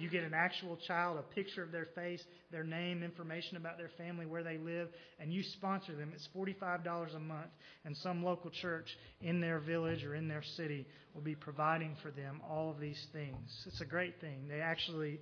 You 0.00 0.08
get 0.08 0.24
an 0.24 0.32
actual 0.34 0.78
child, 0.86 1.18
a 1.18 1.34
picture 1.34 1.62
of 1.62 1.72
their 1.72 1.86
face, 1.94 2.22
their 2.50 2.64
name, 2.64 3.02
information 3.02 3.58
about 3.58 3.76
their 3.76 3.90
family, 3.98 4.24
where 4.24 4.42
they 4.42 4.56
live, 4.56 4.88
and 5.18 5.32
you 5.32 5.42
sponsor 5.42 5.94
them. 5.94 6.12
It's 6.14 6.26
$45 6.34 7.14
a 7.14 7.18
month, 7.18 7.50
and 7.84 7.94
some 7.98 8.24
local 8.24 8.50
church 8.50 8.86
in 9.20 9.40
their 9.40 9.58
village 9.58 10.02
or 10.04 10.14
in 10.14 10.26
their 10.26 10.42
city 10.56 10.86
will 11.14 11.20
be 11.20 11.34
providing 11.34 11.96
for 12.02 12.10
them 12.10 12.40
all 12.48 12.70
of 12.70 12.80
these 12.80 13.06
things. 13.12 13.50
It's 13.66 13.82
a 13.82 13.86
great 13.86 14.20
thing. 14.20 14.48
They 14.48 14.60
actually 14.60 15.20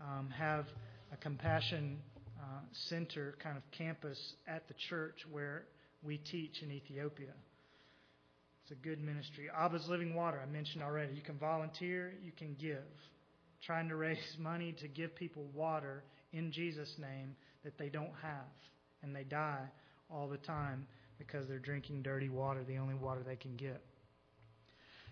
um, 0.00 0.30
have 0.30 0.66
a 1.12 1.16
compassion 1.16 1.98
uh, 2.38 2.60
center 2.88 3.34
kind 3.42 3.56
of 3.56 3.64
campus 3.76 4.18
at 4.46 4.68
the 4.68 4.74
church 4.88 5.18
where 5.30 5.64
we 6.02 6.18
teach 6.18 6.62
in 6.62 6.70
Ethiopia. 6.70 7.32
It's 8.62 8.70
a 8.70 8.82
good 8.86 9.02
ministry. 9.02 9.48
Abba's 9.52 9.86
Living 9.88 10.14
Water, 10.14 10.40
I 10.40 10.46
mentioned 10.50 10.84
already. 10.84 11.14
You 11.14 11.22
can 11.22 11.38
volunteer, 11.38 12.12
you 12.22 12.30
can 12.30 12.56
give. 12.60 12.78
Trying 13.64 13.88
to 13.88 13.96
raise 13.96 14.18
money 14.38 14.74
to 14.80 14.88
give 14.88 15.14
people 15.14 15.44
water 15.54 16.02
in 16.32 16.50
Jesus' 16.50 16.94
name 16.98 17.36
that 17.64 17.76
they 17.78 17.88
don't 17.88 18.12
have. 18.22 18.48
And 19.02 19.14
they 19.14 19.24
die 19.24 19.66
all 20.10 20.28
the 20.28 20.38
time 20.38 20.86
because 21.18 21.46
they're 21.46 21.58
drinking 21.58 22.02
dirty 22.02 22.28
water, 22.28 22.64
the 22.64 22.78
only 22.78 22.94
water 22.94 23.20
they 23.24 23.36
can 23.36 23.56
get. 23.56 23.80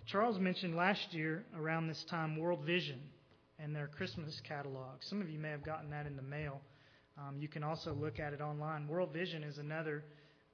Charles 0.06 0.38
mentioned 0.38 0.74
last 0.74 1.12
year 1.12 1.44
around 1.54 1.86
this 1.86 2.02
time 2.08 2.38
World 2.38 2.64
Vision 2.64 3.00
and 3.58 3.76
their 3.76 3.88
Christmas 3.88 4.40
catalog. 4.46 4.96
Some 5.00 5.20
of 5.20 5.28
you 5.28 5.38
may 5.38 5.50
have 5.50 5.64
gotten 5.64 5.90
that 5.90 6.06
in 6.06 6.16
the 6.16 6.22
mail. 6.22 6.60
Um, 7.18 7.36
you 7.38 7.48
can 7.48 7.62
also 7.62 7.92
look 7.92 8.18
at 8.18 8.32
it 8.32 8.40
online. 8.40 8.88
World 8.88 9.12
Vision 9.12 9.42
is 9.42 9.58
another 9.58 10.04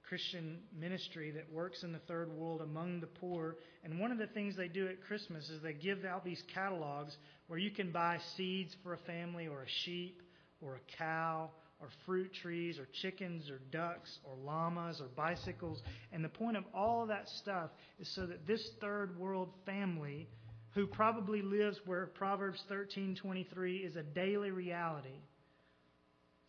Christian 0.08 0.58
ministry 0.78 1.30
that 1.30 1.50
works 1.52 1.82
in 1.82 1.92
the 1.92 1.98
third 2.00 2.30
world 2.32 2.62
among 2.62 3.00
the 3.00 3.06
poor. 3.06 3.56
And 3.84 4.00
one 4.00 4.10
of 4.10 4.18
the 4.18 4.26
things 4.26 4.56
they 4.56 4.68
do 4.68 4.88
at 4.88 5.02
Christmas 5.02 5.48
is 5.48 5.62
they 5.62 5.72
give 5.72 6.04
out 6.04 6.24
these 6.24 6.42
catalogs 6.52 7.16
where 7.46 7.58
you 7.58 7.70
can 7.70 7.92
buy 7.92 8.18
seeds 8.36 8.74
for 8.82 8.94
a 8.94 8.98
family 8.98 9.46
or 9.46 9.62
a 9.62 9.68
sheep 9.84 10.22
or 10.60 10.76
a 10.76 10.96
cow 10.98 11.50
or 11.80 11.88
fruit 12.06 12.32
trees 12.42 12.78
or 12.78 12.88
chickens 13.02 13.50
or 13.50 13.60
ducks 13.70 14.18
or 14.24 14.34
llamas 14.44 15.00
or 15.00 15.08
bicycles. 15.16 15.82
And 16.12 16.24
the 16.24 16.28
point 16.28 16.56
of 16.56 16.64
all 16.74 17.02
of 17.02 17.08
that 17.08 17.28
stuff 17.40 17.70
is 17.98 18.08
so 18.14 18.26
that 18.26 18.46
this 18.46 18.66
third 18.80 19.18
world 19.18 19.50
family 19.66 20.28
who 20.74 20.86
probably 20.86 21.42
lives 21.42 21.78
where 21.84 22.06
Proverbs 22.06 22.62
13:23 22.68 23.84
is 23.84 23.96
a 23.96 24.02
daily 24.02 24.50
reality 24.50 25.20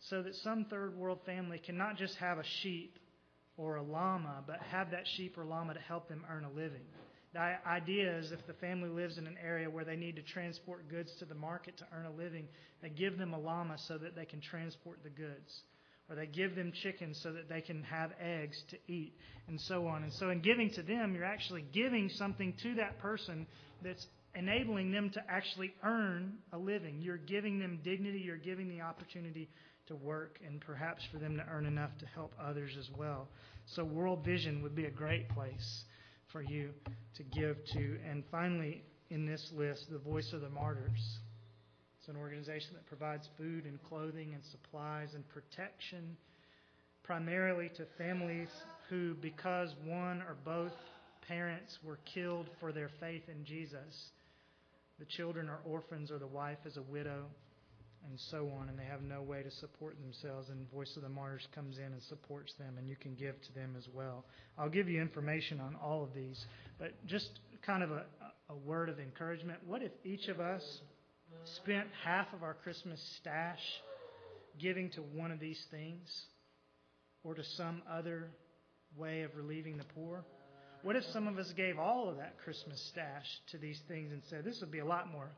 so 0.00 0.22
that 0.22 0.34
some 0.36 0.64
third 0.66 0.96
world 0.96 1.20
family 1.24 1.58
can 1.58 1.76
not 1.76 1.96
just 1.96 2.16
have 2.16 2.38
a 2.38 2.44
sheep 2.62 2.98
or 3.56 3.76
a 3.76 3.82
llama, 3.82 4.42
but 4.46 4.60
have 4.70 4.90
that 4.90 5.06
sheep 5.16 5.38
or 5.38 5.44
llama 5.44 5.74
to 5.74 5.80
help 5.80 6.08
them 6.08 6.24
earn 6.30 6.44
a 6.44 6.50
living. 6.50 6.84
The 7.32 7.68
idea 7.68 8.16
is 8.18 8.32
if 8.32 8.46
the 8.46 8.54
family 8.54 8.88
lives 8.88 9.18
in 9.18 9.26
an 9.26 9.36
area 9.44 9.68
where 9.68 9.84
they 9.84 9.96
need 9.96 10.16
to 10.16 10.22
transport 10.22 10.88
goods 10.88 11.12
to 11.18 11.24
the 11.24 11.34
market 11.34 11.76
to 11.78 11.86
earn 11.92 12.06
a 12.06 12.12
living, 12.12 12.48
they 12.82 12.88
give 12.88 13.18
them 13.18 13.34
a 13.34 13.38
llama 13.38 13.76
so 13.86 13.98
that 13.98 14.16
they 14.16 14.24
can 14.24 14.40
transport 14.40 15.00
the 15.02 15.10
goods. 15.10 15.62
Or 16.08 16.14
they 16.14 16.26
give 16.26 16.54
them 16.54 16.72
chickens 16.82 17.18
so 17.22 17.32
that 17.32 17.48
they 17.48 17.60
can 17.60 17.82
have 17.82 18.12
eggs 18.20 18.62
to 18.70 18.78
eat, 18.86 19.12
and 19.48 19.60
so 19.60 19.88
on. 19.88 20.04
And 20.04 20.12
so, 20.12 20.30
in 20.30 20.40
giving 20.40 20.70
to 20.74 20.82
them, 20.82 21.14
you're 21.16 21.24
actually 21.24 21.64
giving 21.72 22.08
something 22.10 22.54
to 22.62 22.76
that 22.76 23.00
person 23.00 23.44
that's 23.82 24.06
enabling 24.36 24.92
them 24.92 25.10
to 25.10 25.22
actually 25.28 25.74
earn 25.82 26.34
a 26.52 26.58
living. 26.58 27.00
You're 27.02 27.16
giving 27.16 27.58
them 27.58 27.80
dignity, 27.82 28.20
you're 28.20 28.36
giving 28.36 28.68
the 28.68 28.82
opportunity 28.82 29.48
to 29.88 29.96
work 29.96 30.38
and 30.46 30.60
perhaps 30.60 31.02
for 31.10 31.18
them 31.18 31.36
to 31.36 31.44
earn 31.50 31.66
enough 31.66 31.90
to 31.98 32.06
help 32.06 32.32
others 32.40 32.76
as 32.78 32.88
well. 32.96 33.28
So, 33.74 33.84
World 33.84 34.24
Vision 34.24 34.62
would 34.62 34.76
be 34.76 34.84
a 34.84 34.90
great 34.90 35.28
place 35.30 35.84
for 36.32 36.42
you 36.42 36.70
to 37.16 37.22
give 37.22 37.56
to. 37.72 37.98
And 38.08 38.24
finally, 38.30 38.82
in 39.10 39.26
this 39.26 39.50
list, 39.54 39.86
the 39.90 39.98
Voice 39.98 40.32
of 40.32 40.40
the 40.40 40.48
Martyrs. 40.48 41.18
It's 41.98 42.08
an 42.08 42.16
organization 42.16 42.70
that 42.74 42.86
provides 42.86 43.28
food 43.36 43.64
and 43.64 43.82
clothing 43.82 44.34
and 44.34 44.42
supplies 44.44 45.14
and 45.14 45.24
protection 45.28 46.16
primarily 47.02 47.70
to 47.76 47.86
families 47.96 48.48
who, 48.88 49.14
because 49.14 49.70
one 49.84 50.22
or 50.22 50.36
both 50.44 50.72
parents 51.26 51.78
were 51.84 51.98
killed 52.12 52.48
for 52.60 52.72
their 52.72 52.90
faith 53.00 53.22
in 53.28 53.44
Jesus, 53.44 54.10
the 54.98 55.04
children 55.04 55.48
are 55.48 55.60
orphans 55.64 56.10
or 56.10 56.18
the 56.18 56.26
wife 56.26 56.58
is 56.64 56.76
a 56.76 56.82
widow 56.82 57.24
and 58.08 58.18
so 58.30 58.50
on, 58.58 58.68
and 58.68 58.78
they 58.78 58.84
have 58.84 59.02
no 59.02 59.22
way 59.22 59.42
to 59.42 59.50
support 59.50 59.96
themselves. 60.00 60.48
And 60.48 60.70
Voice 60.70 60.96
of 60.96 61.02
the 61.02 61.08
Martyrs 61.08 61.46
comes 61.54 61.78
in 61.78 61.84
and 61.84 62.02
supports 62.02 62.52
them, 62.54 62.76
and 62.78 62.88
you 62.88 62.96
can 62.96 63.14
give 63.14 63.40
to 63.42 63.54
them 63.54 63.74
as 63.76 63.88
well. 63.92 64.24
I'll 64.58 64.68
give 64.68 64.88
you 64.88 65.00
information 65.00 65.60
on 65.60 65.76
all 65.82 66.02
of 66.02 66.14
these, 66.14 66.44
but 66.78 66.92
just 67.06 67.40
kind 67.64 67.82
of 67.82 67.90
a, 67.90 68.04
a 68.48 68.56
word 68.64 68.88
of 68.88 68.98
encouragement. 68.98 69.58
What 69.66 69.82
if 69.82 69.92
each 70.04 70.28
of 70.28 70.40
us 70.40 70.62
spent 71.44 71.88
half 72.04 72.32
of 72.32 72.42
our 72.42 72.54
Christmas 72.54 73.00
stash 73.18 73.62
giving 74.58 74.90
to 74.90 75.00
one 75.00 75.30
of 75.30 75.40
these 75.40 75.62
things 75.70 76.26
or 77.24 77.34
to 77.34 77.44
some 77.44 77.82
other 77.90 78.30
way 78.96 79.22
of 79.22 79.30
relieving 79.36 79.76
the 79.76 79.84
poor? 79.94 80.24
What 80.82 80.94
if 80.94 81.04
some 81.12 81.26
of 81.26 81.38
us 81.38 81.52
gave 81.56 81.78
all 81.78 82.08
of 82.08 82.18
that 82.18 82.38
Christmas 82.44 82.80
stash 82.92 83.26
to 83.50 83.58
these 83.58 83.80
things 83.88 84.12
and 84.12 84.22
said, 84.30 84.44
this 84.44 84.60
would 84.60 84.70
be 84.70 84.78
a 84.78 84.84
lot 84.84 85.10
more 85.10 85.28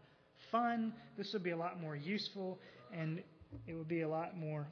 fun. 0.51 0.93
This 1.17 1.33
would 1.33 1.43
be 1.43 1.51
a 1.51 1.57
lot 1.57 1.81
more 1.81 1.97
useful, 1.97 2.59
and 2.93 3.23
it 3.67 3.75
would 3.75 3.89
be 3.89 4.03
a 4.03 4.09
lot 4.09 4.37
more 4.37 4.67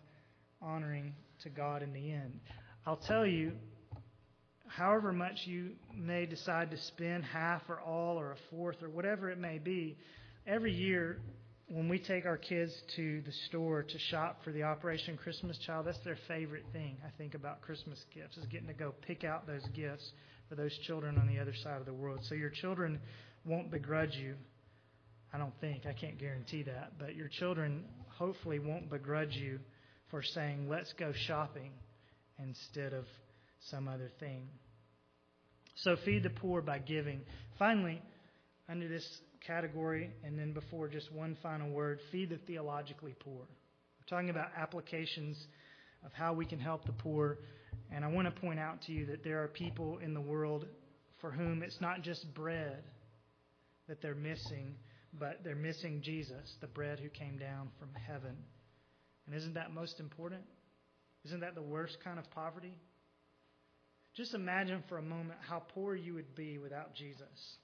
honoring 0.60 1.14
to 1.42 1.50
God 1.50 1.82
in 1.82 1.92
the 1.92 2.12
end. 2.12 2.40
I'll 2.86 2.96
tell 2.96 3.26
you, 3.26 3.52
however 4.66 5.12
much 5.12 5.42
you 5.44 5.70
may 5.94 6.26
decide 6.26 6.70
to 6.70 6.78
spend, 6.78 7.24
half 7.24 7.62
or 7.68 7.80
all 7.80 8.18
or 8.18 8.32
a 8.32 8.36
fourth 8.50 8.82
or 8.82 8.88
whatever 8.88 9.30
it 9.30 9.38
may 9.38 9.58
be, 9.58 9.96
every 10.46 10.72
year 10.72 11.18
when 11.68 11.88
we 11.88 11.98
take 11.98 12.26
our 12.26 12.36
kids 12.36 12.72
to 12.94 13.22
the 13.22 13.32
store 13.48 13.82
to 13.82 13.98
shop 13.98 14.38
for 14.44 14.52
the 14.52 14.62
Operation 14.62 15.16
Christmas 15.16 15.58
Child, 15.58 15.86
that's 15.86 15.98
their 16.04 16.18
favorite 16.28 16.64
thing, 16.72 16.96
I 17.04 17.10
think, 17.18 17.34
about 17.34 17.60
Christmas 17.60 18.04
gifts, 18.14 18.36
is 18.36 18.46
getting 18.46 18.68
to 18.68 18.74
go 18.74 18.94
pick 19.02 19.24
out 19.24 19.48
those 19.48 19.66
gifts 19.74 20.12
for 20.48 20.54
those 20.54 20.76
children 20.86 21.18
on 21.18 21.26
the 21.26 21.40
other 21.40 21.54
side 21.64 21.80
of 21.80 21.86
the 21.86 21.92
world. 21.92 22.20
So 22.22 22.36
your 22.36 22.50
children 22.50 23.00
won't 23.44 23.72
begrudge 23.72 24.14
you 24.14 24.36
I 25.32 25.38
don't 25.38 25.52
think, 25.60 25.86
I 25.86 25.92
can't 25.92 26.18
guarantee 26.18 26.62
that, 26.64 26.92
but 26.98 27.14
your 27.14 27.28
children 27.28 27.84
hopefully 28.08 28.58
won't 28.58 28.90
begrudge 28.90 29.34
you 29.34 29.58
for 30.10 30.22
saying, 30.22 30.68
let's 30.68 30.92
go 30.94 31.12
shopping 31.26 31.72
instead 32.38 32.92
of 32.92 33.04
some 33.70 33.88
other 33.88 34.10
thing. 34.20 34.48
So 35.76 35.96
feed 36.04 36.22
the 36.22 36.30
poor 36.30 36.62
by 36.62 36.78
giving. 36.78 37.20
Finally, 37.58 38.00
under 38.68 38.88
this 38.88 39.06
category, 39.46 40.10
and 40.24 40.38
then 40.38 40.52
before 40.52 40.88
just 40.88 41.12
one 41.12 41.36
final 41.42 41.70
word, 41.70 42.00
feed 42.10 42.30
the 42.30 42.38
theologically 42.46 43.14
poor. 43.20 43.42
We're 43.42 44.08
talking 44.08 44.30
about 44.30 44.48
applications 44.56 45.36
of 46.04 46.12
how 46.12 46.32
we 46.32 46.46
can 46.46 46.58
help 46.58 46.86
the 46.86 46.92
poor. 46.92 47.38
And 47.92 48.04
I 48.04 48.08
want 48.08 48.32
to 48.32 48.40
point 48.40 48.58
out 48.58 48.82
to 48.82 48.92
you 48.92 49.06
that 49.06 49.22
there 49.22 49.42
are 49.42 49.48
people 49.48 49.98
in 49.98 50.14
the 50.14 50.20
world 50.20 50.66
for 51.20 51.30
whom 51.30 51.62
it's 51.62 51.80
not 51.80 52.02
just 52.02 52.32
bread 52.34 52.82
that 53.88 54.02
they're 54.02 54.14
missing, 54.14 54.74
but 55.18 55.40
they're 55.44 55.54
missing 55.54 56.00
Jesus, 56.02 56.56
the 56.60 56.66
bread 56.66 56.98
who 57.00 57.08
came 57.08 57.38
down 57.38 57.68
from 57.78 57.88
heaven. 57.94 58.36
And 59.26 59.34
isn't 59.34 59.54
that 59.54 59.72
most 59.72 60.00
important? 60.00 60.42
Isn't 61.24 61.40
that 61.40 61.54
the 61.54 61.62
worst 61.62 61.98
kind 62.04 62.18
of 62.18 62.30
poverty? 62.30 62.78
Just 64.14 64.34
imagine 64.34 64.82
for 64.88 64.98
a 64.98 65.02
moment 65.02 65.38
how 65.48 65.62
poor 65.74 65.94
you 65.94 66.14
would 66.14 66.34
be 66.34 66.58
without 66.58 66.94
Jesus. 66.94 67.56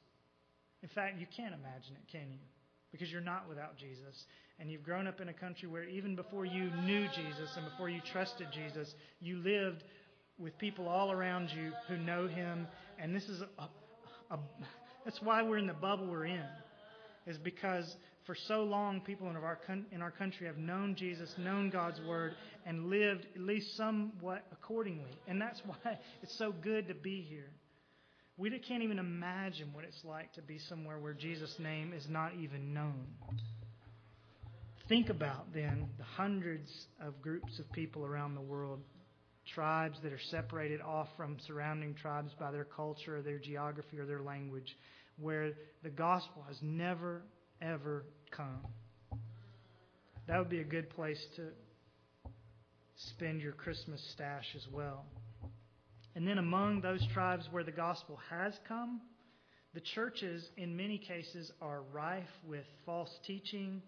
In 0.82 0.88
fact, 0.88 1.18
you 1.18 1.26
can't 1.36 1.54
imagine 1.54 1.94
it, 1.94 2.10
can 2.10 2.30
you? 2.32 2.40
Because 2.90 3.10
you're 3.10 3.20
not 3.20 3.48
without 3.48 3.78
Jesus. 3.78 4.24
And 4.58 4.70
you've 4.70 4.82
grown 4.82 5.06
up 5.06 5.20
in 5.20 5.28
a 5.28 5.32
country 5.32 5.68
where 5.68 5.84
even 5.84 6.14
before 6.16 6.44
you 6.44 6.70
knew 6.84 7.06
Jesus 7.08 7.50
and 7.56 7.64
before 7.70 7.88
you 7.88 8.00
trusted 8.12 8.48
Jesus, 8.52 8.92
you 9.20 9.38
lived 9.38 9.84
with 10.38 10.58
people 10.58 10.88
all 10.88 11.10
around 11.10 11.50
you 11.50 11.72
who 11.88 11.96
know 11.96 12.26
him. 12.26 12.66
And 12.98 13.14
this 13.14 13.24
is 13.24 13.40
a, 13.58 14.34
a, 14.34 14.38
that's 15.04 15.22
why 15.22 15.42
we're 15.42 15.58
in 15.58 15.66
the 15.66 15.72
bubble 15.72 16.06
we're 16.06 16.26
in 16.26 16.44
is 17.26 17.38
because 17.38 17.96
for 18.24 18.34
so 18.34 18.62
long, 18.62 19.00
people 19.00 19.28
in 19.30 19.36
our, 19.36 19.58
in 19.90 20.00
our 20.00 20.10
country 20.10 20.46
have 20.46 20.58
known 20.58 20.94
Jesus, 20.94 21.34
known 21.38 21.70
God's 21.70 22.00
Word, 22.06 22.34
and 22.64 22.86
lived 22.86 23.26
at 23.34 23.40
least 23.40 23.76
somewhat 23.76 24.46
accordingly. 24.52 25.10
And 25.26 25.40
that's 25.40 25.60
why 25.66 25.98
it's 26.22 26.36
so 26.38 26.52
good 26.52 26.88
to 26.88 26.94
be 26.94 27.20
here. 27.28 27.50
We 28.38 28.50
can't 28.58 28.82
even 28.82 28.98
imagine 28.98 29.72
what 29.72 29.84
it's 29.84 30.04
like 30.04 30.32
to 30.34 30.42
be 30.42 30.58
somewhere 30.58 30.98
where 30.98 31.12
Jesus' 31.12 31.54
name 31.58 31.92
is 31.92 32.08
not 32.08 32.32
even 32.40 32.72
known. 32.72 33.06
Think 34.88 35.10
about 35.10 35.52
then 35.52 35.88
the 35.98 36.04
hundreds 36.04 36.70
of 37.00 37.20
groups 37.20 37.58
of 37.58 37.70
people 37.72 38.04
around 38.04 38.34
the 38.34 38.40
world, 38.40 38.80
tribes 39.54 39.98
that 40.02 40.12
are 40.12 40.20
separated 40.30 40.80
off 40.80 41.08
from 41.16 41.36
surrounding 41.46 41.94
tribes 41.94 42.32
by 42.38 42.50
their 42.50 42.64
culture 42.64 43.20
their 43.22 43.38
geography 43.38 43.98
or 43.98 44.06
their 44.06 44.22
language, 44.22 44.76
where 45.18 45.52
the 45.82 45.90
gospel 45.90 46.44
has 46.48 46.58
never, 46.62 47.22
ever 47.60 48.04
come. 48.30 48.66
That 50.26 50.38
would 50.38 50.50
be 50.50 50.60
a 50.60 50.64
good 50.64 50.90
place 50.90 51.22
to 51.36 51.48
spend 52.96 53.40
your 53.40 53.52
Christmas 53.52 54.00
stash 54.12 54.46
as 54.56 54.66
well. 54.72 55.04
And 56.14 56.26
then 56.26 56.38
among 56.38 56.80
those 56.80 57.04
tribes 57.12 57.48
where 57.50 57.64
the 57.64 57.72
gospel 57.72 58.18
has 58.30 58.54
come, 58.68 59.00
the 59.74 59.80
churches 59.80 60.46
in 60.56 60.76
many 60.76 60.98
cases 60.98 61.50
are 61.62 61.82
rife 61.92 62.28
with 62.46 62.64
false 62.84 63.10
teaching 63.26 63.82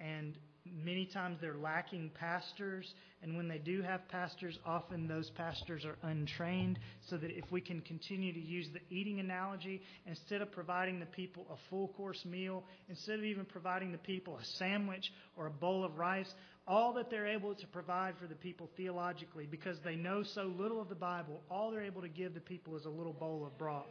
and 0.00 0.36
many 0.84 1.06
times 1.06 1.38
they're 1.40 1.56
lacking 1.56 2.10
pastors. 2.14 2.92
And 3.22 3.36
when 3.36 3.48
they 3.48 3.58
do 3.58 3.82
have 3.82 4.08
pastors, 4.08 4.58
often 4.64 5.08
those 5.08 5.30
pastors 5.30 5.84
are 5.84 5.96
untrained. 6.08 6.78
So 7.08 7.16
that 7.16 7.30
if 7.30 7.50
we 7.50 7.60
can 7.60 7.80
continue 7.80 8.32
to 8.32 8.40
use 8.40 8.68
the 8.72 8.80
eating 8.94 9.20
analogy, 9.20 9.82
instead 10.06 10.42
of 10.42 10.52
providing 10.52 11.00
the 11.00 11.06
people 11.06 11.46
a 11.50 11.56
full 11.70 11.88
course 11.88 12.24
meal, 12.24 12.64
instead 12.88 13.18
of 13.18 13.24
even 13.24 13.44
providing 13.44 13.92
the 13.92 13.98
people 13.98 14.36
a 14.36 14.44
sandwich 14.58 15.12
or 15.36 15.46
a 15.46 15.50
bowl 15.50 15.84
of 15.84 15.98
rice, 15.98 16.32
all 16.66 16.92
that 16.92 17.10
they're 17.10 17.26
able 17.26 17.54
to 17.54 17.66
provide 17.68 18.14
for 18.20 18.26
the 18.26 18.34
people 18.34 18.68
theologically, 18.76 19.46
because 19.46 19.78
they 19.84 19.96
know 19.96 20.22
so 20.22 20.52
little 20.58 20.80
of 20.80 20.88
the 20.88 20.94
Bible, 20.94 21.40
all 21.50 21.70
they're 21.70 21.84
able 21.84 22.02
to 22.02 22.08
give 22.08 22.34
the 22.34 22.40
people 22.40 22.76
is 22.76 22.84
a 22.84 22.90
little 22.90 23.14
bowl 23.14 23.46
of 23.46 23.56
broth. 23.56 23.86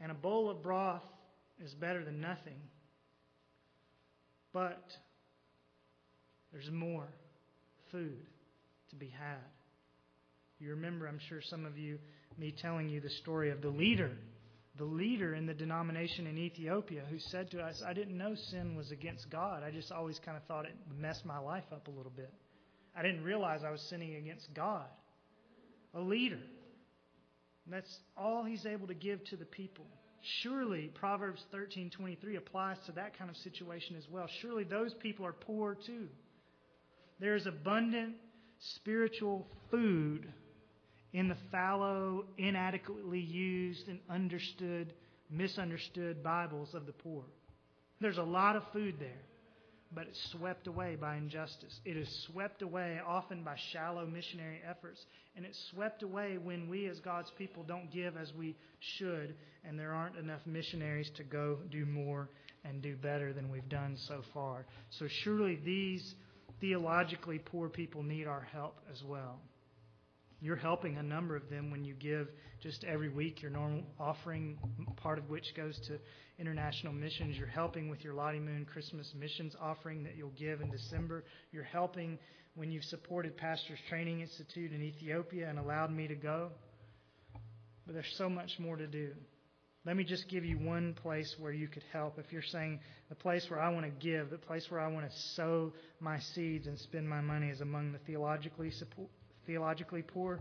And 0.00 0.10
a 0.10 0.14
bowl 0.14 0.50
of 0.50 0.62
broth 0.62 1.04
is 1.64 1.72
better 1.74 2.04
than 2.04 2.20
nothing. 2.20 2.56
But 4.54 4.82
there's 6.50 6.70
more 6.70 7.08
food 7.92 8.24
to 8.88 8.96
be 8.96 9.08
had. 9.08 9.44
You 10.58 10.70
remember, 10.70 11.06
I'm 11.06 11.20
sure 11.28 11.42
some 11.42 11.66
of 11.66 11.76
you, 11.76 11.98
me 12.38 12.54
telling 12.62 12.88
you 12.88 13.02
the 13.02 13.10
story 13.10 13.50
of 13.50 13.60
the 13.60 13.68
leader 13.68 14.12
the 14.76 14.84
leader 14.84 15.34
in 15.34 15.46
the 15.46 15.54
denomination 15.54 16.26
in 16.26 16.36
Ethiopia 16.36 17.02
who 17.08 17.18
said 17.18 17.50
to 17.52 17.60
us, 17.60 17.80
I 17.86 17.92
didn't 17.92 18.18
know 18.18 18.34
sin 18.50 18.74
was 18.74 18.90
against 18.90 19.30
God. 19.30 19.62
I 19.62 19.70
just 19.70 19.92
always 19.92 20.18
kind 20.24 20.36
of 20.36 20.42
thought 20.44 20.64
it 20.64 20.74
messed 20.98 21.24
my 21.24 21.38
life 21.38 21.64
up 21.72 21.86
a 21.86 21.90
little 21.90 22.12
bit. 22.14 22.32
I 22.96 23.02
didn't 23.02 23.22
realize 23.22 23.60
I 23.64 23.70
was 23.70 23.80
sinning 23.88 24.16
against 24.16 24.52
God. 24.52 24.86
A 25.94 26.00
leader. 26.00 26.40
And 27.64 27.72
that's 27.72 27.98
all 28.16 28.44
he's 28.44 28.66
able 28.66 28.88
to 28.88 28.94
give 28.94 29.24
to 29.26 29.36
the 29.36 29.44
people. 29.44 29.86
Surely 30.42 30.90
Proverbs 30.94 31.44
13:23 31.52 32.36
applies 32.36 32.78
to 32.86 32.92
that 32.92 33.18
kind 33.18 33.30
of 33.30 33.36
situation 33.36 33.96
as 33.96 34.08
well. 34.08 34.26
Surely 34.40 34.64
those 34.64 34.94
people 34.94 35.26
are 35.26 35.32
poor 35.32 35.74
too. 35.74 36.08
There 37.20 37.34
is 37.34 37.46
abundant 37.46 38.16
spiritual 38.58 39.46
food 39.70 40.26
in 41.12 41.28
the 41.28 41.36
fallow, 41.52 42.24
inadequately 42.38 43.20
used, 43.20 43.88
and 43.88 44.00
understood, 44.08 44.94
misunderstood 45.30 46.22
Bibles 46.22 46.74
of 46.74 46.86
the 46.86 46.92
poor. 46.92 47.24
There's 48.00 48.18
a 48.18 48.22
lot 48.22 48.56
of 48.56 48.62
food 48.72 48.96
there, 48.98 49.22
but 49.94 50.06
it's 50.06 50.30
swept 50.32 50.66
away 50.66 50.96
by 51.00 51.16
injustice. 51.16 51.80
It 51.84 51.96
is 51.96 52.08
swept 52.26 52.62
away 52.62 53.00
often 53.06 53.44
by 53.44 53.56
shallow 53.72 54.06
missionary 54.06 54.60
efforts, 54.68 55.04
and 55.36 55.44
it's 55.44 55.58
swept 55.70 56.02
away 56.02 56.38
when 56.38 56.68
we 56.68 56.86
as 56.86 57.00
God's 57.00 57.30
people 57.38 57.62
don't 57.62 57.90
give 57.92 58.16
as 58.16 58.32
we 58.34 58.56
should, 58.98 59.34
and 59.64 59.78
there 59.78 59.92
aren't 59.92 60.16
enough 60.16 60.40
missionaries 60.46 61.10
to 61.16 61.24
go 61.24 61.58
do 61.70 61.86
more 61.86 62.28
and 62.64 62.82
do 62.82 62.96
better 62.96 63.32
than 63.32 63.50
we've 63.50 63.68
done 63.68 63.96
so 64.08 64.22
far. 64.32 64.66
So 64.90 65.06
surely 65.22 65.60
these 65.64 66.14
theologically 66.60 67.38
poor 67.38 67.68
people 67.68 68.02
need 68.02 68.26
our 68.26 68.46
help 68.52 68.78
as 68.92 69.02
well. 69.04 69.38
You're 70.40 70.56
helping 70.56 70.98
a 70.98 71.02
number 71.02 71.36
of 71.36 71.48
them 71.48 71.70
when 71.70 71.84
you 71.84 71.94
give 71.94 72.28
just 72.62 72.84
every 72.84 73.08
week 73.08 73.40
your 73.40 73.50
normal 73.50 73.82
offering, 73.98 74.58
part 74.96 75.18
of 75.18 75.30
which 75.30 75.54
goes 75.56 75.78
to 75.88 75.98
international 76.38 76.92
missions. 76.92 77.36
You're 77.36 77.46
helping 77.46 77.88
with 77.88 78.04
your 78.04 78.14
Lottie 78.14 78.40
Moon 78.40 78.64
Christmas 78.64 79.12
missions 79.18 79.54
offering 79.60 80.02
that 80.04 80.16
you'll 80.16 80.30
give 80.30 80.60
in 80.60 80.70
December. 80.70 81.24
You're 81.52 81.64
helping 81.64 82.18
when 82.54 82.70
you've 82.70 82.84
supported 82.84 83.36
Pastors 83.36 83.78
Training 83.88 84.20
Institute 84.20 84.72
in 84.72 84.82
Ethiopia 84.82 85.48
and 85.48 85.58
allowed 85.58 85.92
me 85.92 86.06
to 86.08 86.14
go. 86.14 86.50
But 87.86 87.94
there's 87.94 88.14
so 88.16 88.28
much 88.28 88.58
more 88.58 88.76
to 88.76 88.86
do. 88.86 89.12
Let 89.86 89.96
me 89.96 90.04
just 90.04 90.28
give 90.30 90.46
you 90.46 90.56
one 90.56 90.94
place 90.94 91.34
where 91.38 91.52
you 91.52 91.68
could 91.68 91.82
help. 91.92 92.18
If 92.18 92.32
you're 92.32 92.42
saying 92.42 92.80
the 93.10 93.14
place 93.14 93.44
where 93.50 93.60
I 93.60 93.68
want 93.68 93.84
to 93.84 93.92
give, 94.06 94.30
the 94.30 94.38
place 94.38 94.66
where 94.70 94.80
I 94.80 94.88
want 94.88 95.10
to 95.10 95.16
sow 95.34 95.72
my 96.00 96.18
seeds 96.34 96.66
and 96.66 96.78
spend 96.78 97.08
my 97.08 97.20
money 97.20 97.48
is 97.48 97.60
among 97.60 97.92
the 97.92 97.98
theologically 97.98 98.70
support, 98.70 99.10
theologically 99.46 100.02
poor. 100.02 100.40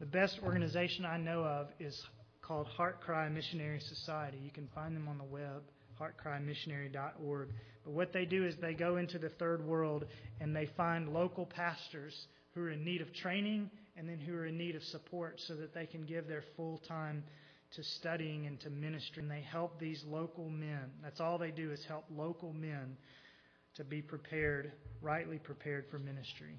The 0.00 0.06
best 0.06 0.38
organization 0.42 1.04
I 1.04 1.18
know 1.18 1.44
of 1.44 1.68
is 1.78 2.02
called 2.40 2.66
Heart 2.68 3.00
Cry 3.00 3.28
Missionary 3.28 3.80
Society. 3.80 4.38
You 4.42 4.50
can 4.50 4.66
find 4.74 4.96
them 4.96 5.08
on 5.08 5.18
the 5.18 5.24
web, 5.24 5.62
heartcrymissionary.org. 6.00 7.48
But 7.84 7.92
what 7.92 8.12
they 8.12 8.24
do 8.24 8.44
is 8.44 8.56
they 8.56 8.74
go 8.74 8.96
into 8.96 9.18
the 9.18 9.28
third 9.28 9.64
world 9.64 10.06
and 10.40 10.56
they 10.56 10.66
find 10.76 11.12
local 11.12 11.46
pastors 11.46 12.26
who 12.54 12.62
are 12.62 12.70
in 12.70 12.84
need 12.84 13.02
of 13.02 13.12
training 13.12 13.70
and 13.96 14.08
then 14.08 14.18
who 14.18 14.34
are 14.34 14.46
in 14.46 14.58
need 14.58 14.74
of 14.74 14.82
support 14.84 15.38
so 15.46 15.54
that 15.54 15.74
they 15.74 15.86
can 15.86 16.04
give 16.06 16.26
their 16.26 16.44
full 16.56 16.78
time 16.88 17.22
to 17.76 17.84
studying 17.84 18.46
and 18.46 18.58
to 18.60 18.70
ministry. 18.70 19.22
And 19.22 19.30
they 19.30 19.42
help 19.42 19.78
these 19.78 20.02
local 20.08 20.48
men. 20.48 20.90
That's 21.02 21.20
all 21.20 21.38
they 21.38 21.50
do 21.50 21.70
is 21.70 21.84
help 21.84 22.04
local 22.10 22.52
men 22.52 22.96
to 23.76 23.84
be 23.84 24.02
prepared, 24.02 24.72
rightly 25.02 25.38
prepared 25.38 25.84
for 25.90 25.98
ministry 25.98 26.56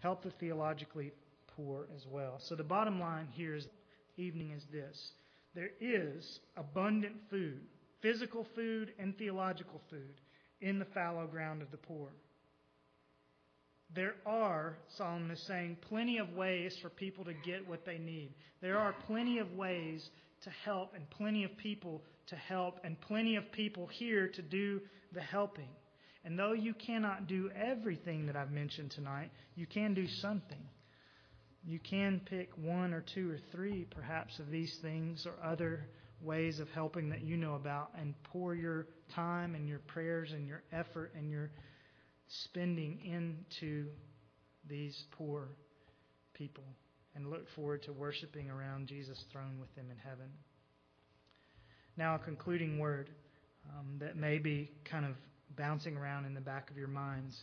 help 0.00 0.22
the 0.22 0.30
theologically 0.40 1.12
poor 1.56 1.86
as 1.94 2.06
well. 2.10 2.38
So 2.38 2.54
the 2.54 2.64
bottom 2.64 3.00
line 3.00 3.28
here 3.32 3.54
is 3.54 3.66
evening 4.16 4.52
is 4.52 4.64
this. 4.72 5.12
There 5.54 5.70
is 5.80 6.40
abundant 6.56 7.14
food, 7.28 7.60
physical 8.02 8.46
food 8.54 8.92
and 8.98 9.16
theological 9.18 9.80
food, 9.90 10.20
in 10.60 10.78
the 10.78 10.84
fallow 10.86 11.26
ground 11.26 11.62
of 11.62 11.70
the 11.70 11.76
poor. 11.76 12.08
There 13.94 14.14
are, 14.24 14.76
Solomon 14.96 15.30
is 15.32 15.42
saying, 15.46 15.78
plenty 15.88 16.18
of 16.18 16.34
ways 16.34 16.76
for 16.80 16.90
people 16.90 17.24
to 17.24 17.32
get 17.32 17.66
what 17.66 17.84
they 17.84 17.98
need. 17.98 18.34
There 18.60 18.78
are 18.78 18.94
plenty 19.06 19.38
of 19.38 19.52
ways 19.54 20.08
to 20.44 20.50
help 20.64 20.94
and 20.94 21.08
plenty 21.10 21.44
of 21.44 21.56
people 21.56 22.02
to 22.28 22.36
help 22.36 22.78
and 22.84 23.00
plenty 23.00 23.36
of 23.36 23.50
people 23.50 23.88
here 23.88 24.28
to 24.28 24.42
do 24.42 24.80
the 25.12 25.20
helping. 25.20 25.68
And 26.24 26.38
though 26.38 26.52
you 26.52 26.74
cannot 26.74 27.26
do 27.26 27.50
everything 27.54 28.26
that 28.26 28.36
I've 28.36 28.50
mentioned 28.50 28.90
tonight, 28.90 29.30
you 29.54 29.66
can 29.66 29.94
do 29.94 30.06
something. 30.06 30.62
You 31.64 31.78
can 31.78 32.20
pick 32.24 32.50
one 32.56 32.92
or 32.92 33.04
two 33.14 33.30
or 33.30 33.38
three, 33.52 33.86
perhaps, 33.90 34.38
of 34.38 34.50
these 34.50 34.76
things 34.82 35.26
or 35.26 35.34
other 35.44 35.86
ways 36.22 36.60
of 36.60 36.68
helping 36.70 37.08
that 37.10 37.22
you 37.22 37.36
know 37.36 37.54
about 37.54 37.90
and 37.98 38.14
pour 38.24 38.54
your 38.54 38.86
time 39.14 39.54
and 39.54 39.66
your 39.66 39.78
prayers 39.78 40.30
and 40.32 40.46
your 40.46 40.62
effort 40.72 41.12
and 41.16 41.30
your 41.30 41.50
spending 42.44 43.00
into 43.04 43.86
these 44.68 45.04
poor 45.12 45.48
people 46.34 46.64
and 47.14 47.30
look 47.30 47.46
forward 47.56 47.82
to 47.82 47.92
worshiping 47.92 48.50
around 48.50 48.86
Jesus' 48.86 49.24
throne 49.32 49.58
with 49.58 49.74
them 49.74 49.86
in 49.90 49.96
heaven. 49.96 50.30
Now, 51.96 52.14
a 52.14 52.18
concluding 52.18 52.78
word 52.78 53.10
um, 53.68 53.98
that 53.98 54.16
may 54.16 54.38
be 54.38 54.70
kind 54.90 55.04
of 55.04 55.12
bouncing 55.56 55.96
around 55.96 56.24
in 56.24 56.34
the 56.34 56.40
back 56.40 56.70
of 56.70 56.76
your 56.76 56.88
minds. 56.88 57.36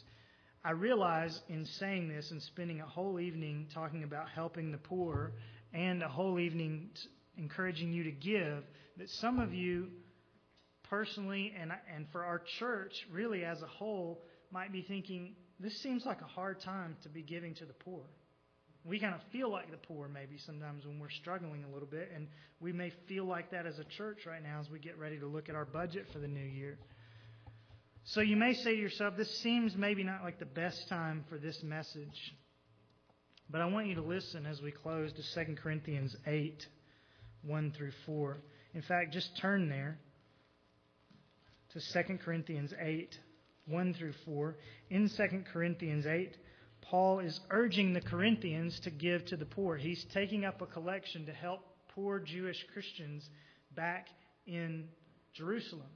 I 0.64 0.72
realize 0.72 1.40
in 1.50 1.66
saying 1.80 2.10
this 2.10 2.32
and 2.32 2.42
spending 2.42 2.82
a 2.82 2.86
whole 2.86 3.20
evening 3.20 3.68
talking 3.74 4.04
about 4.04 4.30
helping 4.30 4.72
the 4.72 4.78
poor 4.78 5.32
and 5.74 6.02
a 6.04 6.10
whole 6.10 6.40
evening 6.40 6.90
encouraging 7.38 7.94
you 7.94 8.04
to 8.04 8.12
give 8.12 8.64
that 8.98 9.10
some 9.10 9.40
of 9.40 9.54
you 9.54 9.88
personally 10.90 11.54
and 11.60 11.72
and 11.94 12.08
for 12.12 12.24
our 12.24 12.42
church 12.60 12.94
really 13.12 13.44
as 13.44 13.62
a 13.62 13.68
whole 13.68 14.24
might 14.52 14.72
be 14.72 14.82
thinking 14.82 15.36
this 15.60 15.82
seems 15.82 16.06
like 16.06 16.22
a 16.22 16.28
hard 16.28 16.60
time 16.62 16.96
to 17.04 17.10
be 17.10 17.22
giving 17.22 17.56
to 17.56 17.66
the 17.66 17.74
poor. 17.74 18.04
We 18.84 19.00
kind 19.00 19.16
of 19.16 19.22
feel 19.32 19.52
like 19.52 19.72
the 19.72 19.78
poor 19.78 20.08
maybe 20.08 20.38
sometimes 20.46 20.86
when 20.86 21.00
we're 21.00 21.10
struggling 21.10 21.64
a 21.64 21.74
little 21.74 21.88
bit 21.88 22.12
and 22.14 22.28
we 22.60 22.72
may 22.72 22.92
feel 23.08 23.26
like 23.26 23.52
that 23.52 23.66
as 23.66 23.80
a 23.80 23.84
church 23.98 24.20
right 24.26 24.42
now 24.42 24.60
as 24.60 24.70
we 24.70 24.80
get 24.80 24.98
ready 24.98 25.20
to 25.20 25.28
look 25.28 25.50
at 25.50 25.56
our 25.56 25.66
budget 25.66 26.08
for 26.14 26.20
the 26.20 26.28
new 26.28 26.40
year. 26.40 26.78
So 28.12 28.22
you 28.22 28.38
may 28.38 28.54
say 28.54 28.74
to 28.74 28.82
yourself, 28.82 29.18
this 29.18 29.38
seems 29.40 29.76
maybe 29.76 30.02
not 30.02 30.24
like 30.24 30.40
the 30.40 30.46
best 30.46 30.88
time 30.88 31.26
for 31.28 31.38
this 31.38 31.62
message. 31.62 32.34
But 33.50 33.60
I 33.60 33.66
want 33.66 33.88
you 33.88 33.96
to 33.96 34.02
listen 34.02 34.46
as 34.46 34.62
we 34.62 34.72
close 34.72 35.12
to 35.12 35.46
2 35.46 35.56
Corinthians 35.56 36.16
8, 36.26 36.66
1 37.44 37.74
through 37.78 37.92
4. 38.06 38.38
In 38.74 38.82
fact, 38.82 39.12
just 39.12 39.38
turn 39.42 39.68
there 39.68 40.00
to 41.74 41.82
2 41.82 42.18
Corinthians 42.24 42.74
8, 42.80 43.20
1 43.66 43.94
through 43.94 44.14
4. 44.24 44.56
In 44.90 45.10
2 45.10 45.44
Corinthians 45.52 46.06
8, 46.06 46.34
Paul 46.84 47.20
is 47.20 47.38
urging 47.50 47.92
the 47.92 48.00
Corinthians 48.00 48.80
to 48.86 48.90
give 48.90 49.26
to 49.26 49.36
the 49.36 49.46
poor. 49.46 49.76
He's 49.76 50.06
taking 50.14 50.46
up 50.46 50.62
a 50.62 50.66
collection 50.66 51.26
to 51.26 51.34
help 51.34 51.60
poor 51.94 52.20
Jewish 52.20 52.66
Christians 52.72 53.30
back 53.76 54.08
in 54.46 54.86
Jerusalem. 55.34 55.90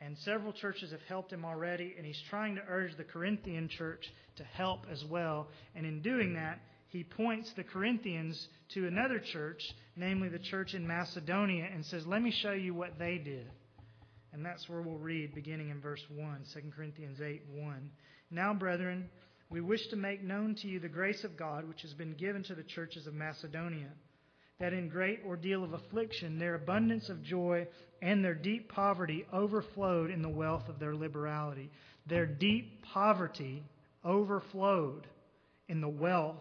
And 0.00 0.16
several 0.18 0.52
churches 0.52 0.90
have 0.90 1.00
helped 1.08 1.32
him 1.32 1.44
already, 1.44 1.94
and 1.96 2.06
he's 2.06 2.20
trying 2.28 2.56
to 2.56 2.62
urge 2.68 2.96
the 2.96 3.04
Corinthian 3.04 3.68
church 3.68 4.04
to 4.36 4.44
help 4.44 4.86
as 4.90 5.02
well. 5.04 5.48
And 5.74 5.86
in 5.86 6.02
doing 6.02 6.34
that, 6.34 6.60
he 6.88 7.02
points 7.02 7.52
the 7.56 7.64
Corinthians 7.64 8.48
to 8.74 8.86
another 8.86 9.18
church, 9.18 9.62
namely 9.96 10.28
the 10.28 10.38
church 10.38 10.74
in 10.74 10.86
Macedonia, 10.86 11.68
and 11.72 11.84
says, 11.84 12.06
Let 12.06 12.22
me 12.22 12.30
show 12.30 12.52
you 12.52 12.74
what 12.74 12.98
they 12.98 13.18
did. 13.18 13.50
And 14.32 14.44
that's 14.44 14.68
where 14.68 14.82
we'll 14.82 14.98
read 14.98 15.34
beginning 15.34 15.70
in 15.70 15.80
verse 15.80 16.02
1, 16.14 16.44
2 16.52 16.60
Corinthians 16.76 17.20
8 17.20 17.42
1. 17.54 17.90
Now, 18.30 18.52
brethren, 18.52 19.08
we 19.48 19.60
wish 19.60 19.86
to 19.88 19.96
make 19.96 20.22
known 20.22 20.54
to 20.56 20.68
you 20.68 20.78
the 20.78 20.88
grace 20.88 21.24
of 21.24 21.36
God 21.36 21.66
which 21.66 21.82
has 21.82 21.94
been 21.94 22.12
given 22.14 22.42
to 22.44 22.54
the 22.54 22.62
churches 22.62 23.06
of 23.06 23.14
Macedonia, 23.14 23.88
that 24.58 24.72
in 24.72 24.88
great 24.88 25.20
ordeal 25.26 25.64
of 25.64 25.72
affliction 25.72 26.38
their 26.38 26.54
abundance 26.54 27.08
of 27.08 27.22
joy 27.22 27.66
and 28.02 28.24
their 28.24 28.34
deep 28.34 28.70
poverty 28.70 29.26
overflowed 29.32 30.10
in 30.10 30.22
the 30.22 30.28
wealth 30.28 30.68
of 30.68 30.78
their 30.78 30.94
liberality. 30.94 31.70
Their 32.06 32.26
deep 32.26 32.82
poverty 32.82 33.62
overflowed 34.04 35.06
in 35.68 35.80
the 35.80 35.88
wealth 35.88 36.36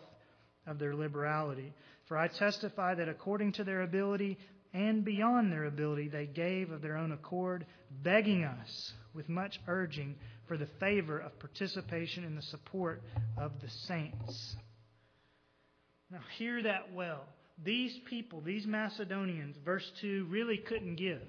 of 0.68 0.80
their 0.80 0.96
liberality. 0.96 1.74
For 2.08 2.18
I 2.18 2.28
testify 2.28 2.96
that 2.96 3.10
according 3.10 3.54
to 3.54 3.64
their 3.64 3.82
ability 3.82 4.38
and 4.74 5.04
beyond 5.04 5.52
their 5.52 5.66
ability, 5.66 6.10
they 6.10 6.26
gave 6.26 6.72
of 6.72 6.82
their 6.82 6.98
own 6.98 7.12
accord, 7.12 7.66
begging 8.04 8.44
us 8.44 8.94
with 9.14 9.30
much 9.30 9.60
urging 9.68 10.16
for 10.48 10.58
the 10.58 10.68
favor 10.80 11.18
of 11.18 11.40
participation 11.40 12.24
in 12.24 12.36
the 12.36 12.42
support 12.42 13.02
of 13.38 13.54
the 13.62 13.70
saints. 13.88 14.56
Now, 16.12 16.20
hear 16.38 16.62
that 16.64 16.94
well. 16.94 17.26
These 17.64 17.98
people, 18.10 18.42
these 18.42 18.68
Macedonians, 18.68 19.56
verse 19.64 19.90
2, 20.02 20.28
really 20.30 20.58
couldn't 20.58 20.96
give. 20.96 21.22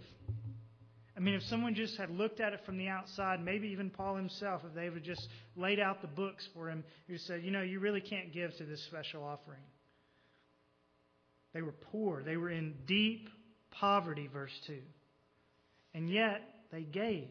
I 1.16 1.20
mean, 1.20 1.34
if 1.34 1.42
someone 1.44 1.74
just 1.74 1.96
had 1.96 2.10
looked 2.10 2.40
at 2.40 2.52
it 2.52 2.60
from 2.66 2.76
the 2.76 2.88
outside, 2.88 3.42
maybe 3.42 3.68
even 3.68 3.88
Paul 3.88 4.16
himself, 4.16 4.62
if 4.66 4.74
they 4.74 4.90
would 4.90 5.04
just 5.04 5.26
laid 5.56 5.80
out 5.80 6.02
the 6.02 6.08
books 6.08 6.46
for 6.52 6.68
him, 6.68 6.84
who 7.08 7.16
said, 7.16 7.42
you 7.42 7.50
know, 7.50 7.62
you 7.62 7.80
really 7.80 8.02
can't 8.02 8.34
give 8.34 8.54
to 8.56 8.64
this 8.64 8.82
special 8.84 9.24
offering. 9.24 9.62
They 11.54 11.62
were 11.62 11.72
poor. 11.72 12.22
They 12.22 12.36
were 12.36 12.50
in 12.50 12.74
deep 12.86 13.30
poverty, 13.70 14.28
verse 14.30 14.52
2. 14.66 14.76
And 15.94 16.10
yet, 16.10 16.42
they 16.70 16.82
gave. 16.82 17.28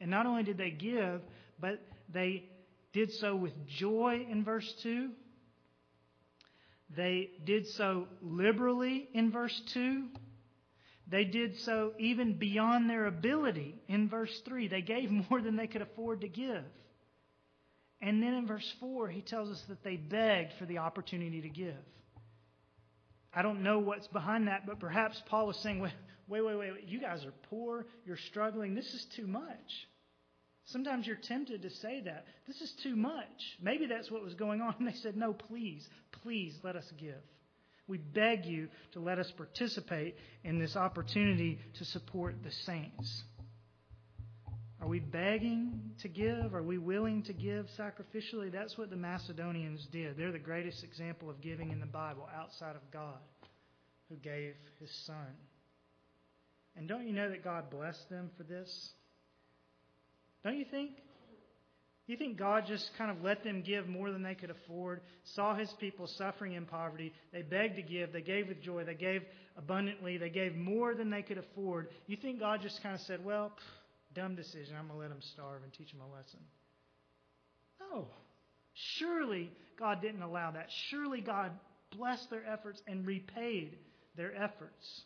And 0.00 0.08
not 0.08 0.26
only 0.26 0.44
did 0.44 0.58
they 0.58 0.70
give, 0.70 1.20
but 1.58 1.80
they 2.12 2.44
did 2.92 3.10
so 3.14 3.34
with 3.34 3.52
joy 3.66 4.24
in 4.30 4.44
verse 4.44 4.72
2. 4.84 5.10
They 6.96 7.30
did 7.44 7.66
so 7.66 8.06
liberally 8.22 9.08
in 9.12 9.30
verse 9.30 9.60
2. 9.72 10.04
They 11.06 11.24
did 11.24 11.58
so 11.60 11.92
even 11.98 12.38
beyond 12.38 12.88
their 12.88 13.06
ability 13.06 13.76
in 13.88 14.08
verse 14.08 14.40
3. 14.44 14.68
They 14.68 14.82
gave 14.82 15.10
more 15.30 15.40
than 15.40 15.56
they 15.56 15.66
could 15.66 15.82
afford 15.82 16.22
to 16.22 16.28
give. 16.28 16.64
And 18.00 18.22
then 18.22 18.34
in 18.34 18.46
verse 18.46 18.70
4, 18.80 19.08
he 19.08 19.22
tells 19.22 19.50
us 19.50 19.62
that 19.68 19.82
they 19.82 19.96
begged 19.96 20.52
for 20.58 20.66
the 20.66 20.78
opportunity 20.78 21.40
to 21.40 21.48
give. 21.48 21.74
I 23.32 23.42
don't 23.42 23.62
know 23.62 23.78
what's 23.78 24.06
behind 24.08 24.48
that, 24.48 24.66
but 24.66 24.78
perhaps 24.78 25.20
Paul 25.26 25.46
was 25.46 25.56
saying, 25.58 25.80
wait, 25.80 25.92
wait, 26.28 26.42
wait, 26.42 26.56
wait, 26.56 26.84
you 26.86 27.00
guys 27.00 27.24
are 27.24 27.32
poor, 27.50 27.86
you're 28.06 28.16
struggling, 28.16 28.74
this 28.74 28.92
is 28.94 29.06
too 29.16 29.26
much. 29.26 29.88
Sometimes 30.66 31.06
you're 31.06 31.16
tempted 31.16 31.62
to 31.62 31.70
say 31.70 32.00
that. 32.04 32.26
This 32.46 32.60
is 32.60 32.72
too 32.82 32.96
much. 32.96 33.58
Maybe 33.60 33.86
that's 33.86 34.10
what 34.10 34.22
was 34.22 34.34
going 34.34 34.60
on. 34.62 34.74
And 34.78 34.88
they 34.88 34.94
said, 34.94 35.16
No, 35.16 35.32
please, 35.32 35.86
please 36.22 36.56
let 36.62 36.76
us 36.76 36.90
give. 36.98 37.22
We 37.86 37.98
beg 37.98 38.46
you 38.46 38.68
to 38.92 39.00
let 39.00 39.18
us 39.18 39.30
participate 39.36 40.16
in 40.42 40.58
this 40.58 40.74
opportunity 40.74 41.58
to 41.78 41.84
support 41.84 42.42
the 42.42 42.50
saints. 42.50 43.24
Are 44.80 44.88
we 44.88 45.00
begging 45.00 45.92
to 46.00 46.08
give? 46.08 46.54
Are 46.54 46.62
we 46.62 46.78
willing 46.78 47.22
to 47.24 47.32
give 47.34 47.66
sacrificially? 47.78 48.50
That's 48.50 48.76
what 48.78 48.90
the 48.90 48.96
Macedonians 48.96 49.86
did. 49.92 50.16
They're 50.16 50.32
the 50.32 50.38
greatest 50.38 50.82
example 50.82 51.28
of 51.28 51.40
giving 51.40 51.70
in 51.70 51.80
the 51.80 51.86
Bible 51.86 52.28
outside 52.34 52.76
of 52.76 52.90
God, 52.90 53.18
who 54.08 54.16
gave 54.16 54.54
his 54.80 54.90
Son. 55.06 55.36
And 56.76 56.88
don't 56.88 57.06
you 57.06 57.12
know 57.12 57.30
that 57.30 57.44
God 57.44 57.70
blessed 57.70 58.08
them 58.10 58.30
for 58.36 58.42
this? 58.42 58.90
Don't 60.44 60.58
you 60.58 60.66
think? 60.70 60.90
You 62.06 62.18
think 62.18 62.36
God 62.36 62.64
just 62.68 62.90
kind 62.98 63.10
of 63.10 63.22
let 63.22 63.42
them 63.44 63.62
give 63.62 63.88
more 63.88 64.10
than 64.10 64.22
they 64.22 64.34
could 64.34 64.50
afford, 64.50 65.00
saw 65.34 65.54
his 65.54 65.72
people 65.80 66.06
suffering 66.06 66.52
in 66.52 66.66
poverty, 66.66 67.14
they 67.32 67.40
begged 67.40 67.76
to 67.76 67.82
give, 67.82 68.12
they 68.12 68.20
gave 68.20 68.48
with 68.48 68.60
joy, 68.60 68.84
they 68.84 68.94
gave 68.94 69.22
abundantly, 69.56 70.18
they 70.18 70.28
gave 70.28 70.54
more 70.54 70.94
than 70.94 71.08
they 71.08 71.22
could 71.22 71.38
afford. 71.38 71.88
You 72.06 72.18
think 72.18 72.40
God 72.40 72.60
just 72.60 72.82
kind 72.82 72.94
of 72.94 73.00
said, 73.02 73.24
well, 73.24 73.52
pff, 73.56 74.14
dumb 74.14 74.34
decision, 74.34 74.76
I'm 74.78 74.86
going 74.88 74.98
to 74.98 75.02
let 75.02 75.08
them 75.08 75.22
starve 75.32 75.62
and 75.62 75.72
teach 75.72 75.92
them 75.92 76.02
a 76.02 76.14
lesson? 76.14 76.40
No. 77.80 78.06
Surely 78.98 79.50
God 79.78 80.02
didn't 80.02 80.22
allow 80.22 80.50
that. 80.50 80.68
Surely 80.90 81.22
God 81.22 81.52
blessed 81.96 82.28
their 82.28 82.44
efforts 82.46 82.82
and 82.86 83.06
repaid 83.06 83.78
their 84.14 84.34
efforts. 84.36 85.02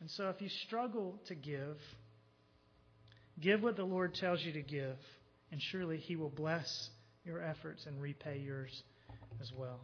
And 0.00 0.10
so 0.10 0.28
if 0.28 0.40
you 0.42 0.48
struggle 0.66 1.20
to 1.26 1.36
give, 1.36 1.76
Give 3.40 3.62
what 3.62 3.76
the 3.76 3.84
Lord 3.84 4.14
tells 4.14 4.42
you 4.42 4.52
to 4.52 4.62
give, 4.62 4.96
and 5.52 5.60
surely 5.60 5.98
He 5.98 6.16
will 6.16 6.30
bless 6.30 6.90
your 7.24 7.42
efforts 7.42 7.84
and 7.86 8.00
repay 8.00 8.38
yours 8.38 8.82
as 9.40 9.52
well. 9.52 9.80